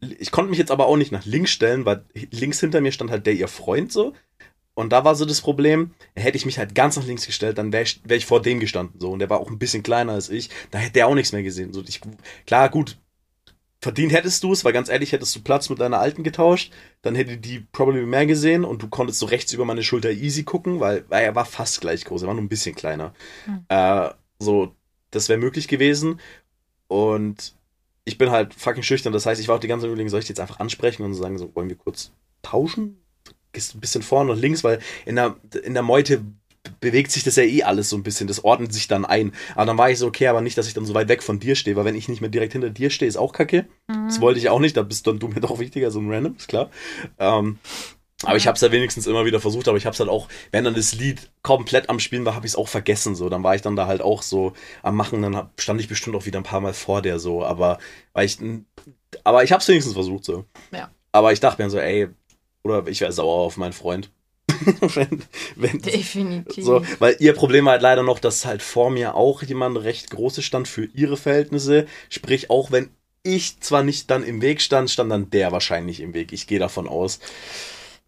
ich 0.01 0.31
konnte 0.31 0.51
mich 0.51 0.59
jetzt 0.59 0.71
aber 0.71 0.87
auch 0.87 0.97
nicht 0.97 1.13
nach 1.13 1.25
links 1.27 1.51
stellen, 1.51 1.85
weil 1.85 2.05
links 2.31 2.61
hinter 2.61 2.81
mir 2.81 2.93
stand 2.93 3.11
halt 3.11 3.27
der 3.27 3.35
ihr 3.35 3.49
Freund 3.49 3.93
so. 3.93 4.15
Und 4.75 4.91
da 4.91 5.05
war 5.05 5.17
so 5.17 5.25
das 5.25 5.41
Problem, 5.41 5.91
hätte 6.15 6.37
ich 6.37 6.47
mich 6.47 6.59
halt 6.59 6.77
ganz 6.77 6.97
nach 6.97 7.05
links 7.05 7.27
gestellt, 7.27 7.59
dann 7.59 7.73
wäre 7.73 7.83
ich, 7.83 8.01
wär 8.05 8.17
ich 8.17 8.27
vor 8.27 8.41
dem 8.41 8.61
gestanden. 8.61 9.01
So. 9.01 9.11
Und 9.11 9.19
der 9.19 9.29
war 9.29 9.41
auch 9.41 9.51
ein 9.51 9.59
bisschen 9.59 9.83
kleiner 9.83 10.13
als 10.13 10.31
ich. 10.31 10.51
Da 10.71 10.79
hätte 10.79 10.93
der 10.93 11.09
auch 11.09 11.17
nichts 11.17 11.33
mehr 11.33 11.43
gesehen. 11.43 11.73
So, 11.73 11.83
ich, 11.83 12.01
klar, 12.47 12.69
gut, 12.69 12.97
verdient 13.81 14.13
hättest 14.13 14.45
du 14.45 14.53
es, 14.53 14.65
weil 14.65 14.73
ganz 14.73 14.89
ehrlich, 14.89 15.11
hättest 15.11 15.35
du 15.35 15.41
Platz 15.43 15.69
mit 15.69 15.81
deiner 15.81 15.99
alten 15.99 16.23
getauscht, 16.23 16.73
dann 17.03 17.17
hätte 17.17 17.39
die 17.39 17.61
probably 17.73 18.07
mehr 18.07 18.27
gesehen 18.27 18.65
und 18.65 18.81
du 18.81 18.89
konntest 18.89 19.19
so 19.19 19.27
rechts 19.27 19.53
über 19.53 19.65
meine 19.65 19.83
Schulter 19.83 20.13
easy 20.13 20.45
gucken, 20.45 20.79
weil, 20.79 21.05
weil 21.09 21.25
er 21.25 21.35
war 21.35 21.45
fast 21.45 21.81
gleich 21.81 22.05
groß, 22.05 22.23
er 22.23 22.29
war 22.29 22.35
nur 22.35 22.45
ein 22.45 22.49
bisschen 22.49 22.77
kleiner. 22.77 23.15
Hm. 23.47 23.65
Äh, 23.69 24.11
so, 24.39 24.77
das 25.11 25.29
wäre 25.29 25.41
möglich 25.41 25.67
gewesen. 25.67 26.21
Und 26.87 27.55
ich 28.09 28.19
bin 28.19 28.31
halt 28.31 28.55
fucking 28.55 28.83
schüchtern. 28.83 29.13
Das 29.13 29.27
heißt, 29.27 29.41
ich 29.41 29.49
war 29.49 29.57
auch 29.57 29.61
die 29.61 29.69
ganze 29.69 29.85
Zeit 29.85 29.91
überlegen, 29.91 30.09
soll 30.09 30.21
ich 30.21 30.27
die 30.27 30.33
jetzt 30.33 30.41
einfach 30.41 30.59
ansprechen 30.59 31.05
und 31.05 31.15
sagen, 31.15 31.39
so, 31.39 31.55
wollen 31.55 31.69
wir 31.69 31.77
kurz 31.77 32.11
tauschen? 32.43 33.01
Gehst 33.53 33.75
ein 33.75 33.81
bisschen 33.81 34.03
vorne 34.03 34.33
und 34.33 34.41
links, 34.41 34.65
weil 34.65 34.81
in 35.07 35.17
der, 35.17 35.37
in 35.63 35.75
der 35.75 35.83
Meute 35.83 36.23
bewegt 36.81 37.11
sich 37.11 37.25
das 37.25 37.37
ja 37.37 37.45
eh 37.45 37.63
alles 37.63 37.89
so 37.91 37.97
ein 37.97 38.03
bisschen. 38.03 38.27
Das 38.27 38.45
ordnet 38.45 38.73
sich 38.73 38.89
dann 38.89 39.05
ein. 39.05 39.33
Aber 39.55 39.67
dann 39.67 39.79
war 39.79 39.91
ich 39.91 39.99
so, 39.99 40.07
okay, 40.07 40.27
aber 40.27 40.41
nicht, 40.41 40.59
dass 40.59 40.67
ich 40.67 40.75
dann 40.75 40.85
so 40.85 40.95
weit 40.95 41.09
weg 41.09 41.23
von 41.23 41.39
dir 41.39 41.55
stehe, 41.55 41.77
weil 41.77 41.85
wenn 41.85 41.95
ich 41.95 42.09
nicht 42.09 42.21
mehr 42.21 42.31
direkt 42.31 42.53
hinter 42.53 42.71
dir 42.71 42.91
stehe, 42.91 43.09
ist 43.09 43.17
auch 43.17 43.33
kacke. 43.33 43.67
Mhm. 43.89 44.07
Das 44.09 44.21
wollte 44.21 44.39
ich 44.39 44.49
auch 44.49 44.61
nicht. 44.61 44.77
Da 44.77 44.83
bist 44.83 45.07
dann 45.07 45.19
du 45.19 45.29
mir 45.29 45.41
doch 45.41 45.59
wichtiger, 45.59 45.91
so 45.91 46.01
ein 46.01 46.11
Random, 46.11 46.37
ist 46.37 46.49
klar. 46.49 46.71
Ähm, 47.19 47.59
aber 48.25 48.37
ich 48.37 48.49
habe 48.49 48.57
es 48.57 48.61
ja 48.61 48.73
wenigstens 48.73 49.07
immer 49.07 49.25
wieder 49.25 49.39
versucht, 49.39 49.69
aber 49.69 49.79
ich 49.79 49.87
habe 49.87 49.95
es 49.95 50.01
halt 50.01 50.11
auch, 50.11 50.29
wenn 50.51 50.65
dann 50.65 50.75
das 50.75 50.93
Lied 50.95 51.31
komplett 51.43 51.89
am 51.89 52.01
Spielen 52.01 52.25
war, 52.25 52.35
habe 52.35 52.47
ich 52.47 52.53
es 52.53 52.57
auch 52.57 52.67
vergessen. 52.67 53.15
So, 53.15 53.29
dann 53.29 53.45
war 53.45 53.55
ich 53.55 53.63
dann 53.63 53.77
da 53.77 53.87
halt 53.87 54.03
auch 54.03 54.23
so 54.23 54.55
am 54.83 54.97
Machen, 54.97 55.23
dann 55.23 55.37
hab, 55.37 55.61
stand 55.61 55.81
ich 55.81 55.89
bestimmt 55.89 56.17
auch 56.17 56.27
wieder 56.27 56.41
ein 56.41 56.45
paar 56.45 56.61
Mal 56.61 56.75
vor 56.75 57.01
der 57.01 57.21
so, 57.21 57.45
aber 57.45 57.79
weil 58.15 58.27
ich, 58.27 58.39
aber 59.23 59.45
ich 59.45 59.53
habe 59.53 59.61
es 59.61 59.69
wenigstens 59.69 59.95
versucht 59.95 60.25
so. 60.25 60.45
Ja. 60.73 60.91
Aber 61.13 61.33
ich 61.33 61.39
dachte 61.39 61.63
mir 61.63 61.71
so, 61.71 61.79
ey, 61.79 62.09
oder 62.65 62.87
ich 62.89 63.01
wäre 63.01 63.13
sauer 63.13 63.37
auf 63.37 63.57
meinen 63.57 63.73
Freund. 63.73 64.11
wenn, 64.95 65.23
wenn, 65.55 65.81
Definitiv. 65.81 66.65
So, 66.65 66.83
weil 66.99 67.17
ihr 67.21 67.35
Problem 67.35 67.67
war 67.67 67.73
halt 67.73 67.83
leider 67.83 68.03
noch, 68.03 68.19
dass 68.19 68.45
halt 68.45 68.63
vor 68.63 68.91
mir 68.91 69.15
auch 69.15 69.43
jemand 69.45 69.79
recht 69.79 70.11
großes 70.11 70.45
stand 70.45 70.67
für 70.67 70.87
ihre 70.87 71.17
Verhältnisse. 71.17 71.87
Sprich, 72.09 72.51
auch 72.51 72.73
wenn 72.73 72.91
ich 73.23 73.61
zwar 73.61 73.85
nicht 73.85 74.11
dann 74.11 74.25
im 74.25 74.43
Weg 74.43 74.61
stand, 74.61 74.91
stand 74.91 75.13
dann 75.13 75.31
der 75.31 75.53
wahrscheinlich 75.53 76.01
im 76.01 76.15
Weg. 76.15 76.33
Ich 76.33 76.49
gehe 76.49 76.59
davon 76.59 76.89
aus. 76.89 77.21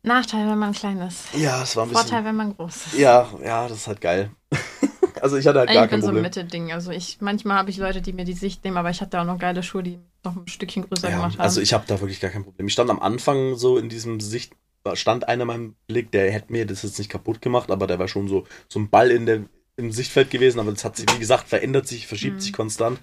Nachteil, 0.02 0.48
wenn 0.48 0.58
man 0.58 0.72
klein 0.72 0.98
ist. 0.98 1.34
Ja, 1.34 1.60
das 1.60 1.76
war 1.76 1.84
ein 1.84 1.90
bisschen. 1.90 2.06
Vorteil, 2.06 2.24
wenn 2.24 2.36
man 2.36 2.56
groß 2.56 2.86
ist. 2.86 2.98
Ja, 2.98 3.28
ja, 3.44 3.68
das 3.68 3.78
ist 3.78 3.86
halt 3.86 4.00
geil. 4.00 4.30
also 5.20 5.36
ich 5.36 5.46
hatte 5.46 5.60
halt 5.60 5.68
gar 5.68 5.84
ich 5.84 5.90
kein 5.90 6.00
bin 6.00 6.06
Problem. 6.06 6.14
so 6.14 6.18
ein 6.18 6.22
Mitte-Ding. 6.22 6.72
Also 6.72 6.90
ich, 6.90 7.18
manchmal 7.20 7.58
habe 7.58 7.70
ich 7.70 7.76
Leute, 7.76 8.00
die 8.00 8.12
mir 8.12 8.24
die 8.24 8.32
Sicht 8.32 8.64
nehmen, 8.64 8.78
aber 8.78 8.90
ich 8.90 9.00
hatte 9.02 9.20
auch 9.20 9.24
noch 9.24 9.38
geile 9.38 9.62
Schuhe, 9.62 9.82
die 9.82 9.98
noch 10.24 10.36
ein 10.36 10.48
Stückchen 10.48 10.88
größer 10.88 11.10
ja, 11.10 11.16
gemacht 11.16 11.34
haben. 11.34 11.42
Also 11.42 11.60
ich 11.60 11.74
habe 11.74 11.84
da 11.86 12.00
wirklich 12.00 12.20
gar 12.20 12.30
kein 12.30 12.44
Problem. 12.44 12.66
Ich 12.66 12.72
stand 12.72 12.90
am 12.90 13.00
Anfang 13.00 13.56
so 13.56 13.76
in 13.76 13.90
diesem 13.90 14.20
Sicht, 14.20 14.54
stand 14.94 15.28
einer 15.28 15.42
in 15.42 15.48
meinem 15.48 15.74
Blick, 15.86 16.10
der 16.12 16.30
hätte 16.32 16.50
mir 16.50 16.64
das 16.64 16.82
jetzt 16.82 16.98
nicht 16.98 17.10
kaputt 17.10 17.42
gemacht, 17.42 17.70
aber 17.70 17.86
der 17.86 17.98
war 17.98 18.08
schon 18.08 18.26
so, 18.26 18.46
so 18.68 18.80
ein 18.80 18.88
Ball 18.88 19.10
in 19.10 19.26
der, 19.26 19.44
im 19.76 19.92
Sichtfeld 19.92 20.30
gewesen, 20.30 20.60
aber 20.60 20.72
das 20.72 20.84
hat 20.84 20.96
sich, 20.96 21.06
wie 21.14 21.18
gesagt, 21.18 21.48
verändert 21.48 21.86
sich, 21.86 22.06
verschiebt 22.06 22.36
mhm. 22.36 22.40
sich 22.40 22.52
konstant. 22.54 22.98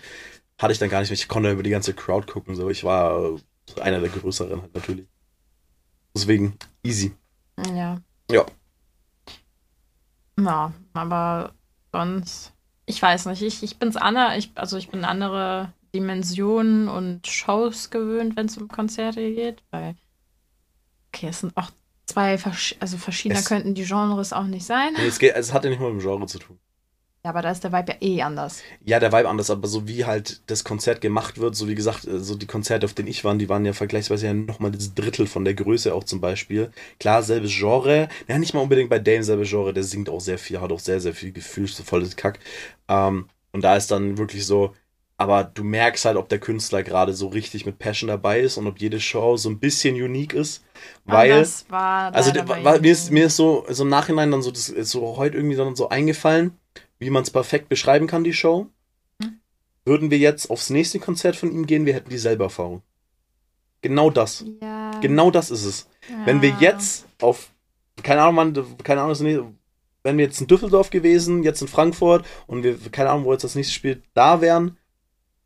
Hatte 0.58 0.74
ich 0.74 0.80
dann 0.80 0.90
gar 0.90 1.02
nicht 1.02 1.10
mehr. 1.10 1.20
Ich 1.20 1.28
konnte 1.28 1.52
über 1.52 1.62
die 1.62 1.70
ganze 1.70 1.94
Crowd 1.94 2.26
gucken. 2.26 2.56
So. 2.56 2.70
Ich 2.70 2.84
war 2.84 3.38
einer 3.80 4.00
der 4.00 4.10
größeren 4.10 4.64
halt 4.64 4.74
natürlich. 4.74 5.06
Deswegen 6.18 6.58
easy. 6.82 7.16
Ja. 7.76 8.02
Ja. 8.32 8.46
Ja, 10.40 10.74
aber 10.94 11.54
sonst, 11.92 12.54
ich 12.88 13.00
weiß 13.00 13.28
nicht, 13.28 13.44
ich, 13.44 13.62
ich 13.62 13.78
bin's 13.78 13.98
andere, 13.98 14.36
ich, 14.36 14.50
also 14.56 14.78
ich 14.78 14.90
bin 14.90 15.06
andere 15.06 15.74
Dimensionen 15.94 16.90
und 16.90 17.28
Shows 17.28 17.92
gewöhnt, 17.92 18.36
wenn 18.36 18.48
es 18.48 18.58
um 18.58 18.68
Konzerte 18.68 19.32
geht, 19.32 19.62
weil, 19.70 19.96
okay, 21.10 21.28
es 21.28 21.42
sind 21.42 21.56
auch 21.56 21.70
zwei, 22.08 22.40
also 22.80 22.98
verschiedener 22.98 23.40
es, 23.40 23.46
könnten 23.46 23.76
die 23.76 23.86
Genres 23.86 24.34
auch 24.34 24.46
nicht 24.46 24.66
sein. 24.66 24.94
Nee, 24.98 25.06
es, 25.06 25.20
geht, 25.20 25.36
es 25.36 25.54
hat 25.54 25.66
ja 25.66 25.70
nicht 25.70 25.80
mal 25.80 25.94
mit 25.94 26.02
dem 26.02 26.04
Genre 26.04 26.26
zu 26.26 26.40
tun. 26.40 26.58
Ja, 27.28 27.32
aber 27.32 27.42
da 27.42 27.52
ist 27.52 27.62
der 27.62 27.74
Vibe 27.74 27.92
ja 27.92 28.08
eh 28.08 28.22
anders. 28.22 28.64
Ja, 28.86 29.02
der 29.02 29.12
Vibe 29.12 29.28
anders, 29.28 29.50
aber 29.50 29.68
so 29.68 29.86
wie 29.86 30.06
halt 30.06 30.42
das 30.48 30.64
Konzert 30.64 31.02
gemacht 31.02 31.40
wird, 31.40 31.58
so 31.58 31.68
wie 31.68 31.76
gesagt, 31.76 32.08
äh, 32.08 32.20
so 32.20 32.36
die 32.36 32.46
Konzerte, 32.46 32.86
auf 32.86 32.94
denen 32.94 33.10
ich 33.10 33.26
war, 33.26 33.36
die 33.36 33.50
waren 33.50 33.66
ja 33.66 33.74
vergleichsweise 33.74 34.28
ja 34.28 34.34
nochmal 34.34 34.72
das 34.72 34.96
Drittel 34.96 35.28
von 35.28 35.44
der 35.44 35.54
Größe 35.54 35.94
auch 35.94 36.06
zum 36.06 36.22
Beispiel. 36.22 36.72
Klar, 37.02 37.24
selbes 37.24 37.52
Genre. 37.52 38.08
Ja, 38.30 38.38
nicht 38.38 38.54
mal 38.54 38.62
unbedingt 38.62 38.90
bei 38.90 39.00
Dame 39.00 39.26
selbes 39.26 39.50
Genre, 39.50 39.74
der 39.74 39.84
singt 39.84 40.10
auch 40.10 40.22
sehr 40.22 40.38
viel, 40.38 40.62
hat 40.62 40.72
auch 40.72 40.80
sehr, 40.80 41.02
sehr 41.02 41.14
viel 41.14 41.34
Gefühl, 41.34 41.68
so 41.68 41.84
volles 41.84 42.16
Kack. 42.16 42.40
Ähm, 42.88 43.28
und 43.52 43.62
da 43.62 43.76
ist 43.76 43.92
dann 43.92 44.18
wirklich 44.18 44.46
so, 44.46 44.74
aber 45.18 45.44
du 45.44 45.66
merkst 45.66 46.06
halt, 46.06 46.16
ob 46.16 46.30
der 46.30 46.40
Künstler 46.40 46.82
gerade 46.82 47.12
so 47.12 47.28
richtig 47.28 47.66
mit 47.66 47.78
Passion 47.78 48.08
dabei 48.08 48.40
ist 48.40 48.56
und 48.56 48.68
ob 48.68 48.80
jede 48.80 49.02
Show 49.02 49.36
so 49.36 49.50
ein 49.50 49.60
bisschen 49.60 49.96
unique 49.96 50.34
ist. 50.34 50.64
Weil, 51.04 51.46
war 51.68 52.14
also 52.14 52.32
war, 52.34 52.80
mir 52.80 52.92
ist, 52.92 53.12
mir 53.12 53.26
ist 53.26 53.36
so, 53.36 53.66
so 53.68 53.84
im 53.84 53.90
Nachhinein 53.90 54.32
dann 54.32 54.42
so, 54.42 54.52
das 54.52 54.68
so 54.68 55.18
heute 55.18 55.36
irgendwie 55.36 55.58
dann 55.58 55.76
so 55.76 55.90
eingefallen 55.90 56.58
wie 57.00 57.10
man 57.10 57.24
es 57.24 57.32
perfekt 57.32 57.70
beschreiben 57.70 58.08
kann, 58.08 58.24
die 58.24 58.34
Show. 58.34 58.68
Hm? 59.22 59.40
Würden 59.86 60.12
wir 60.12 60.18
jetzt 60.18 60.50
aufs 60.50 60.70
nächste 60.70 61.00
Konzert 61.00 61.36
von 61.36 61.52
ihm 61.52 61.66
gehen, 61.66 61.86
wir 61.86 61.94
hätten 61.94 62.10
dieselbe 62.10 62.44
Erfahrung. 62.44 62.82
Genau 63.82 64.10
das. 64.10 64.44
Ja. 64.62 64.92
Genau 65.02 65.32
das 65.32 65.52
ist 65.52 65.66
es. 65.66 65.88
Ja. 66.10 66.26
Wenn 66.26 66.42
wir 66.42 66.54
jetzt 66.60 67.06
auf, 67.22 67.52
keine 68.04 68.22
Ahnung, 68.22 68.36
man, 68.36 68.78
keine 68.84 69.02
Ahnung, 69.02 69.56
wenn 70.04 70.18
wir 70.18 70.26
jetzt 70.26 70.42
in 70.42 70.48
Düsseldorf 70.48 70.90
gewesen, 70.90 71.44
jetzt 71.44 71.62
in 71.62 71.68
Frankfurt 71.68 72.26
und 72.48 72.64
wir, 72.64 72.78
keine 72.92 73.10
Ahnung, 73.10 73.26
wo 73.26 73.34
jetzt 73.34 73.44
das 73.44 73.56
nächste 73.56 73.74
Spiel 73.74 74.02
da 74.14 74.42
wären, 74.42 74.78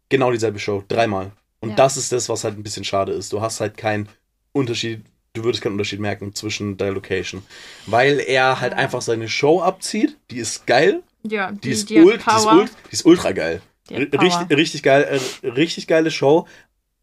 genau 0.10 0.32
dieselbe 0.32 0.60
Show, 0.60 0.84
dreimal. 0.88 1.32
Und 1.60 1.70
ja. 1.70 1.76
das 1.76 1.98
ist 1.98 2.12
das, 2.12 2.30
was 2.30 2.44
halt 2.44 2.58
ein 2.58 2.64
bisschen 2.64 2.84
schade 2.84 3.12
ist. 3.12 3.34
Du 3.34 3.42
hast 3.42 3.60
halt 3.60 3.78
keinen 3.78 4.08
Unterschied, 4.52 5.04
du 5.34 5.44
würdest 5.44 5.64
keinen 5.64 5.74
Unterschied 5.74 6.00
merken 6.00 6.34
zwischen 6.36 6.78
der 6.78 6.92
Location. 6.92 7.44
Weil 7.86 8.20
er 8.20 8.62
halt 8.62 8.74
einfach 8.74 9.02
seine 9.02 9.30
Show 9.30 9.62
abzieht, 9.62 10.18
die 10.30 10.38
ist 10.38 10.68
geil, 10.68 11.04
ja, 11.24 11.52
die, 11.52 11.60
die, 11.60 11.70
ist, 11.70 11.90
die, 11.90 12.02
ult, 12.02 12.26
die, 12.26 12.36
ist, 12.36 12.46
ult, 12.46 12.72
die 12.88 12.94
ist 12.94 13.06
ultra 13.06 13.32
geil. 13.32 13.62
Richtig, 13.90 14.58
richtig 14.58 14.84
geil, 14.84 15.20
äh, 15.44 15.48
richtig 15.48 15.88
geile 15.88 16.12
Show, 16.12 16.48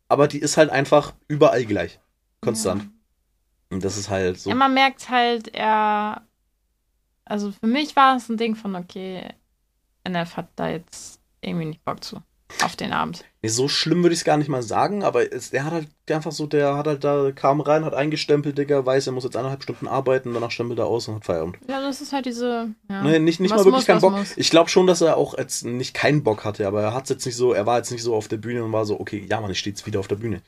aber 0.08 0.26
die 0.26 0.38
ist 0.38 0.56
halt 0.56 0.70
einfach 0.70 1.14
überall 1.28 1.64
gleich. 1.64 2.00
Konstant. 2.40 2.82
Ja. 2.82 2.88
Und 3.70 3.84
das 3.84 3.98
ist 3.98 4.08
halt 4.08 4.40
so. 4.40 4.50
Ja, 4.50 4.56
man 4.56 4.72
merkt 4.72 5.10
halt, 5.10 5.54
er. 5.54 6.22
Also 7.24 7.52
für 7.52 7.66
mich 7.66 7.94
war 7.94 8.16
es 8.16 8.28
ein 8.30 8.38
Ding 8.38 8.56
von, 8.56 8.74
okay, 8.74 9.34
NF 10.04 10.36
hat 10.36 10.48
da 10.56 10.70
jetzt 10.70 11.20
irgendwie 11.42 11.66
nicht 11.66 11.84
Bock 11.84 12.02
zu 12.02 12.22
auf 12.62 12.76
den 12.76 12.92
Abend. 12.92 13.24
Nee, 13.42 13.50
so 13.50 13.68
schlimm 13.68 14.02
würde 14.02 14.14
ich 14.14 14.20
es 14.20 14.24
gar 14.24 14.36
nicht 14.36 14.48
mal 14.48 14.62
sagen, 14.62 15.04
aber 15.04 15.32
es, 15.32 15.50
der 15.50 15.64
hat 15.64 15.72
halt 15.72 15.88
einfach 16.10 16.32
so, 16.32 16.46
der 16.46 16.76
hat 16.76 16.86
halt 16.86 17.04
da, 17.04 17.30
kam 17.32 17.60
rein, 17.60 17.84
hat 17.84 17.94
eingestempelt, 17.94 18.58
Digga, 18.58 18.84
weiß, 18.84 19.06
er 19.06 19.12
muss 19.12 19.24
jetzt 19.24 19.36
eineinhalb 19.36 19.62
Stunden 19.62 19.86
arbeiten, 19.86 20.34
danach 20.34 20.50
stempelt 20.50 20.78
er 20.78 20.86
aus 20.86 21.06
und 21.06 21.16
hat 21.16 21.24
Feierabend. 21.24 21.58
Ja, 21.68 21.80
das 21.80 22.00
ist 22.00 22.12
halt 22.12 22.26
diese. 22.26 22.70
Ja. 22.88 23.02
Nee, 23.02 23.18
nicht, 23.20 23.38
nicht 23.38 23.50
mal 23.50 23.58
wirklich 23.58 23.74
muss, 23.74 23.86
keinen 23.86 24.00
Bock. 24.00 24.16
Muss. 24.16 24.36
Ich 24.36 24.50
glaube 24.50 24.70
schon, 24.70 24.86
dass 24.86 25.00
er 25.02 25.16
auch 25.16 25.38
jetzt 25.38 25.64
nicht 25.64 25.94
keinen 25.94 26.24
Bock 26.24 26.44
hatte, 26.44 26.66
aber 26.66 26.82
er 26.82 26.94
hat 26.94 27.08
jetzt 27.10 27.26
nicht 27.26 27.36
so, 27.36 27.52
er 27.52 27.66
war 27.66 27.78
jetzt 27.78 27.92
nicht 27.92 28.02
so 28.02 28.14
auf 28.14 28.26
der 28.26 28.38
Bühne 28.38 28.64
und 28.64 28.72
war 28.72 28.84
so, 28.84 28.98
okay, 28.98 29.24
ja, 29.28 29.40
man, 29.40 29.50
ich 29.50 29.58
stehe 29.60 29.72
jetzt 29.72 29.86
wieder 29.86 30.00
auf 30.00 30.08
der 30.08 30.16
Bühne. 30.16 30.42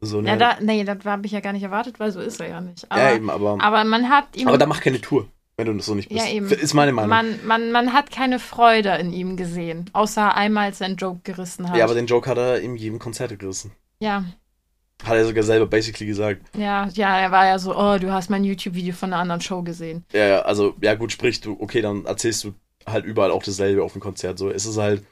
So, 0.00 0.22
ne? 0.22 0.30
Ja, 0.30 0.36
da, 0.36 0.56
nee, 0.60 0.82
das 0.82 1.04
habe 1.04 1.26
ich 1.26 1.32
ja 1.32 1.40
gar 1.40 1.52
nicht 1.52 1.62
erwartet, 1.62 2.00
weil 2.00 2.10
so 2.10 2.20
ist 2.20 2.40
er 2.40 2.48
ja 2.48 2.60
nicht. 2.62 2.90
Aber, 2.90 3.02
ja, 3.02 3.14
eben, 3.14 3.28
aber. 3.28 3.58
Aber 3.60 3.84
man 3.84 4.08
hat 4.08 4.34
ihm. 4.34 4.48
Aber 4.48 4.56
da 4.56 4.64
macht 4.64 4.82
keine 4.82 5.00
Tour 5.00 5.28
wenn 5.60 5.66
du 5.66 5.74
das 5.74 5.86
so 5.86 5.94
nicht 5.94 6.08
bist. 6.08 6.20
Ja, 6.20 6.32
eben. 6.32 6.50
Ist 6.50 6.74
meine 6.74 6.92
Meinung. 6.92 7.10
Man, 7.10 7.46
man, 7.46 7.72
man 7.72 7.92
hat 7.92 8.10
keine 8.10 8.38
Freude 8.38 8.96
in 8.96 9.12
ihm 9.12 9.36
gesehen, 9.36 9.88
außer 9.92 10.34
einmal 10.34 10.74
seinen 10.74 10.96
Joke 10.96 11.20
gerissen 11.22 11.68
hat. 11.68 11.76
Ja, 11.76 11.84
aber 11.84 11.94
den 11.94 12.06
Joke 12.06 12.28
hat 12.28 12.38
er 12.38 12.60
in 12.60 12.76
jedem 12.76 12.98
Konzert 12.98 13.38
gerissen. 13.38 13.72
Ja. 14.00 14.24
Hat 15.04 15.16
er 15.16 15.24
sogar 15.24 15.44
selber 15.44 15.66
basically 15.66 16.06
gesagt. 16.06 16.42
Ja, 16.56 16.88
ja, 16.92 17.18
er 17.18 17.30
war 17.30 17.46
ja 17.46 17.58
so, 17.58 17.76
oh, 17.76 17.98
du 17.98 18.12
hast 18.12 18.30
mein 18.30 18.44
YouTube-Video 18.44 18.94
von 18.94 19.12
einer 19.12 19.22
anderen 19.22 19.40
Show 19.40 19.62
gesehen. 19.62 20.04
Ja, 20.12 20.26
ja, 20.26 20.42
also, 20.42 20.74
ja 20.80 20.94
gut, 20.94 21.12
sprich 21.12 21.40
du, 21.40 21.56
okay, 21.60 21.80
dann 21.80 22.04
erzählst 22.04 22.44
du 22.44 22.54
halt 22.86 23.04
überall 23.04 23.30
auch 23.30 23.42
dasselbe 23.42 23.82
auf 23.82 23.92
dem 23.92 24.00
Konzert. 24.00 24.38
So, 24.38 24.50
es 24.50 24.66
ist 24.66 24.76
halt, 24.76 25.04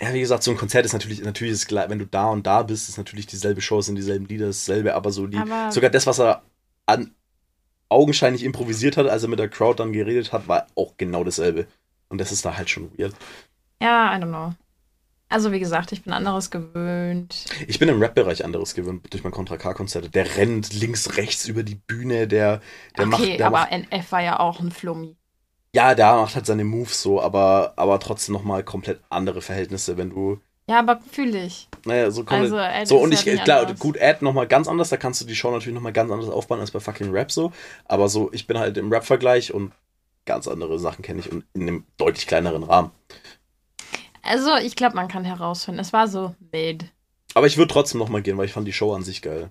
ja, 0.00 0.12
wie 0.12 0.20
gesagt, 0.20 0.42
so 0.42 0.50
ein 0.50 0.56
Konzert 0.56 0.86
ist 0.86 0.92
natürlich, 0.92 1.22
natürlich 1.22 1.54
ist 1.54 1.66
klar, 1.66 1.88
wenn 1.88 1.98
du 1.98 2.06
da 2.06 2.26
und 2.28 2.46
da 2.46 2.62
bist, 2.62 2.88
ist 2.88 2.98
natürlich 2.98 3.26
dieselbe 3.26 3.60
Show, 3.60 3.80
sind 3.80 3.96
dieselben 3.96 4.26
Lieder, 4.26 4.46
dasselbe, 4.46 4.94
aber 4.94 5.10
so 5.10 5.26
die, 5.26 5.38
aber 5.38 5.72
sogar 5.72 5.90
das, 5.90 6.06
was 6.06 6.20
er 6.20 6.42
an, 6.86 7.14
augenscheinlich 7.88 8.44
improvisiert 8.44 8.96
hat, 8.96 9.06
als 9.06 9.22
er 9.22 9.28
mit 9.28 9.38
der 9.38 9.48
Crowd 9.48 9.82
dann 9.82 9.92
geredet 9.92 10.32
hat, 10.32 10.48
war 10.48 10.66
auch 10.74 10.94
genau 10.96 11.24
dasselbe. 11.24 11.66
Und 12.08 12.18
das 12.18 12.32
ist 12.32 12.44
da 12.44 12.56
halt 12.56 12.70
schon 12.70 12.90
weird. 12.98 13.14
Ja, 13.80 14.14
I 14.16 14.20
don't 14.20 14.28
know. 14.28 14.54
Also 15.30 15.52
wie 15.52 15.60
gesagt, 15.60 15.92
ich 15.92 16.02
bin 16.02 16.12
anderes 16.14 16.50
gewöhnt. 16.50 17.44
Ich 17.66 17.78
bin 17.78 17.88
im 17.90 18.00
Rap-Bereich 18.00 18.44
anderes 18.44 18.74
gewöhnt 18.74 19.12
durch 19.12 19.24
mein 19.24 19.32
Contra 19.32 19.58
K-Konzert. 19.58 20.14
Der 20.14 20.36
rennt 20.36 20.72
links, 20.72 21.18
rechts 21.18 21.46
über 21.46 21.62
die 21.62 21.74
Bühne, 21.74 22.26
der, 22.26 22.62
der 22.96 23.04
okay, 23.04 23.10
macht. 23.10 23.22
Okay, 23.22 23.42
aber 23.42 23.58
macht, 23.58 23.72
NF 23.72 24.12
war 24.12 24.22
ja 24.22 24.40
auch 24.40 24.60
ein 24.60 24.70
Flummi. 24.70 25.16
Ja, 25.74 25.94
der 25.94 26.14
macht 26.14 26.34
halt 26.34 26.46
seine 26.46 26.64
Moves 26.64 27.02
so, 27.02 27.20
aber, 27.20 27.74
aber 27.76 28.00
trotzdem 28.00 28.32
nochmal 28.32 28.64
komplett 28.64 29.02
andere 29.10 29.42
Verhältnisse, 29.42 29.98
wenn 29.98 30.10
du 30.10 30.40
ja, 30.68 30.78
aber 30.80 31.00
fühle 31.10 31.44
ich. 31.44 31.68
Naja, 31.84 32.10
so 32.10 32.24
kommt 32.24 32.42
also, 32.42 32.58
Ed 32.58 32.88
so 32.88 32.98
und 32.98 33.12
ich 33.12 33.26
halt 33.26 33.44
klar 33.44 33.60
anders. 33.60 33.78
gut 33.78 34.00
Ad 34.00 34.24
nochmal 34.24 34.46
ganz 34.46 34.68
anders, 34.68 34.90
da 34.90 34.96
kannst 34.96 35.20
du 35.20 35.24
die 35.24 35.34
Show 35.34 35.50
natürlich 35.50 35.74
nochmal 35.74 35.92
ganz 35.92 36.10
anders 36.10 36.28
aufbauen 36.28 36.60
als 36.60 36.70
bei 36.70 36.80
fucking 36.80 37.10
Rap 37.10 37.32
so, 37.32 37.52
aber 37.86 38.08
so 38.08 38.30
ich 38.32 38.46
bin 38.46 38.58
halt 38.58 38.76
im 38.76 38.92
Rap 38.92 39.04
Vergleich 39.04 39.52
und 39.54 39.72
ganz 40.26 40.46
andere 40.46 40.78
Sachen 40.78 41.02
kenne 41.02 41.20
ich 41.20 41.32
und 41.32 41.44
in 41.54 41.62
einem 41.62 41.84
deutlich 41.96 42.26
kleineren 42.26 42.62
Rahmen. 42.62 42.90
Also, 44.22 44.56
ich 44.56 44.76
glaube, 44.76 44.94
man 44.94 45.08
kann 45.08 45.24
herausfinden, 45.24 45.80
es 45.80 45.94
war 45.94 46.06
so 46.06 46.34
mid. 46.52 46.84
Aber 47.32 47.46
ich 47.46 47.56
würde 47.56 47.72
trotzdem 47.72 47.98
nochmal 47.98 48.20
gehen, 48.20 48.36
weil 48.36 48.44
ich 48.44 48.52
fand 48.52 48.68
die 48.68 48.72
Show 48.74 48.92
an 48.92 49.02
sich 49.02 49.22
geil. 49.22 49.50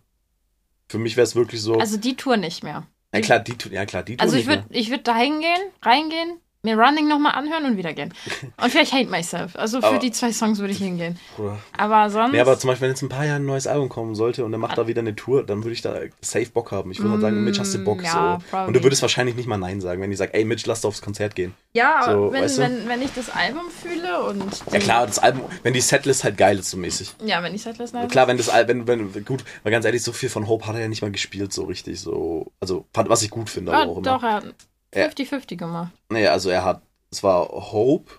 Für 0.87 0.99
mich 0.99 1.17
wäre 1.17 1.23
es 1.23 1.35
wirklich 1.35 1.61
so 1.61 1.79
Also 1.79 1.97
die 1.97 2.15
Tour 2.15 2.37
nicht 2.37 2.63
mehr. 2.63 2.85
Ja 3.13 3.21
klar, 3.21 3.39
die 3.39 3.57
Tour, 3.57 3.71
ja 3.71 3.85
klar, 3.85 4.03
die 4.03 4.17
Tour 4.17 4.23
Also 4.23 4.37
ich 4.37 4.45
würde 4.45 4.65
ich 4.69 4.89
würde 4.91 5.03
da 5.03 5.15
hingehen, 5.15 5.61
reingehen, 5.81 6.39
mir 6.67 6.77
Running 6.77 7.07
nochmal 7.07 7.33
anhören 7.33 7.65
und 7.65 7.77
wieder 7.77 7.93
gehen. 7.93 8.13
Und 8.61 8.69
vielleicht 8.71 8.93
Hate 8.93 9.09
Myself. 9.09 9.55
Also 9.55 9.79
für 9.81 9.87
Aber- 9.87 9.99
die 9.99 10.11
zwei 10.11 10.31
Songs 10.31 10.59
würde 10.59 10.73
ich 10.73 10.79
hingehen. 10.79 11.17
Bruder. 11.35 11.57
Aber 11.77 12.09
sonst. 12.09 12.33
Nee, 12.33 12.39
aber 12.39 12.57
zum 12.59 12.69
Beispiel, 12.69 12.83
wenn 12.83 12.91
jetzt 12.91 13.01
in 13.01 13.07
ein 13.07 13.09
paar 13.09 13.25
Jahren 13.25 13.43
ein 13.43 13.45
neues 13.45 13.67
Album 13.67 13.89
kommen 13.89 14.15
sollte 14.15 14.43
und 14.45 14.53
er 14.53 14.59
macht 14.59 14.77
da 14.77 14.87
wieder 14.87 15.01
eine 15.01 15.15
Tour, 15.15 15.43
dann 15.45 15.63
würde 15.63 15.73
ich 15.73 15.81
da 15.81 15.95
safe 16.21 16.49
Bock 16.51 16.71
haben. 16.71 16.91
Ich 16.91 16.99
würde 16.99 17.09
mal 17.09 17.19
sagen, 17.21 17.43
Mitch, 17.43 17.59
hast 17.59 17.73
du 17.73 17.79
Bock? 17.83 18.01
Mm, 18.01 18.05
ja, 18.05 18.37
so. 18.41 18.45
probably. 18.49 18.67
Und 18.67 18.73
du 18.75 18.83
würdest 18.83 19.01
wahrscheinlich 19.01 19.35
nicht 19.35 19.47
mal 19.47 19.57
Nein 19.57 19.81
sagen, 19.81 20.01
wenn 20.01 20.09
die 20.09 20.15
sagt, 20.15 20.33
ey 20.35 20.43
Mitch, 20.45 20.63
lass 20.67 20.81
doch 20.81 20.89
aufs 20.89 21.01
Konzert 21.01 21.35
gehen. 21.35 21.53
ja, 21.73 22.03
so, 22.05 22.31
wenn, 22.31 22.43
weißt 22.43 22.57
du? 22.57 22.61
wenn, 22.63 22.87
wenn 22.87 23.01
ich 23.01 23.11
das 23.15 23.29
Album 23.29 23.63
fühle 23.69 24.23
und. 24.23 24.43
Ja 24.71 24.79
die- 24.79 24.85
klar, 24.85 25.07
das 25.07 25.19
Album, 25.19 25.43
wenn 25.63 25.73
die 25.73 25.81
Setlist 25.81 26.23
halt 26.23 26.37
geil 26.37 26.59
ist, 26.59 26.69
so 26.69 26.77
mäßig. 26.77 27.15
Ja, 27.25 27.41
wenn 27.43 27.53
ich 27.55 27.61
Setlist 27.63 27.93
nice 27.93 28.09
Klar, 28.11 28.27
wenn 28.27 28.37
das 28.37 28.49
Al- 28.49 28.67
wenn, 28.67 28.87
wenn, 28.87 29.25
gut, 29.25 29.43
weil 29.63 29.71
ganz 29.71 29.85
ehrlich, 29.85 30.03
so 30.03 30.11
viel 30.11 30.29
von 30.29 30.47
Hope 30.47 30.67
hat 30.67 30.75
er 30.75 30.81
ja 30.81 30.87
nicht 30.87 31.01
mal 31.01 31.11
gespielt, 31.11 31.53
so 31.53 31.63
richtig, 31.65 31.99
so, 31.99 32.51
also, 32.59 32.85
was 32.93 33.21
ich 33.21 33.29
gut 33.29 33.49
finde, 33.49 33.73
aber 33.73 33.91
auch 33.91 33.97
immer. 33.97 34.01
doch, 34.03 34.23
er 34.23 34.43
Ja. 34.43 34.51
50-50 34.93 35.55
gemacht. 35.57 35.91
Nee, 36.09 36.27
also 36.27 36.49
er 36.49 36.63
hat, 36.63 36.81
es 37.11 37.23
war 37.23 37.47
Hope. 37.47 38.11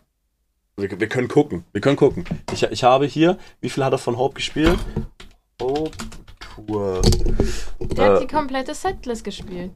Wir, 0.77 0.99
wir 1.01 1.09
können 1.09 1.29
gucken, 1.29 1.65
wir 1.73 1.81
können 1.81 1.97
gucken. 1.97 2.25
Ich, 2.53 2.63
ich 2.63 2.85
habe 2.85 3.07
hier, 3.07 3.37
wie 3.61 3.69
viel 3.71 3.85
hat 3.85 3.93
er 3.93 3.99
von 3.99 4.17
Hope 4.17 4.35
gespielt? 4.35 4.79
Hope 5.61 5.91
Tour. 6.39 7.03
Der 7.81 8.05
hat 8.05 8.17
Äh, 8.19 8.21
die 8.21 8.33
komplette 8.33 8.75
Setlist 8.75 9.25
gespielt. 9.25 9.73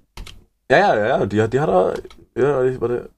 Ja, 0.70 0.78
ja, 0.78 1.06
ja, 1.06 1.26
die, 1.26 1.42
hat- 1.42 1.52
die 1.52 1.60
hat 1.60 1.68
er. 1.68 1.94
Ja, 2.36 2.62
ich, 2.64 2.80
warte. 2.80 3.10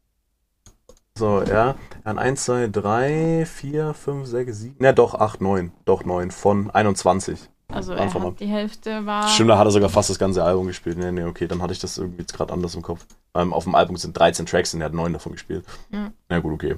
So, 1.16 1.42
ja. 1.42 1.76
Er 2.04 2.10
hat 2.10 2.18
1, 2.18 2.44
2, 2.44 2.68
3, 2.68 3.46
4, 3.46 3.94
5, 3.94 4.26
6, 4.26 4.56
7. 4.58 4.76
Ne, 4.80 4.92
doch, 4.94 5.14
8, 5.14 5.40
9. 5.40 5.72
Doch, 5.84 6.04
9 6.04 6.30
von 6.32 6.70
21. 6.70 7.38
Also 7.68 7.92
er 7.94 8.12
hat 8.12 8.40
die 8.40 8.46
Hälfte 8.46 9.06
war. 9.06 9.28
Stimmt, 9.28 9.50
da 9.50 9.58
hat 9.58 9.66
er 9.66 9.70
sogar 9.70 9.88
fast 9.88 10.10
das 10.10 10.18
ganze 10.18 10.44
Album 10.44 10.66
gespielt. 10.66 10.98
Nee, 10.98 11.12
nee, 11.12 11.24
okay, 11.24 11.46
dann 11.46 11.62
hatte 11.62 11.72
ich 11.72 11.78
das 11.78 11.98
irgendwie 11.98 12.20
jetzt 12.20 12.34
gerade 12.34 12.52
anders 12.52 12.74
im 12.74 12.82
Kopf. 12.82 13.06
Ähm, 13.34 13.52
auf 13.52 13.64
dem 13.64 13.74
Album 13.74 13.96
sind 13.96 14.16
13 14.18 14.46
Tracks 14.46 14.74
und 14.74 14.80
er 14.80 14.86
hat 14.86 14.94
9 14.94 15.12
davon 15.12 15.32
gespielt. 15.32 15.64
Ja. 15.90 16.12
Na 16.28 16.40
gut, 16.40 16.52
okay. 16.52 16.76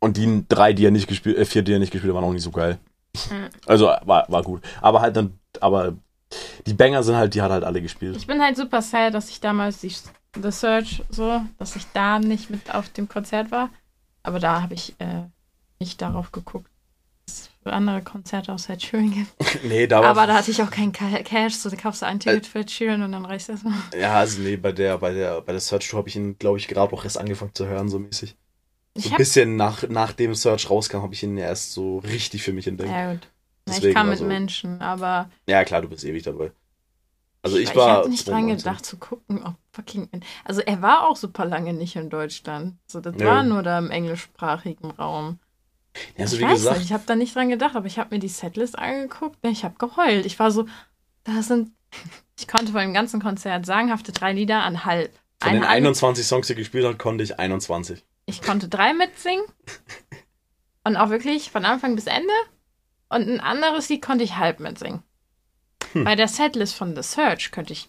Und 0.00 0.16
die 0.16 0.44
drei, 0.48 0.72
die 0.72 0.86
er 0.86 0.90
nicht 0.90 1.08
gespielt, 1.08 1.36
äh, 1.36 1.44
vier, 1.44 1.62
die 1.62 1.72
er 1.72 1.78
nicht 1.78 1.92
gespielt 1.92 2.12
hat, 2.12 2.20
waren 2.20 2.28
auch 2.28 2.32
nicht 2.32 2.42
so 2.42 2.50
geil. 2.50 2.78
Ja. 3.30 3.48
Also 3.66 3.86
war, 3.86 4.26
war 4.28 4.42
gut. 4.42 4.62
Aber 4.80 5.00
halt 5.00 5.16
dann, 5.16 5.38
aber 5.60 5.94
die 6.66 6.74
Banger 6.74 7.02
sind 7.02 7.16
halt, 7.16 7.34
die 7.34 7.42
hat 7.42 7.50
halt 7.50 7.64
alle 7.64 7.82
gespielt. 7.82 8.16
Ich 8.16 8.26
bin 8.26 8.40
halt 8.40 8.56
super 8.56 8.82
sad, 8.82 9.14
dass 9.14 9.28
ich 9.28 9.40
damals 9.40 9.80
die 9.80 9.94
The 10.40 10.50
Search 10.50 11.02
so, 11.10 11.40
dass 11.58 11.76
ich 11.76 11.86
da 11.92 12.18
nicht 12.18 12.50
mit 12.50 12.74
auf 12.74 12.88
dem 12.90 13.08
Konzert 13.08 13.50
war. 13.50 13.70
Aber 14.22 14.38
da 14.38 14.62
habe 14.62 14.74
ich 14.74 14.94
äh, 14.98 15.22
nicht 15.80 16.00
darauf 16.02 16.32
geguckt, 16.32 16.70
andere 17.72 18.02
Konzerte 18.02 18.52
aus 18.52 18.68
Ed 18.68 18.82
Sheeran 18.82 19.10
gibt. 19.10 19.64
nee, 19.64 19.86
da 19.86 20.00
war. 20.00 20.10
Aber 20.10 20.26
da 20.26 20.34
hatte 20.34 20.50
ich 20.50 20.62
auch 20.62 20.70
keinen 20.70 20.92
Ca- 20.92 21.22
Cash, 21.22 21.54
so 21.56 21.70
da 21.70 21.76
kaufst 21.76 22.02
du 22.02 22.06
ein 22.06 22.20
Ticket 22.20 22.46
für 22.46 22.60
Ed 22.60 22.70
Sheeran 22.70 23.02
und 23.02 23.12
dann 23.12 23.24
reicht 23.24 23.48
das 23.48 23.62
mal. 23.62 23.74
Ja, 23.98 24.14
also 24.14 24.40
nee, 24.40 24.56
bei 24.56 24.72
der, 24.72 24.98
bei 24.98 25.12
der, 25.12 25.40
bei 25.42 25.52
der 25.52 25.60
Search 25.60 25.88
Tour 25.88 25.98
habe 25.98 26.08
ich 26.08 26.16
ihn, 26.16 26.38
glaube 26.38 26.58
ich, 26.58 26.68
gerade 26.68 26.92
auch 26.92 27.04
erst 27.04 27.18
angefangen 27.18 27.54
zu 27.54 27.66
hören, 27.66 27.88
so 27.88 27.98
mäßig. 27.98 28.36
So 28.94 29.06
Ich 29.06 29.12
ein 29.12 29.16
bisschen 29.16 29.56
nach, 29.56 29.84
nachdem 29.88 30.34
Search 30.34 30.68
rauskam, 30.70 30.98
habe 31.02 31.14
ich 31.14 31.22
ihn 31.22 31.36
erst 31.36 31.72
so 31.72 31.98
richtig 31.98 32.42
für 32.42 32.52
mich 32.52 32.66
entdeckt. 32.66 32.90
Ja, 32.90 33.00
ja 33.00 33.12
gut. 33.12 33.28
Na, 33.66 33.72
ich 33.74 33.78
Deswegen, 33.80 33.94
kam 33.94 34.06
mit 34.06 34.14
also- 34.14 34.24
Menschen, 34.24 34.80
aber 34.82 35.28
klar, 35.46 35.82
du 35.82 35.88
bist 35.88 36.04
ewig 36.04 36.22
dabei. 36.22 36.50
Also 37.40 37.56
ich, 37.56 37.70
ich 37.70 37.76
war. 37.76 37.88
habe 37.98 38.08
nicht 38.08 38.26
dran 38.26 38.42
92. 38.42 38.64
gedacht 38.64 38.84
zu 38.84 38.96
gucken, 38.96 39.42
ob 39.44 39.54
fucking. 39.72 40.08
Also 40.44 40.60
er 40.60 40.82
war 40.82 41.06
auch 41.08 41.16
super 41.16 41.44
lange 41.44 41.72
nicht 41.72 41.94
in 41.94 42.10
Deutschland. 42.10 42.74
So, 42.88 43.00
das 43.00 43.14
Ja. 43.18 43.26
war 43.26 43.42
nur 43.44 43.62
da 43.62 43.78
im 43.78 43.90
englischsprachigen 43.92 44.90
Raum. 44.90 45.38
Ja, 46.16 46.24
also 46.24 46.36
ich 46.36 46.42
wie 46.42 46.46
weiß 46.46 46.52
gesagt, 46.58 46.76
nicht, 46.78 46.86
ich 46.86 46.92
habe 46.92 47.04
da 47.06 47.14
nicht 47.16 47.34
dran 47.34 47.48
gedacht, 47.48 47.76
aber 47.76 47.86
ich 47.86 47.98
habe 47.98 48.14
mir 48.14 48.18
die 48.20 48.28
Setlist 48.28 48.78
angeguckt. 48.78 49.42
ne, 49.44 49.50
Ich 49.50 49.64
habe 49.64 49.74
geheult. 49.78 50.26
Ich 50.26 50.38
war 50.38 50.50
so, 50.50 50.66
da 51.24 51.42
sind, 51.42 51.72
ich 52.38 52.48
konnte 52.48 52.72
vor 52.72 52.80
dem 52.80 52.94
ganzen 52.94 53.20
Konzert 53.20 53.66
sagenhafte 53.66 54.12
drei 54.12 54.32
Lieder 54.32 54.62
an 54.62 54.84
halb. 54.84 55.12
von 55.42 55.52
den 55.52 55.62
Eine- 55.64 55.68
21 55.88 56.26
Songs, 56.26 56.46
die 56.46 56.54
er 56.54 56.56
gespielt 56.56 56.84
hat, 56.86 56.98
konnte 56.98 57.24
ich 57.24 57.38
21. 57.38 58.04
Ich 58.26 58.42
konnte 58.42 58.68
drei 58.68 58.92
mitsingen 58.94 59.44
und 60.84 60.96
auch 60.96 61.10
wirklich 61.10 61.50
von 61.50 61.64
Anfang 61.64 61.94
bis 61.94 62.06
Ende. 62.06 62.32
Und 63.10 63.26
ein 63.28 63.40
anderes 63.40 63.88
Lied 63.88 64.02
konnte 64.02 64.22
ich 64.24 64.36
halb 64.36 64.60
mitsingen. 64.60 65.02
Hm. 65.92 66.04
Bei 66.04 66.14
der 66.14 66.28
Setlist 66.28 66.74
von 66.74 66.94
The 66.94 67.02
Search 67.02 67.50
könnte 67.52 67.72
ich 67.72 67.88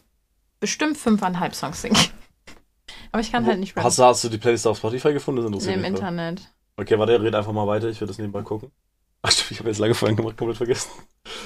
bestimmt 0.62 0.98
fünfeinhalb 0.98 1.54
Songs 1.56 1.82
singen. 1.82 1.98
Aber 3.12 3.22
ich 3.22 3.32
kann 3.32 3.46
halt 3.46 3.60
nicht 3.60 3.72
rappen. 3.76 3.84
Hast, 3.86 4.00
du- 4.00 4.04
hast 4.04 4.24
du 4.24 4.30
die 4.30 4.38
Playlist 4.38 4.66
auf 4.68 4.78
Spotify 4.78 5.12
gefunden? 5.14 5.42
Das 5.42 5.66
Nee, 5.66 5.74
interessiert 5.74 5.76
im 5.76 5.82
mich. 5.82 5.90
Internet. 6.00 6.50
Okay, 6.80 6.98
warte, 6.98 7.22
red 7.22 7.36
einfach 7.36 7.52
mal 7.52 7.68
weiter, 7.68 7.90
ich 7.90 8.00
werde 8.00 8.08
das 8.08 8.18
nebenbei 8.20 8.42
gucken. 8.42 8.72
Ach, 9.22 9.32
stimmt, 9.32 9.52
ich 9.52 9.60
habe 9.60 9.70
jetzt 9.70 9.80
lange 9.80 9.94
vorhin 9.94 10.16
gemacht, 10.16 10.38
komplett 10.38 10.58
vergessen. 10.58 10.90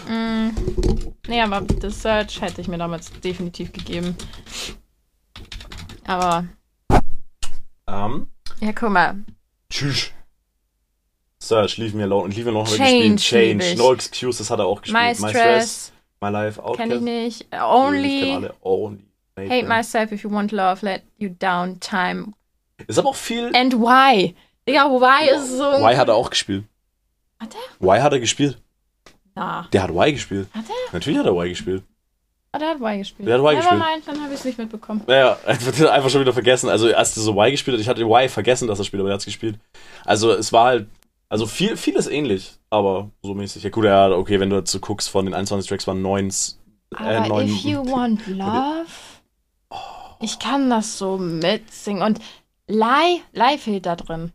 Mm. 0.07 0.49
Nee, 1.27 1.41
aber 1.41 1.65
The 1.81 1.89
Search 1.89 2.39
hätte 2.39 2.61
ich 2.61 2.67
mir 2.67 2.77
damals 2.77 3.11
definitiv 3.19 3.73
gegeben. 3.73 4.15
Aber, 6.05 6.45
Ähm, 7.87 8.27
ja, 8.59 8.71
guck 8.73 8.91
mal. 8.91 9.15
tschüss. 9.69 10.11
Search, 11.39 11.77
Leave 11.77 11.97
Me 11.97 12.03
Alone. 12.03 12.25
Und 12.25 12.35
Leave 12.35 12.51
Me 12.51 12.57
Alone 12.59 12.69
Change 12.69 13.15
gespielt. 13.15 13.19
Change. 13.19 13.65
ich. 13.71 13.77
No 13.77 13.93
Excuses 13.93 14.49
hat 14.51 14.59
er 14.59 14.65
auch 14.65 14.81
gespielt. 14.81 15.19
My 15.19 15.29
Stress, 15.29 15.91
My 16.21 16.29
Life, 16.29 16.61
Outcast. 16.63 16.77
kenn 16.77 16.91
ich 16.91 17.01
nicht. 17.01 17.47
Ich 17.51 17.59
Only, 17.59 18.33
alle. 18.33 18.53
Only. 18.61 19.03
Hate 19.35 19.49
them. 19.49 19.67
Myself 19.67 20.11
If 20.11 20.23
You 20.23 20.31
Want 20.31 20.51
Love, 20.51 20.85
Let 20.85 21.01
You 21.17 21.29
Down, 21.39 21.79
Time. 21.79 22.33
Ist 22.85 22.99
aber 22.99 23.09
auch 23.09 23.15
viel. 23.15 23.51
And 23.55 23.73
Why. 23.73 24.35
Digga, 24.67 24.85
Why 24.89 25.29
ist 25.35 25.57
so... 25.57 25.63
Y 25.63 25.95
hat 25.97 26.07
er 26.07 26.15
auch 26.15 26.29
gespielt. 26.29 26.65
Hat 27.39 27.55
Y 27.81 28.01
hat 28.01 28.13
er 28.13 28.19
gespielt. 28.19 28.57
Na, 29.35 29.67
Der 29.73 29.83
hat 29.83 29.91
Y 29.91 30.11
gespielt. 30.13 30.47
Hat 30.53 30.65
er? 30.69 30.93
Natürlich 30.93 31.19
hat 31.19 31.25
er 31.25 31.33
Y 31.33 31.49
gespielt. 31.49 31.83
ah, 32.51 32.59
der 32.59 32.69
hat 32.69 32.77
Y 32.79 32.97
gespielt. 32.99 33.27
Der 33.27 33.35
hat 33.39 33.41
Y 33.43 33.55
gespielt. 33.55 33.79
Nevermind, 33.79 34.07
dann 34.07 34.23
habe 34.23 34.33
ich 34.33 34.39
es 34.39 34.45
nicht 34.45 34.57
mitbekommen. 34.57 35.01
Naja, 35.07 35.37
einfach 35.45 36.09
schon 36.09 36.21
wieder 36.21 36.33
vergessen. 36.33 36.69
Also, 36.69 36.93
als 36.93 37.17
er 37.17 37.23
so 37.23 37.33
Y 37.33 37.51
gespielt 37.51 37.75
hat, 37.75 37.81
ich 37.81 37.89
hatte 37.89 38.01
Y 38.03 38.29
vergessen, 38.29 38.67
dass 38.67 38.79
er 38.79 38.85
spielt, 38.85 39.01
aber 39.01 39.09
er 39.09 39.13
hat 39.15 39.19
es 39.21 39.25
gespielt. 39.25 39.59
Also, 40.05 40.31
es 40.31 40.53
war 40.53 40.65
halt, 40.67 40.87
also 41.29 41.45
viel, 41.47 41.75
vieles 41.77 42.07
ähnlich, 42.07 42.53
aber 42.69 43.09
so 43.23 43.33
mäßig. 43.33 43.63
Ja, 43.63 43.69
gut, 43.71 43.85
ja, 43.85 44.11
okay, 44.11 44.39
wenn 44.39 44.49
du 44.51 44.57
dazu 44.57 44.79
guckst, 44.79 45.09
von 45.09 45.25
den 45.25 45.33
21 45.33 45.67
Tracks 45.67 45.87
waren 45.87 46.01
9, 46.01 46.29
äh, 46.29 47.03
Aber 47.03 47.27
9. 47.27 47.47
If 47.47 47.63
You 47.63 47.85
Want 47.91 48.25
Love... 48.27 48.85
Ich 50.19 50.39
kann 50.39 50.69
das 50.69 50.97
so 50.97 51.17
mitsingen. 51.17 52.01
Und 52.01 52.19
Lai, 52.67 53.19
Lai 53.33 53.57
fehlt 53.57 53.85
da 53.85 53.95
drin. 53.97 54.31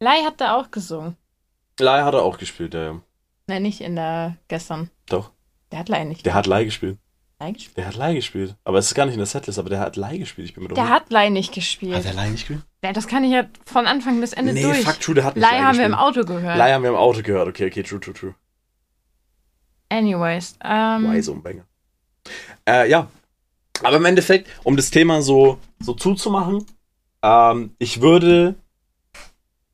Lai 0.00 0.22
hat 0.24 0.40
da 0.40 0.56
auch 0.56 0.70
gesungen. 0.70 1.16
Lai 1.80 2.02
hat 2.02 2.14
er 2.14 2.22
auch 2.22 2.38
gespielt, 2.38 2.74
ja, 2.74 2.82
ja. 2.82 3.00
Nein, 3.46 3.62
nicht 3.62 3.80
in 3.80 3.96
der 3.96 4.36
gestern. 4.48 4.90
Doch. 5.06 5.30
Der 5.72 5.80
hat 5.80 5.88
Lai 5.88 6.04
nicht 6.04 6.24
Der 6.24 6.34
hat 6.34 6.46
Lai 6.46 6.64
gespielt. 6.64 6.98
Lai 7.40 7.52
gespielt. 7.52 7.76
Der 7.76 7.86
hat 7.86 7.94
Lai 7.96 8.14
gespielt. 8.14 8.56
Aber 8.64 8.78
es 8.78 8.86
ist 8.86 8.94
gar 8.94 9.06
nicht 9.06 9.14
in 9.14 9.20
der 9.20 9.26
Setlist, 9.26 9.58
aber 9.58 9.70
der 9.70 9.80
hat 9.80 9.96
Lai 9.96 10.18
gespielt. 10.18 10.48
Ich 10.48 10.54
bin 10.54 10.62
mir 10.64 10.68
doch 10.70 10.74
Der 10.76 10.88
hat 10.88 11.10
Lai 11.10 11.28
nicht 11.28 11.52
gespielt. 11.52 11.94
Hat 11.94 12.04
der 12.04 12.14
Lai 12.14 12.28
nicht 12.30 12.46
gespielt? 12.46 12.62
Ja, 12.82 12.92
das 12.92 13.06
kann 13.06 13.24
ich 13.24 13.32
ja 13.32 13.44
von 13.64 13.86
Anfang 13.86 14.20
bis 14.20 14.32
Ende 14.32 14.52
nee, 14.52 14.62
durch. 14.62 14.82
fuck, 14.82 15.00
true, 15.00 15.14
der 15.14 15.24
hat 15.24 15.36
nicht 15.36 15.48
Lai 15.48 15.58
haben 15.60 15.78
wir 15.78 15.86
im 15.86 15.92
gespielt. 15.92 16.16
Auto 16.18 16.26
gehört. 16.26 16.58
Lai 16.58 16.72
haben 16.72 16.82
wir 16.82 16.90
im 16.90 16.96
Auto 16.96 17.22
gehört. 17.22 17.48
Okay, 17.48 17.66
okay, 17.66 17.82
true, 17.82 18.00
true, 18.00 18.14
true. 18.14 18.34
Anyways. 19.88 20.56
Ähm, 20.62 21.12
Wise 21.12 21.32
um 21.32 21.42
Banger. 21.42 21.64
Äh, 22.68 22.90
ja. 22.90 23.08
Aber 23.82 23.96
im 23.96 24.04
Endeffekt, 24.04 24.48
um 24.64 24.76
das 24.76 24.90
Thema 24.90 25.22
so, 25.22 25.58
so 25.78 25.94
zuzumachen, 25.94 26.66
ähm, 27.22 27.74
ich 27.78 28.00
würde 28.00 28.56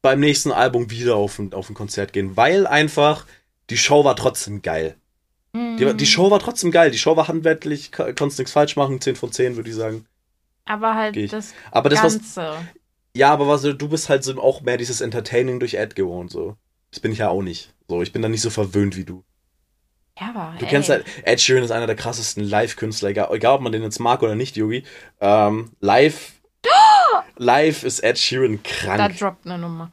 beim 0.05 0.21
nächsten 0.21 0.53
Album 0.53 0.91
wieder 0.91 1.17
auf 1.17 1.39
ein, 1.39 1.55
auf 1.55 1.71
ein 1.71 1.75
Konzert 1.75 2.13
gehen, 2.13 2.37
weil 2.37 2.67
einfach 2.67 3.25
die 3.71 3.79
Show 3.79 4.05
war 4.05 4.15
trotzdem 4.17 4.61
geil. 4.61 4.97
Die, 5.55 5.59
mm, 5.59 5.97
die 5.97 6.05
Show 6.07 6.31
war 6.31 6.41
trotzdem 6.41 6.71
geil. 6.71 6.91
Die 6.91 6.99
Show 6.99 7.17
war 7.17 7.27
handwerklich, 7.27 7.91
konntest 7.91 8.39
nichts 8.39 8.53
falsch 8.53 8.77
machen, 8.77 9.01
10 9.01 9.17
von 9.17 9.33
10 9.33 9.57
würde 9.57 9.71
ich 9.71 9.77
sagen. 9.77 10.05
Aber 10.67 10.95
halt 10.95 11.17
das 11.33 11.55
Aber 11.71 11.89
das 11.89 12.03
was, 12.03 12.13
Ganze. 12.15 12.55
ja, 13.17 13.33
aber 13.33 13.49
was, 13.49 13.63
du 13.63 13.89
bist 13.89 14.11
halt 14.11 14.25
so 14.25 14.39
auch 14.43 14.61
mehr 14.61 14.77
dieses 14.77 15.01
Entertaining 15.01 15.59
durch 15.59 15.79
Ad 15.79 15.95
gewohnt, 15.95 16.31
so. 16.31 16.57
Das 16.91 17.01
bin 17.01 17.11
ich 17.13 17.19
ja 17.19 17.31
auch 17.31 17.43
nicht. 17.43 17.73
So, 17.89 18.03
ich 18.03 18.13
bin 18.13 18.21
da 18.21 18.29
nicht 18.29 18.43
so 18.43 18.51
verwöhnt 18.51 18.97
wie 18.99 19.05
du. 19.05 19.25
Ja, 20.21 20.29
aber. 20.35 20.55
Du 20.59 20.67
ey, 20.67 20.71
kennst 20.71 20.91
halt, 20.91 21.07
Ed 21.25 21.41
Sheeran 21.41 21.65
ist 21.65 21.71
einer 21.71 21.87
der 21.87 21.97
krassesten 21.97 22.45
Live-Künstler, 22.45 23.09
egal, 23.09 23.29
egal 23.35 23.55
ob 23.55 23.63
man 23.63 23.73
den 23.73 23.83
jetzt 23.83 24.01
mag 24.01 24.23
oder 24.23 24.35
nicht, 24.35 24.55
Yogi. 24.57 24.85
Ähm, 25.21 25.73
live, 25.81 26.33
live 27.37 27.85
ist 27.85 28.01
Ed 28.01 28.19
Sheeran 28.19 28.61
Da 28.63 28.71
krank. 28.71 29.19
droppt 29.19 29.47
eine 29.47 29.59
Nummer. 29.59 29.91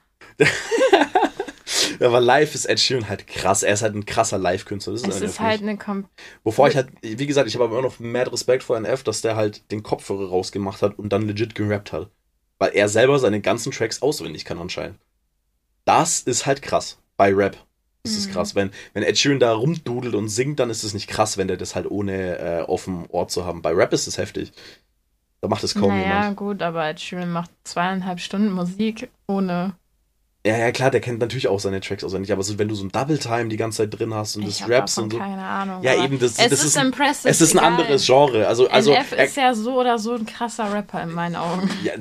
Aber 2.00 2.20
live 2.20 2.56
ist 2.56 2.66
Ed 2.66 2.80
Sheeran 2.80 3.08
halt 3.10 3.28
krass. 3.28 3.64
Er 3.64 3.74
ist 3.74 3.82
halt 3.84 3.96
ein 3.96 4.06
krasser 4.06 4.38
Live-Künstler. 4.38 4.94
Das 4.94 5.04
ist, 5.04 5.16
Es 5.16 5.22
ist 5.22 5.40
halt 5.40 5.62
eine 5.62 5.78
Kom 5.78 6.06
Wovor 6.44 6.68
ich 6.68 6.76
halt, 6.76 6.90
wie 7.02 7.28
gesagt, 7.28 7.48
ich 7.48 7.54
habe 7.56 7.66
aber 7.66 7.78
immer 7.80 7.88
noch 7.88 8.00
mad 8.00 8.32
Respekt 8.32 8.64
vor 8.64 8.76
NF, 8.80 9.04
dass 9.04 9.22
der 9.22 9.36
halt 9.36 9.70
den 9.72 9.84
Kopfhörer 9.84 10.30
rausgemacht 10.30 10.82
hat 10.82 10.98
und 10.98 11.10
dann 11.14 11.28
legit 11.28 11.54
gerappt 11.56 11.92
hat. 11.94 12.10
Weil 12.58 12.72
er 12.74 12.90
selber 12.90 13.20
seine 13.20 13.40
ganzen 13.42 13.72
Tracks 13.72 14.02
auswendig 14.02 14.46
kann 14.46 14.60
anscheinend. 14.60 14.98
Das 15.86 16.20
ist 16.22 16.46
halt 16.46 16.62
krass. 16.62 16.98
Bei 17.18 17.34
Rap. 17.34 17.58
Das 18.04 18.14
ist 18.14 18.30
Mhm. 18.30 18.34
krass. 18.34 18.56
Wenn, 18.56 18.72
wenn 18.94 19.04
Ed 19.04 19.18
Sheeran 19.18 19.40
da 19.40 19.54
rumdudelt 19.54 20.16
und 20.16 20.28
singt, 20.28 20.60
dann 20.60 20.72
ist 20.72 20.84
es 20.84 20.94
nicht 20.96 21.08
krass, 21.08 21.38
wenn 21.38 21.48
der 21.48 21.58
das 21.58 21.76
halt 21.76 21.90
ohne 21.90 22.38
äh, 22.40 22.62
auf 22.62 22.86
dem 22.86 23.06
Ohr 23.10 23.28
zu 23.28 23.46
haben. 23.46 23.62
Bei 23.62 23.72
Rap 23.74 23.94
ist 23.94 24.08
es 24.08 24.18
heftig. 24.18 24.52
Da 25.40 25.48
macht 25.48 25.64
es 25.64 25.74
kaum 25.76 25.90
Naja, 25.90 26.04
jemand. 26.04 26.38
gut, 26.38 26.62
aber 26.64 26.88
Ed 26.90 27.00
Sheeran 27.00 27.32
macht 27.32 27.52
zweieinhalb 27.64 28.20
Stunden 28.20 28.52
Musik 28.52 29.10
ohne. 29.28 29.76
Ja, 30.46 30.58
ja, 30.58 30.72
klar, 30.72 30.90
der 30.90 31.02
kennt 31.02 31.20
natürlich 31.20 31.48
auch 31.48 31.60
seine 31.60 31.82
Tracks 31.82 32.04
auswendig, 32.04 32.32
aber 32.32 32.42
so, 32.42 32.58
wenn 32.58 32.68
du 32.68 32.74
so 32.74 32.84
ein 32.84 32.90
Double 32.90 33.20
Time 33.20 33.50
die 33.50 33.58
ganze 33.58 33.78
Zeit 33.80 34.00
drin 34.00 34.12
hast 34.14 34.38
und 34.38 34.44
Ich 34.48 34.58
das 34.58 34.70
Raps 34.70 34.98
und 34.98 35.14
so. 35.14 35.20
keine 35.20 35.44
Ahnung. 35.44 35.84
Ja, 35.84 36.04
eben, 36.04 36.18
das, 36.18 36.40
Es 36.40 36.50
das 36.50 36.64
ist, 36.64 36.78
ein, 36.78 36.92
es 37.26 37.42
ist 37.42 37.54
ein 37.54 37.60
egal. 37.60 37.72
anderes 37.72 38.06
Genre. 38.08 38.48
Also, 38.48 38.68
also 38.68 38.92
NF 38.92 39.12
er, 39.12 39.26
ist 39.26 39.38
ja 39.38 39.54
so 39.54 39.80
oder 39.80 40.00
so 40.00 40.16
ein 40.16 40.26
krasser 40.26 40.74
Rapper 40.74 41.04
in 41.04 41.12
meinen 41.12 41.36
Augen. 41.36 41.70
ja, 41.84 41.94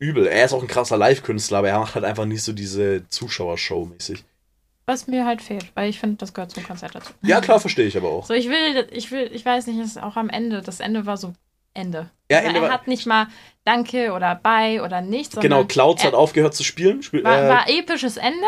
übel. 0.00 0.26
Er 0.26 0.44
ist 0.44 0.52
auch 0.54 0.62
ein 0.62 0.66
krasser 0.66 0.96
Live-Künstler, 0.96 1.58
aber 1.58 1.68
er 1.68 1.78
macht 1.78 1.94
halt 1.94 2.04
einfach 2.04 2.24
nicht 2.24 2.42
so 2.42 2.52
diese 2.52 3.08
Zuschauershow 3.10 3.84
mäßig. 3.84 4.24
Was 4.86 5.06
mir 5.06 5.24
halt 5.24 5.40
fehlt, 5.40 5.70
weil 5.74 5.88
ich 5.88 6.00
finde, 6.00 6.16
das 6.16 6.34
gehört 6.34 6.50
zum 6.50 6.64
Konzert 6.64 6.96
dazu. 6.96 7.12
Ja, 7.22 7.40
klar, 7.40 7.60
verstehe 7.60 7.86
ich 7.86 7.96
aber 7.96 8.08
auch. 8.08 8.26
So, 8.26 8.34
ich 8.34 8.48
will, 8.48 8.88
ich 8.90 9.12
will, 9.12 9.30
ich 9.32 9.44
weiß 9.44 9.68
nicht, 9.68 9.78
es 9.78 9.90
ist 9.90 10.02
auch 10.02 10.16
am 10.16 10.30
Ende. 10.30 10.62
Das 10.62 10.80
Ende 10.80 11.06
war 11.06 11.16
so 11.16 11.34
Ende. 11.78 12.10
Ja, 12.30 12.38
also 12.38 12.48
Ende 12.48 12.60
er 12.60 12.62
war- 12.66 12.72
hat 12.72 12.86
nicht 12.88 13.06
mal 13.06 13.28
Danke 13.64 14.12
oder 14.12 14.34
Bye 14.34 14.82
oder 14.82 15.00
nichts. 15.00 15.36
Genau, 15.40 15.64
Clouds 15.64 16.04
hat 16.04 16.14
aufgehört 16.14 16.54
zu 16.54 16.64
spielen. 16.64 17.02
Spiel, 17.02 17.24
War, 17.24 17.44
äh, 17.44 17.48
war 17.48 17.68
episches 17.68 18.16
Ende. 18.18 18.46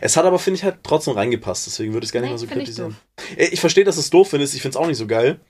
es 0.00 0.16
hat 0.16 0.24
aber, 0.24 0.38
finde 0.38 0.58
ich, 0.58 0.64
halt 0.64 0.78
trotzdem 0.82 1.14
reingepasst. 1.14 1.66
Deswegen 1.66 1.92
würde 1.92 2.04
ich 2.04 2.08
es 2.08 2.12
gar 2.12 2.20
nicht 2.20 2.28
Nee, 2.28 2.34
mal 2.34 2.38
so 2.38 2.46
find 2.46 2.58
ich 2.60 2.64
kritisieren. 2.66 2.96
Äh, 3.36 3.46
Ich 3.46 3.60
verstehe, 3.60 3.84
dass 3.84 3.96
du 3.96 4.00
es 4.00 4.10
doof 4.10 4.30
findest. 4.30 4.54
Ich 4.54 4.62
finde 4.62 4.76
es 4.78 4.82
auch 4.82 4.86
nicht 4.86 4.98
so 4.98 5.06
geil. 5.06 5.40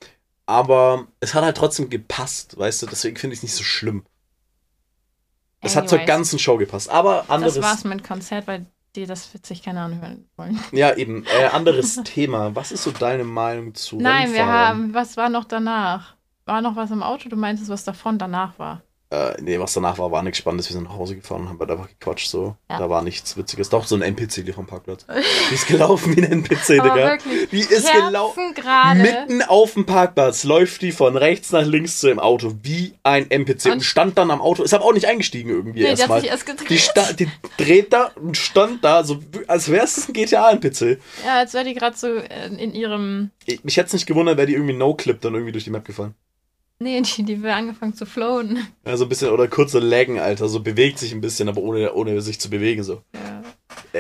Aber 0.47 1.07
es 1.21 1.35
hat 1.35 1.45
halt 1.45 1.57
trotzdem 1.57 1.89
gepasst, 1.91 2.59
weißt 2.59 2.83
du? 2.83 2.87
Deswegen 2.87 3.17
finde 3.17 3.35
ich 3.35 3.39
es 3.39 3.43
nicht 3.45 3.55
so 3.55 3.63
schlimm. 3.65 4.05
Es 5.61 5.77
hat 5.77 5.89
zur 5.89 5.99
ganzen 6.01 6.39
Show 6.39 6.57
gepasst. 6.57 6.91
Aber 6.91 7.27
anderes. 7.29 7.55
Das 7.55 7.65
war's 7.65 7.85
mit 7.85 8.03
Konzert, 8.03 8.47
weil 8.49 8.67
die 8.97 9.07
das 9.07 9.33
wird 9.33 9.47
sich 9.47 9.63
keiner 9.63 9.83
anhören 9.83 10.29
wollen. 10.37 10.59
Ja, 10.73 10.95
eben. 10.97 11.25
Äh, 11.27 11.47
anderes 11.47 12.01
Thema. 12.05 12.55
Was 12.57 12.73
ist 12.73 12.83
so 12.83 12.91
deine 12.91 13.25
Meinung 13.25 13.75
zu 13.75 13.97
Nein, 13.97 14.33
wir 14.33 14.41
Rennfahrern? 14.41 14.69
haben, 14.69 14.95
was 14.95 15.17
war 15.17 15.29
noch 15.29 15.45
danach? 15.45 16.17
War 16.45 16.61
noch 16.63 16.77
was 16.77 16.91
im 16.91 17.03
Auto? 17.03 17.29
Du 17.29 17.37
meintest, 17.37 17.69
was 17.71 17.85
davon 17.85 18.19
danach 18.19 18.59
war. 18.59 18.83
Äh, 19.11 19.35
nee, 19.43 19.61
was 19.61 19.75
danach 19.75 19.99
war, 19.99 20.11
war 20.11 20.23
nichts 20.23 20.39
Spannendes. 20.39 20.71
Wir 20.71 20.73
sind 20.75 20.85
nach 20.85 20.97
Hause 20.97 21.15
gefahren 21.17 21.43
und 21.43 21.49
haben 21.51 21.61
einfach 21.71 21.87
gequatscht. 21.87 22.29
So. 22.31 22.57
Ja. 22.71 22.79
Da 22.79 22.89
war 22.89 23.03
nichts 23.03 23.37
Witziges. 23.37 23.69
Doch, 23.69 23.85
so 23.87 23.95
ein 23.95 24.01
NPC 24.01 24.43
hier 24.43 24.55
vom 24.55 24.67
Parkplatz. 24.67 25.05
Die 25.51 25.55
ist 25.55 25.67
gelaufen 25.67 26.17
wie 26.17 26.23
ein 26.25 26.33
NPC, 26.33 26.81
Aber 26.81 26.89
Digga. 26.95 27.11
wirklich, 27.11 27.51
Die 27.51 27.61
ist 27.61 27.93
gelaufen. 27.93 28.55
Mitten 28.97 29.43
auf 29.43 29.75
dem 29.75 29.85
Parkplatz 29.85 30.45
läuft 30.45 30.81
die 30.81 30.93
von 30.93 31.19
rechts 31.19 31.53
nach 31.53 31.67
links 31.67 32.01
zu 32.01 32.07
dem 32.07 32.19
Auto 32.21 32.55
wie 32.63 32.95
ein 33.03 33.31
NPC 33.31 33.67
und, 33.67 33.73
Und- 33.73 33.85
stand 33.85 34.17
dann 34.17 34.31
am 34.31 34.41
Auto. 34.41 34.63
Ist 34.63 34.73
aber 34.73 34.87
auch 34.87 34.95
nicht 34.95 35.07
eingestiegen 35.07 35.51
irgendwie 35.51 35.81
Nee, 35.81 35.87
die 35.89 35.93
hat 35.93 35.99
erstmal. 35.99 36.21
sich 36.23 36.31
erst 36.31 36.47
gedreht. 36.47 36.71
Die, 36.71 36.79
sta 36.79 37.13
die 37.13 37.29
dreht 37.59 37.93
da 37.93 38.13
und 38.15 38.39
stand 38.39 38.83
da, 38.83 39.05
so 39.05 39.19
als 39.47 39.71
wäre 39.71 39.85
es 39.85 40.09
ein 40.09 40.15
GTA-NPC. 40.15 40.99
Ja, 41.27 41.37
als 41.41 41.53
wäre 41.53 41.65
die 41.67 41.75
gerade 41.75 41.99
so 41.99 42.07
in 42.17 42.73
ihrem. 42.73 43.31
Ich- 43.45 43.63
Mich 43.63 43.77
hätte 43.77 43.89
es 43.89 43.93
nicht 43.93 44.07
gewundert, 44.07 44.39
wäre 44.39 44.47
die 44.47 44.55
irgendwie 44.55 44.73
No-Clip 44.73 45.21
dann 45.21 45.35
irgendwie 45.35 45.53
durch 45.53 45.65
die 45.65 45.71
Map 45.71 45.85
gefallen. 45.85 46.15
Nee, 46.83 47.01
die, 47.03 47.23
die 47.23 47.43
will 47.43 47.51
angefangen 47.51 47.95
zu 47.95 48.07
flowen. 48.07 48.67
Ja, 48.87 48.97
so 48.97 49.05
ein 49.05 49.09
bisschen, 49.09 49.31
oder 49.31 49.49
kurze 49.49 49.79
Laggen, 49.79 50.19
Alter. 50.19 50.49
So 50.49 50.61
bewegt 50.61 50.99
sich 50.99 51.13
ein 51.13 51.21
bisschen, 51.21 51.49
aber 51.49 51.61
ohne, 51.61 51.93
ohne 51.95 52.21
sich 52.21 52.41
zu 52.41 52.51
bewegen, 52.51 52.83
so. 52.83 53.03
Ja. 53.15 53.43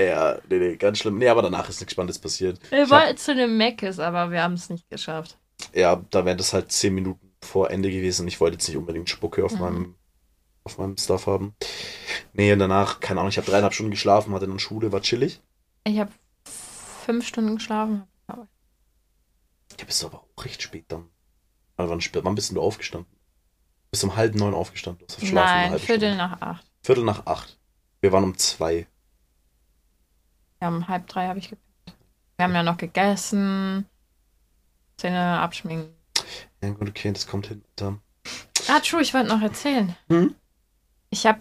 Ja, 0.00 0.38
nee, 0.48 0.58
nee, 0.58 0.76
ganz 0.76 0.98
schlimm. 0.98 1.18
Nee, 1.18 1.28
aber 1.28 1.42
danach 1.42 1.68
ist 1.68 1.80
nichts 1.80 1.92
Spannendes 1.92 2.18
passiert. 2.18 2.58
Wir 2.70 2.84
Ich 2.84 2.90
hab- 2.90 3.02
wollten 3.02 3.16
zu 3.18 3.34
dem 3.34 3.56
Meckes, 3.58 3.98
aber 3.98 4.30
wir 4.30 4.42
haben 4.42 4.54
es 4.54 4.70
nicht 4.70 4.88
geschafft. 4.88 5.38
Ja, 5.74 6.02
da 6.10 6.24
wären 6.24 6.38
das 6.38 6.52
halt 6.54 6.72
zehn 6.72 6.94
Minuten 6.94 7.30
vor 7.42 7.70
Ende 7.70 7.90
gewesen. 7.90 8.26
Ich 8.26 8.40
wollte 8.40 8.54
jetzt 8.54 8.66
nicht 8.68 8.76
unbedingt 8.78 9.08
Spucke 9.10 9.44
auf 9.44 9.52
Mhm. 9.54 9.60
meinem 9.60 9.94
auf 10.64 10.78
meinem 10.78 10.96
Stuff 10.96 11.26
haben. 11.26 11.54
Nee, 12.32 12.52
und 12.52 12.60
danach, 12.60 13.00
keine 13.00 13.18
Ahnung, 13.20 13.30
ich 13.30 13.36
habe 13.36 13.48
dreieinhalb 13.50 13.74
Stunden 13.74 13.90
geschlafen, 13.90 14.32
hatte 14.32 14.46
dann 14.46 14.60
Schule, 14.60 14.92
war 14.92 15.00
chillig. 15.02 15.40
Ich 15.84 15.98
habe 15.98 16.12
fünf 17.04 17.26
Stunden 17.26 17.56
geschlafen. 17.56 18.04
Ja, 18.28 19.84
bist 19.86 20.02
du 20.02 20.06
aber 20.06 20.18
auch 20.36 20.44
recht 20.44 20.62
spät 20.62 20.84
dann. 20.88 21.06
Wann, 21.88 22.00
wann 22.24 22.34
bist 22.34 22.52
du 22.52 22.60
aufgestanden? 22.60 23.10
Bis 23.90 24.02
um 24.04 24.16
halb 24.16 24.34
neun 24.34 24.54
aufgestanden. 24.54 25.00
Du 25.00 25.06
hast 25.06 25.18
verschlafen 25.18 25.70
Nein, 25.70 25.78
Viertel 25.78 26.08
Stunde. 26.12 26.16
nach 26.16 26.40
acht. 26.40 26.66
Viertel 26.82 27.04
nach 27.04 27.26
acht. 27.26 27.58
Wir 28.00 28.12
waren 28.12 28.24
um 28.24 28.36
zwei. 28.38 28.86
Ja, 30.60 30.68
um 30.68 30.88
halb 30.88 31.06
drei 31.08 31.26
habe 31.28 31.38
ich 31.38 31.50
gepennt. 31.50 31.96
Wir 32.36 32.44
haben 32.44 32.54
ja 32.54 32.62
noch 32.62 32.76
gegessen. 32.76 33.86
Zähne 34.96 35.40
abschminken. 35.40 35.94
Ja 36.62 36.70
gut, 36.70 36.88
okay, 36.88 37.12
das 37.12 37.26
kommt 37.26 37.46
hin. 37.48 37.62
Ah, 38.68 38.80
true, 38.80 39.02
ich 39.02 39.12
wollte 39.14 39.28
noch 39.28 39.42
erzählen. 39.42 39.94
Hm? 40.08 40.34
Ich 41.10 41.26
habe 41.26 41.40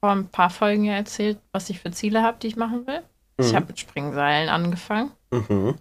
vor 0.00 0.10
ein 0.12 0.28
paar 0.28 0.50
Folgen 0.50 0.84
ja 0.84 0.94
erzählt, 0.94 1.38
was 1.52 1.68
ich 1.68 1.80
für 1.80 1.90
Ziele 1.90 2.22
habe, 2.22 2.38
die 2.38 2.46
ich 2.46 2.56
machen 2.56 2.86
will. 2.86 3.02
Ich 3.38 3.50
Mhm. 3.52 3.56
habe 3.56 3.66
mit 3.66 3.80
Springseilen 3.80 4.48
angefangen. 4.48 5.10
Mhm. 5.30 5.76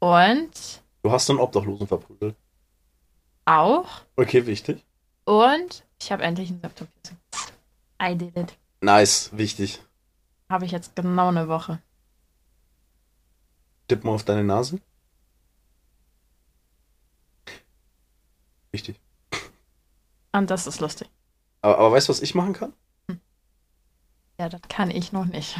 Und 0.00 0.82
Du 1.02 1.10
hast 1.12 1.28
einen 1.30 1.38
Obdachlosen 1.38 1.86
verprügelt. 1.86 2.34
Auch. 3.44 3.86
Okay, 4.16 4.46
wichtig. 4.46 4.84
Und 5.24 5.84
ich 6.00 6.12
habe 6.12 6.22
endlich 6.22 6.50
ein 6.50 6.60
Septum-Piercing. 6.60 7.18
I 8.02 8.16
did 8.16 8.36
it. 8.36 8.56
Nice, 8.80 9.30
wichtig. 9.32 9.80
Habe 10.48 10.66
ich 10.66 10.72
jetzt 10.72 10.94
genau 10.94 11.28
eine 11.28 11.48
Woche. 11.48 11.80
Tipp 13.88 14.04
mal 14.04 14.12
auf 14.12 14.24
deine 14.24 14.44
Nase. 14.44 14.80
Wichtig. 18.72 18.98
Und 20.32 20.50
das 20.50 20.66
ist 20.66 20.80
lustig. 20.80 21.08
Aber, 21.62 21.78
aber 21.78 21.92
weißt 21.92 22.08
du, 22.08 22.10
was 22.10 22.20
ich 22.20 22.34
machen 22.34 22.52
kann? 22.52 22.72
Ja, 24.38 24.48
das 24.48 24.62
kann 24.68 24.90
ich 24.90 25.12
noch 25.12 25.26
nicht. 25.26 25.56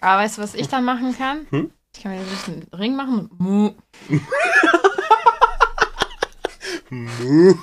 Aber 0.00 0.22
weißt 0.22 0.36
du, 0.38 0.42
was 0.42 0.54
ich 0.54 0.68
dann 0.68 0.84
machen 0.84 1.16
kann? 1.16 1.46
Hm? 1.50 1.72
Ich 1.94 2.02
kann 2.02 2.12
mir 2.12 2.20
ein 2.20 2.26
bisschen 2.26 2.62
Ring 2.74 2.94
machen. 2.94 3.30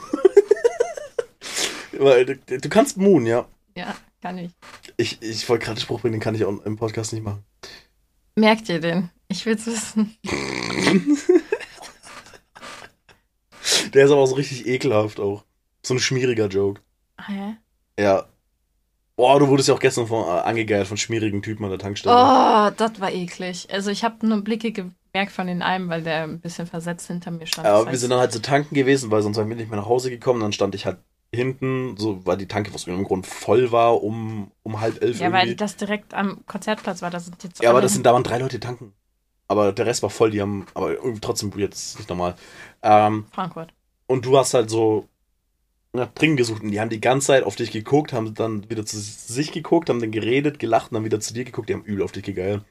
Weil 1.98 2.26
du, 2.26 2.36
du 2.38 2.70
kannst 2.70 2.98
Moon, 2.98 3.26
ja. 3.26 3.48
Ja, 3.76 3.96
kann 4.22 4.38
ich. 4.38 4.52
Ich, 4.98 5.22
ich 5.22 5.48
wollte 5.50 5.66
gerade 5.66 5.80
Spruch 5.80 6.02
bringen, 6.02 6.14
den 6.14 6.22
kann 6.22 6.36
ich 6.36 6.44
auch 6.46 6.66
im 6.66 6.76
Podcast 6.76 7.14
nicht 7.14 7.24
machen. 7.24 7.44
Merkt 8.36 8.70
ihr 8.70 8.80
den? 8.80 9.10
Ich 9.28 9.46
will's 9.46 9.66
wissen. 9.66 10.18
Der 13.94 14.06
ist 14.06 14.12
aber 14.12 14.22
auch 14.22 14.28
so 14.28 14.36
richtig 14.36 14.68
ekelhaft 14.68 15.20
auch. 15.20 15.44
So 15.86 15.94
ein 15.94 16.00
schmieriger 16.00 16.48
Joke. 16.48 16.82
Ah, 17.18 17.32
ja? 17.32 17.58
Ja. 18.00 18.26
Boah, 19.16 19.40
du 19.40 19.48
wurdest 19.48 19.68
ja 19.68 19.76
auch 19.76 19.80
gestern 19.80 20.08
von, 20.08 20.26
äh, 20.26 20.42
angegeiert 20.42 20.88
von 20.88 20.98
schmierigen 20.98 21.42
Typen 21.42 21.64
an 21.64 21.70
der 21.70 21.80
Tankstelle. 21.80 22.16
Oh, 22.16 22.72
das 22.76 23.00
war 23.00 23.12
eklig. 23.12 23.68
Also 23.72 23.92
ich 23.92 24.04
habe 24.04 24.26
nur 24.26 24.42
Blicke 24.42 24.92
gemerkt 25.14 25.32
von 25.32 25.48
den 25.48 25.62
einen, 25.62 25.90
weil 25.90 26.04
der 26.04 26.24
ein 26.24 26.40
bisschen 26.40 26.68
versetzt 26.68 27.08
hinter 27.08 27.32
mir 27.32 27.48
stand. 27.48 27.68
Aber 27.68 27.86
Das 27.86 27.92
wir 27.92 28.00
sind 28.00 28.10
dann 28.12 28.20
halt 28.20 28.32
so 28.32 28.40
tanken 28.40 28.76
gewesen, 28.76 29.12
weil 29.12 29.22
sonst 29.22 29.38
wären 29.38 29.50
wir 29.50 29.56
nicht 29.56 29.70
mehr 29.70 29.80
nach 29.80 29.88
Hause 29.88 30.10
gekommen. 30.10 30.42
Dann 30.42 30.54
stand 30.54 30.76
ich 30.76 30.86
halt 30.86 31.00
hinten, 31.34 31.96
so 31.98 32.26
weil 32.26 32.38
die 32.38 32.48
Tanke 32.48 32.74
aus 32.74 32.88
irgendeinem 32.88 33.08
Grund 33.08 33.28
voll 33.28 33.72
war, 33.72 34.04
um, 34.04 34.52
um 34.64 34.82
halb 34.82 35.02
elf 35.02 35.20
ja, 35.20 35.32
weil 35.32 35.50
irgendwie. 35.50 35.56
das 35.56 35.78
direkt 35.78 36.14
am 36.14 36.46
Konzertplatz 36.46 37.02
war. 37.02 37.10
Da 37.10 37.20
sind 37.20 37.44
jetzt 37.44 37.62
ja, 37.62 37.70
aber 37.70 37.82
das 37.82 37.94
sind, 37.94 38.06
da 38.06 38.14
waren 38.14 38.24
drei 38.24 38.40
Leute 38.40 38.60
tanken. 38.60 38.94
Aber 39.48 39.74
der 39.74 39.86
Rest 39.86 40.02
war 40.04 40.10
voll, 40.10 40.32
die 40.32 40.42
haben, 40.42 40.66
aber 40.74 40.96
trotzdem 41.20 41.52
jetzt 41.58 41.98
nicht 41.98 42.10
normal. 42.10 42.36
Ähm, 42.84 43.26
Frankfurt. 43.32 43.74
und 44.08 44.26
du 44.26 44.38
hast 44.38 44.54
halt 44.54 44.70
so 44.70 45.10
nach 45.94 46.14
Trinken 46.14 46.38
gesucht 46.38 46.64
und 46.64 46.72
die 46.72 46.80
haben 46.80 46.90
die 46.90 47.02
ganze 47.02 47.28
Zeit 47.28 47.44
auf 47.44 47.56
dich 47.58 47.72
geguckt, 47.72 48.14
haben 48.14 48.34
dann 48.34 48.70
wieder 48.70 48.86
zu 48.86 48.98
sich 48.98 49.52
geguckt, 49.52 49.90
haben 49.90 50.00
dann 50.00 50.12
geredet, 50.12 50.60
gelacht 50.60 50.92
und 50.92 50.96
dann 50.96 51.06
wieder 51.06 51.20
zu 51.20 51.34
dir 51.34 51.44
geguckt, 51.46 51.70
die 51.70 51.74
haben 51.74 51.84
übel 51.84 52.04
auf 52.04 52.14
dich 52.14 52.24
gegeilt. 52.24 52.64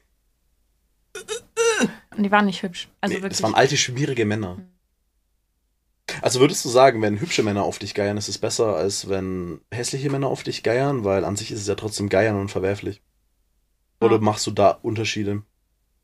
Und 2.15 2.23
die 2.23 2.31
waren 2.31 2.45
nicht 2.45 2.61
hübsch. 2.63 2.89
Also 3.01 3.13
nee, 3.15 3.21
wirklich. 3.21 3.37
das 3.37 3.43
waren 3.43 3.55
alte, 3.55 3.77
schmierige 3.77 4.25
Männer. 4.25 4.55
Mhm. 4.55 4.67
Also 6.21 6.39
würdest 6.41 6.65
du 6.65 6.69
sagen, 6.69 7.01
wenn 7.01 7.19
hübsche 7.21 7.41
Männer 7.43 7.63
auf 7.63 7.79
dich 7.79 7.93
geiern, 7.93 8.17
ist 8.17 8.27
es 8.27 8.37
besser, 8.37 8.75
als 8.75 9.07
wenn 9.07 9.61
hässliche 9.71 10.09
Männer 10.09 10.27
auf 10.27 10.43
dich 10.43 10.61
geiern? 10.61 11.05
Weil 11.05 11.23
an 11.23 11.37
sich 11.37 11.51
ist 11.51 11.61
es 11.61 11.67
ja 11.67 11.75
trotzdem 11.75 12.09
geiern 12.09 12.35
und 12.35 12.49
verwerflich. 12.49 13.01
Oder 14.01 14.15
Ja. 14.15 14.21
machst 14.21 14.45
du 14.45 14.51
da 14.51 14.71
Unterschiede? 14.71 15.43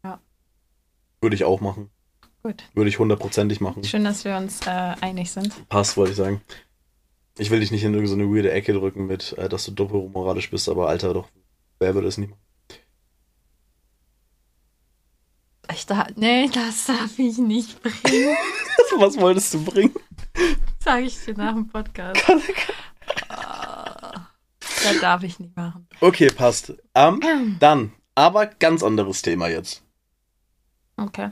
Ja. 0.04 0.22
Würde 1.20 1.36
ich 1.36 1.44
auch 1.44 1.60
machen. 1.60 1.90
Gut. 2.44 2.64
Würde 2.74 2.90
ich 2.90 3.00
hundertprozentig 3.00 3.60
machen. 3.60 3.84
Schön, 3.84 4.06
dass 4.06 4.24
wir 4.24 4.38
uns 4.38 4.66
äh, 4.66 4.70
einig 5.02 5.32
sind. 5.32 5.68
Passt, 5.68 5.98
wollte 5.98 6.12
ich 6.12 6.18
sagen. 6.18 6.42
Ich 7.38 7.50
will 7.52 7.60
dich 7.60 7.72
nicht 7.72 7.84
in 7.84 7.94
irgendeine 7.94 8.34
weirde 8.34 8.52
Ecke 8.52 8.74
drücken 8.74 9.08
mit, 9.08 9.34
äh, 9.34 9.50
dass 9.50 9.66
du 9.66 9.72
doppelmoralisch 9.72 10.50
bist, 10.50 10.70
aber 10.70 10.88
Alter, 10.88 11.14
doch, 11.14 11.28
wer 11.80 11.94
würde 11.96 12.08
es 12.08 12.18
nicht 12.18 12.30
machen? 12.30 12.42
Ich 15.74 15.86
da, 15.86 16.08
nee, 16.16 16.50
das 16.50 16.86
darf 16.86 17.20
ich 17.20 17.38
nicht 17.38 17.82
bringen. 17.82 18.38
Was 18.98 19.18
wolltest 19.18 19.54
du 19.54 19.64
bringen? 19.64 19.94
Sage 20.80 21.04
ich 21.06 21.24
dir 21.24 21.36
nach 21.36 21.54
dem 21.54 21.68
Podcast. 21.68 22.22
Das 23.28 25.00
darf 25.02 25.24
ich 25.24 25.40
nicht 25.40 25.56
machen. 25.56 25.88
Okay, 26.00 26.28
passt. 26.28 26.74
Ähm, 26.96 27.58
dann, 27.60 27.94
aber 28.16 28.46
ganz 28.46 28.84
anderes 28.84 29.22
Thema 29.22 29.48
jetzt. 29.50 29.84
Okay. 30.96 31.32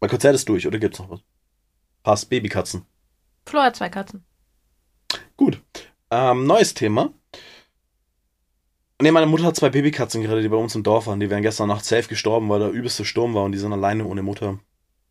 Mein 0.00 0.10
Konzert 0.10 0.34
ist 0.34 0.48
durch, 0.48 0.66
oder 0.66 0.78
gibt's 0.78 0.98
noch 0.98 1.10
was? 1.10 1.20
Passt, 2.02 2.28
Babykatzen. 2.28 2.84
Flo 3.46 3.62
hat 3.62 3.76
zwei 3.76 3.88
Katzen. 3.88 4.24
Gut. 5.36 5.62
Ähm, 6.10 6.46
neues 6.46 6.74
Thema. 6.74 7.12
Ne, 9.02 9.10
meine 9.10 9.26
Mutter 9.26 9.44
hat 9.44 9.56
zwei 9.56 9.70
Babykatzen 9.70 10.22
gerade, 10.22 10.40
die 10.40 10.48
bei 10.48 10.56
uns 10.56 10.74
im 10.74 10.82
Dorf 10.84 11.06
waren. 11.06 11.18
Die 11.20 11.28
wären 11.28 11.42
gestern 11.42 11.68
Nacht 11.68 11.84
safe 11.84 12.08
gestorben, 12.08 12.48
weil 12.48 12.60
der 12.60 12.70
übelste 12.70 13.04
Sturm 13.04 13.34
war 13.34 13.44
und 13.44 13.52
die 13.52 13.58
sind 13.58 13.72
alleine 13.72 14.04
ohne 14.06 14.22
Mutter. 14.22 14.58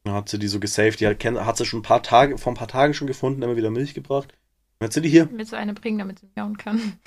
Dann 0.06 0.14
hat 0.14 0.30
sie 0.30 0.40
die 0.40 0.48
so 0.48 0.60
gesaved. 0.60 1.00
Die 1.00 1.08
hat, 1.08 1.24
hat 1.24 1.58
sie 1.58 1.66
schon 1.66 1.80
ein 1.80 1.84
paar 1.84 2.02
Tage, 2.04 2.38
vor 2.38 2.54
ein 2.54 2.56
paar 2.58 2.68
Tagen 2.68 2.94
schon 2.94 3.08
gefunden, 3.08 3.42
immer 3.42 3.58
wieder 3.58 3.70
Milch 3.72 3.94
gebracht. 3.94 4.34
Dann 4.80 4.88
hat 4.88 4.94
sie 4.94 5.02
die 5.02 5.10
hier. 5.10 5.30
Willst 5.32 5.52
du 5.52 5.58
eine 5.58 5.74
bringen, 5.74 6.00
damit 6.00 6.20
sie 6.20 6.28
miauen 6.36 6.58
kann? 6.58 6.98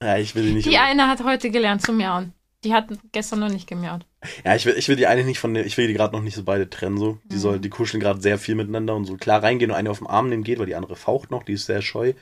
Ja, 0.00 0.16
ich 0.16 0.34
will 0.34 0.44
die 0.44 0.52
nicht. 0.54 0.68
Die 0.68 0.78
eine 0.78 1.08
hat 1.08 1.24
heute 1.24 1.50
gelernt 1.50 1.82
zu 1.82 1.92
miauen. 1.92 2.32
Die 2.64 2.72
hat 2.72 2.86
gestern 3.10 3.40
noch 3.40 3.48
nicht 3.50 3.68
gemiaut. 3.68 4.06
Ja, 4.44 4.54
ich 4.54 4.64
will, 4.66 4.74
ich 4.76 4.88
will 4.88 4.94
die 4.94 5.08
eine 5.08 5.24
nicht 5.24 5.40
von 5.40 5.52
der, 5.52 5.66
ich 5.66 5.76
will 5.76 5.88
die 5.88 5.94
gerade 5.94 6.14
noch 6.14 6.22
nicht 6.22 6.36
so 6.36 6.44
beide 6.44 6.70
trennen, 6.70 6.96
so. 6.96 7.18
Die 7.24 7.34
Mhm. 7.34 7.40
soll, 7.40 7.58
die 7.58 7.68
kuscheln 7.68 8.00
gerade 8.00 8.20
sehr 8.20 8.38
viel 8.38 8.54
miteinander 8.54 8.94
und 8.94 9.04
so 9.04 9.16
klar 9.16 9.42
reingehen 9.42 9.72
und 9.72 9.76
eine 9.76 9.90
auf 9.90 9.98
den 9.98 10.06
Arm 10.06 10.28
nehmen 10.28 10.44
geht, 10.44 10.60
weil 10.60 10.66
die 10.66 10.76
andere 10.76 10.94
faucht 10.94 11.32
noch, 11.32 11.42
die 11.42 11.54
ist 11.54 11.66
sehr 11.66 11.82
scheu. 11.82 12.12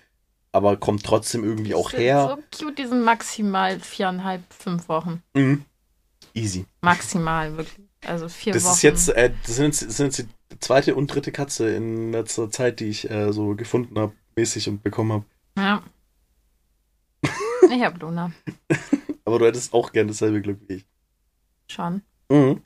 Aber 0.53 0.77
kommt 0.77 1.05
trotzdem 1.05 1.45
irgendwie 1.45 1.75
auch 1.75 1.93
her. 1.93 2.37
So 2.53 2.65
cute, 2.65 2.79
die 2.79 2.87
sind 2.87 3.03
maximal 3.05 3.79
viereinhalb, 3.81 4.43
fünf 4.53 4.89
Wochen. 4.89 5.23
Mhm. 5.35 5.65
Easy. 6.35 6.67
Maximal, 6.81 7.57
wirklich. 7.57 7.87
Also 8.07 8.29
vier 8.29 8.53
Das 8.55 8.65
Wochen. 8.65 8.73
ist 8.73 8.83
jetzt, 8.83 9.09
äh, 9.11 9.33
das 9.47 9.57
sind, 9.57 9.67
jetzt- 9.67 9.83
das 9.87 9.97
sind 9.97 10.07
jetzt 10.17 10.29
die 10.53 10.59
zweite 10.61 10.95
und 10.95 11.09
dritte 11.09 11.33
Katze 11.33 11.75
in 11.75 12.13
letzter 12.13 12.51
Zeit, 12.51 12.81
die 12.81 12.87
ich 12.87 13.11
äh, 13.11 13.33
so 13.33 13.55
gefunden 13.55 13.99
habe, 13.99 14.13
mäßig 14.37 14.69
und 14.69 14.83
bekommen 14.83 15.13
habe. 15.13 15.25
Ja. 15.59 15.83
Ich 17.73 17.83
hab 17.85 18.01
Luna. 18.01 18.33
Aber 19.25 19.39
du 19.39 19.47
hättest 19.47 19.73
auch 19.75 19.93
gern 19.93 20.09
dasselbe 20.09 20.41
Glück 20.41 20.59
wie 20.67 20.75
ich. 20.77 20.87
Schon. 21.69 22.03
Mhm. 22.29 22.63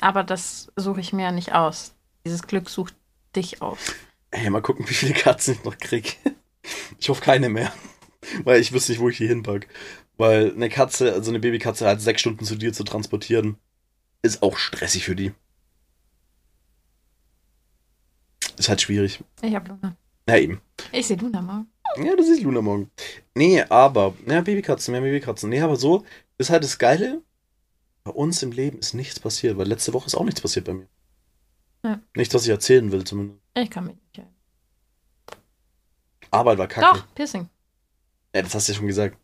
Aber 0.00 0.24
das 0.24 0.72
suche 0.76 1.00
ich 1.00 1.12
mir 1.12 1.24
ja 1.24 1.32
nicht 1.32 1.52
aus. 1.52 1.94
Dieses 2.24 2.42
Glück 2.46 2.70
sucht 2.70 2.94
dich 3.34 3.60
aus. 3.60 3.78
Ey, 4.30 4.48
mal 4.48 4.62
gucken, 4.62 4.88
wie 4.88 4.94
viele 4.94 5.12
Katzen 5.14 5.54
ich 5.54 5.64
noch 5.64 5.76
krieg. 5.76 6.18
Ich 6.98 7.08
hoffe 7.08 7.22
keine 7.22 7.48
mehr. 7.48 7.72
Weil 8.44 8.60
ich 8.60 8.72
wüsste 8.72 8.92
nicht, 8.92 9.00
wo 9.00 9.08
ich 9.08 9.18
die 9.18 9.28
hinpack. 9.28 9.68
Weil 10.16 10.52
eine 10.52 10.68
Katze, 10.68 11.12
also 11.12 11.30
eine 11.30 11.40
Babykatze 11.40 11.86
halt 11.86 12.00
sechs 12.00 12.20
Stunden 12.20 12.44
zu 12.44 12.56
dir 12.56 12.72
zu 12.72 12.84
transportieren, 12.84 13.56
ist 14.22 14.42
auch 14.42 14.56
stressig 14.56 15.04
für 15.04 15.14
die. 15.14 15.32
Ist 18.56 18.68
halt 18.68 18.80
schwierig. 18.80 19.22
Ich 19.42 19.54
hab 19.54 19.68
Luna. 19.68 19.96
Ja, 20.28 20.36
eben. 20.38 20.60
Ich 20.92 21.06
sehe 21.06 21.16
Luna 21.16 21.42
morgen. 21.42 21.68
Ja, 21.98 22.16
das 22.16 22.28
ist 22.28 22.42
Luna 22.42 22.62
morgen. 22.62 22.90
Nee, 23.34 23.62
aber, 23.62 24.14
ja, 24.26 24.40
Babykatzen, 24.40 24.92
mehr 24.92 25.02
Babykatzen. 25.02 25.50
Nee, 25.50 25.60
aber 25.60 25.76
so 25.76 26.04
ist 26.38 26.50
halt 26.50 26.64
das 26.64 26.78
Geile. 26.78 27.22
Bei 28.04 28.10
uns 28.12 28.42
im 28.42 28.52
Leben 28.52 28.78
ist 28.78 28.94
nichts 28.94 29.20
passiert, 29.20 29.56
weil 29.56 29.66
letzte 29.66 29.92
Woche 29.92 30.06
ist 30.06 30.14
auch 30.14 30.24
nichts 30.24 30.40
passiert 30.40 30.64
bei 30.66 30.74
mir. 30.74 30.88
Ja. 31.84 32.00
Nichts, 32.14 32.34
was 32.34 32.44
ich 32.44 32.50
erzählen 32.50 32.90
will, 32.92 33.04
zumindest. 33.04 33.40
Ich 33.54 33.70
kann 33.70 33.84
mich 33.84 33.96
nicht 33.96 34.18
erinnern. 34.18 34.35
Arbeit 36.36 36.58
war 36.58 36.66
kacke. 36.68 36.86
Doch, 36.98 37.04
Piercing. 37.14 37.48
Ja, 38.34 38.42
das 38.42 38.54
hast 38.54 38.68
du 38.68 38.72
ja 38.72 38.78
schon 38.78 38.86
gesagt. 38.86 39.16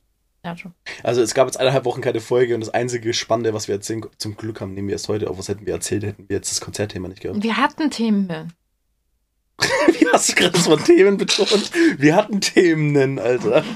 Ja, 0.44 0.56
schon. 0.56 0.74
Also 1.04 1.22
es 1.22 1.34
gab 1.34 1.46
jetzt 1.46 1.58
eineinhalb 1.60 1.84
Wochen 1.84 2.00
keine 2.00 2.20
Folge 2.20 2.54
und 2.54 2.60
das 2.62 2.70
einzige 2.70 3.14
Spannende, 3.14 3.54
was 3.54 3.68
wir 3.68 3.76
erzählen, 3.76 4.04
zum 4.18 4.36
Glück 4.36 4.60
haben, 4.60 4.74
nehmen 4.74 4.88
wir 4.88 4.94
erst 4.94 5.08
heute 5.08 5.30
auf. 5.30 5.38
Was 5.38 5.48
hätten 5.48 5.66
wir 5.66 5.74
erzählt, 5.74 6.02
hätten 6.02 6.28
wir 6.28 6.36
jetzt 6.36 6.50
das 6.50 6.60
Konzertthema 6.60 7.06
nicht 7.08 7.20
gehabt. 7.20 7.42
Wir 7.42 7.56
hatten 7.56 7.90
Themen. 7.90 8.52
Wie 9.86 10.08
hast 10.12 10.30
du 10.30 10.34
gerade 10.34 10.52
das 10.52 10.66
Wort 10.68 10.84
Themen 10.86 11.16
betont? 11.16 11.70
Wir 11.98 12.16
hatten 12.16 12.40
Themen, 12.40 13.18
Alter. 13.20 13.62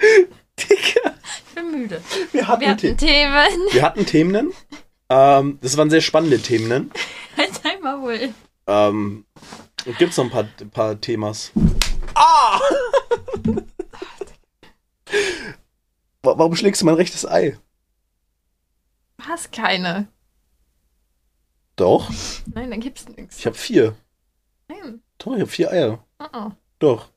Digga, 0.00 1.14
Ich 1.48 1.54
bin 1.54 1.70
müde. 1.72 2.00
wir 2.32 2.48
hatten, 2.48 2.60
Wir 2.62 2.68
hatten 2.70 2.78
Themen. 2.80 2.96
Themen. 2.96 3.72
Wir 3.72 3.82
hatten 3.82 4.06
Themen. 4.06 4.52
Ähm, 5.08 5.58
das 5.60 5.76
waren 5.76 5.90
sehr 5.90 6.00
spannende 6.00 6.38
Themen. 6.40 6.90
Halt 7.36 7.50
einmal 7.64 8.00
wohl. 8.00 8.30
Ähm, 8.66 9.24
Gibt 9.84 10.10
es 10.12 10.16
noch 10.16 10.24
ein 10.24 10.30
paar, 10.30 10.48
ein 10.60 10.70
paar 10.70 11.00
Themas? 11.00 11.52
Ah! 12.14 12.60
Wa- 16.22 16.38
Warum 16.38 16.54
schlägst 16.54 16.82
du 16.82 16.86
mein 16.86 16.94
rechtes 16.96 17.26
Ei? 17.26 17.58
Du 19.18 19.24
hast 19.26 19.52
keine. 19.52 20.08
Doch, 21.76 22.10
Nein, 22.54 22.70
dann 22.70 22.80
gibt's 22.80 23.08
nichts. 23.08 23.38
ich 23.38 23.46
habe 23.46 23.56
vier. 23.56 23.96
Nein. 24.68 25.02
Doch, 25.18 25.32
ich 25.34 25.40
habe 25.40 25.50
vier 25.50 25.70
Eier. 25.70 26.04
Uh-uh. 26.20 26.50
Doch. 26.78 27.08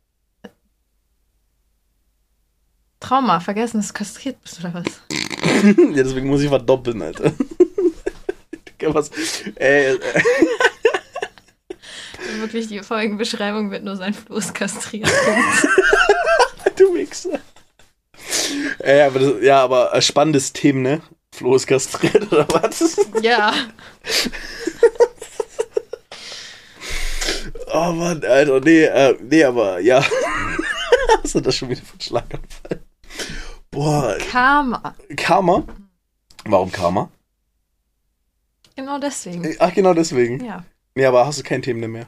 Trauma, 3.01 3.41
vergessen, 3.41 3.77
dass 3.77 3.87
du 3.89 3.93
kastriert 3.93 4.41
bist 4.41 4.61
oder 4.61 4.73
was? 4.75 4.85
ja, 5.65 6.03
deswegen 6.03 6.29
muss 6.29 6.41
ich 6.41 6.47
verdoppeln, 6.49 7.01
Alter. 7.01 7.33
Was? 8.85 9.09
Äh, 9.55 9.93
äh, 9.93 9.99
Wirklich, 12.39 12.67
die 12.67 12.79
Folgenbeschreibung 12.79 13.71
wird 13.71 13.83
nur 13.83 13.95
sein 13.95 14.13
Floß 14.13 14.53
kastriert. 14.53 15.09
du 16.75 16.93
Wichser. 16.93 17.39
Äh, 18.79 19.01
aber 19.01 19.19
das, 19.19 19.33
ja, 19.41 19.61
aber 19.63 19.93
ein 19.93 20.01
spannendes 20.01 20.53
Thema, 20.53 20.79
ne? 20.79 21.01
Flo 21.33 21.55
ist 21.55 21.67
kastriert, 21.67 22.31
oder 22.31 22.47
was? 22.49 22.97
ja. 23.21 23.53
Oh 27.75 27.91
Mann, 27.91 28.23
Alter, 28.23 28.59
nee, 28.59 28.83
äh, 28.83 29.17
nee, 29.19 29.43
aber 29.43 29.79
ja. 29.79 30.05
Was 31.23 31.33
hat 31.33 31.45
das 31.47 31.55
schon 31.55 31.69
wieder 31.69 31.81
ein 31.81 31.99
Schlaganfall? 31.99 32.83
Boah, 33.71 34.15
Karma. 34.29 34.93
Karma? 35.17 35.63
Warum 36.45 36.71
Karma? 36.71 37.09
Genau 38.75 38.99
deswegen. 38.99 39.55
Ach, 39.57 39.73
genau 39.73 39.95
deswegen. 39.95 40.45
Ja. 40.45 40.63
Nee, 40.93 41.05
aber 41.05 41.25
hast 41.25 41.39
du 41.39 41.43
kein 41.43 41.63
Thema 41.63 41.87
mehr. 41.87 42.07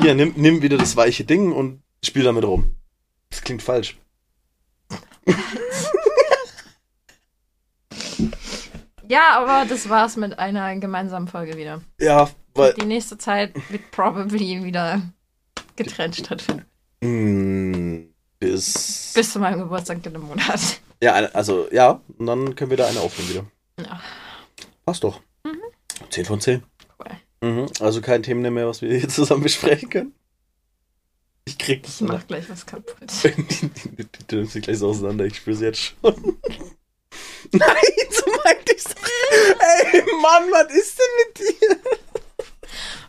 Hier, 0.00 0.14
nimm, 0.14 0.34
nimm 0.36 0.62
wieder 0.62 0.78
das 0.78 0.96
weiche 0.96 1.24
Ding 1.24 1.52
und 1.52 1.82
spiel 2.04 2.22
damit 2.24 2.44
rum. 2.44 2.76
Das 3.30 3.42
klingt 3.42 3.62
falsch. 3.62 3.98
Ja, 9.08 9.38
aber 9.38 9.66
das 9.66 9.88
war's 9.88 10.16
mit 10.16 10.38
einer 10.38 10.76
gemeinsamen 10.76 11.28
Folge 11.28 11.56
wieder. 11.56 11.80
Ja, 11.98 12.28
weil. 12.54 12.74
Die 12.74 12.84
nächste 12.84 13.16
Zeit 13.16 13.54
wird 13.70 13.90
probably 13.90 14.62
wieder 14.62 15.00
getrennt 15.76 16.16
stattfinden. 16.16 16.66
Mh, 17.00 18.08
bis. 18.38 19.12
Bis 19.14 19.32
zu 19.32 19.38
meinem 19.38 19.60
Geburtstag 19.60 20.04
in 20.04 20.14
einem 20.14 20.26
Monat. 20.26 20.80
Ja, 21.02 21.14
also, 21.14 21.68
ja, 21.72 22.00
und 22.18 22.26
dann 22.26 22.54
können 22.54 22.70
wir 22.70 22.76
da 22.76 22.86
eine 22.86 23.00
aufnehmen 23.00 23.30
wieder. 23.30 23.44
Ja. 23.80 24.00
Passt 24.84 25.04
doch. 25.04 25.20
Mhm. 25.44 25.62
10 26.10 26.24
von 26.26 26.40
10. 26.40 26.62
Mhm. 27.40 27.66
Also 27.80 28.00
kein 28.00 28.22
Thema 28.22 28.50
mehr, 28.50 28.66
was 28.66 28.82
wir 28.82 28.96
hier 28.96 29.08
zusammen 29.08 29.42
besprechen 29.42 29.90
können. 29.90 30.14
Ich 31.44 31.56
krieg 31.56 31.82
das 31.82 32.00
Ich 32.00 32.06
mach 32.06 32.26
gleich 32.26 32.48
was 32.50 32.66
kaputt. 32.66 32.96
Die, 33.24 34.36
nimmst 34.36 34.54
dich 34.54 34.64
gleich 34.64 34.78
so 34.78 34.90
auseinander, 34.90 35.24
ich 35.24 35.36
spür's 35.36 35.60
jetzt 35.60 35.80
schon. 35.80 35.96
Nein, 37.52 38.08
so 38.10 38.30
meinte 38.44 38.74
ich's. 38.74 38.84
Ey, 39.32 40.02
Mann, 40.20 40.50
was 40.50 40.74
ist 40.74 40.98
denn 40.98 41.06
mit 41.26 41.38
dir? 41.38 41.76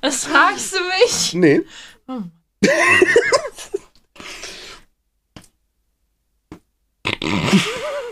Was 0.01 0.25
fragst 0.25 0.73
du 0.73 0.79
mich? 0.79 1.33
Nee. 1.33 1.61
Oh. 2.07 2.21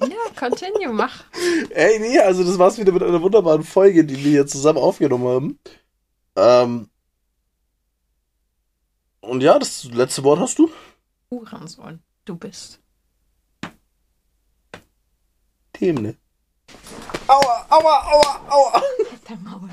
Ja, 0.00 0.16
continue, 0.38 0.92
mach. 0.92 1.24
Ey, 1.70 1.98
nee, 1.98 2.18
also 2.18 2.42
das 2.42 2.58
war's 2.58 2.78
wieder 2.78 2.92
mit 2.92 3.02
einer 3.02 3.20
wunderbaren 3.20 3.62
Folge, 3.62 4.04
die 4.04 4.16
wir 4.16 4.30
hier 4.30 4.46
zusammen 4.46 4.78
aufgenommen 4.78 5.28
haben. 5.28 5.58
Ähm. 6.36 6.90
Und 9.20 9.42
ja, 9.42 9.58
das 9.58 9.84
letzte 9.84 10.24
Wort 10.24 10.40
hast 10.40 10.58
du? 10.58 10.70
Hurensohn, 11.30 12.00
du 12.24 12.36
bist. 12.36 12.80
Themen, 15.74 16.02
ne? 16.02 16.16
Aua, 17.26 17.66
aua, 17.68 18.10
aua, 18.10 18.46
aua. 18.48 18.82
Dein 19.28 19.42
Maul. 19.42 19.70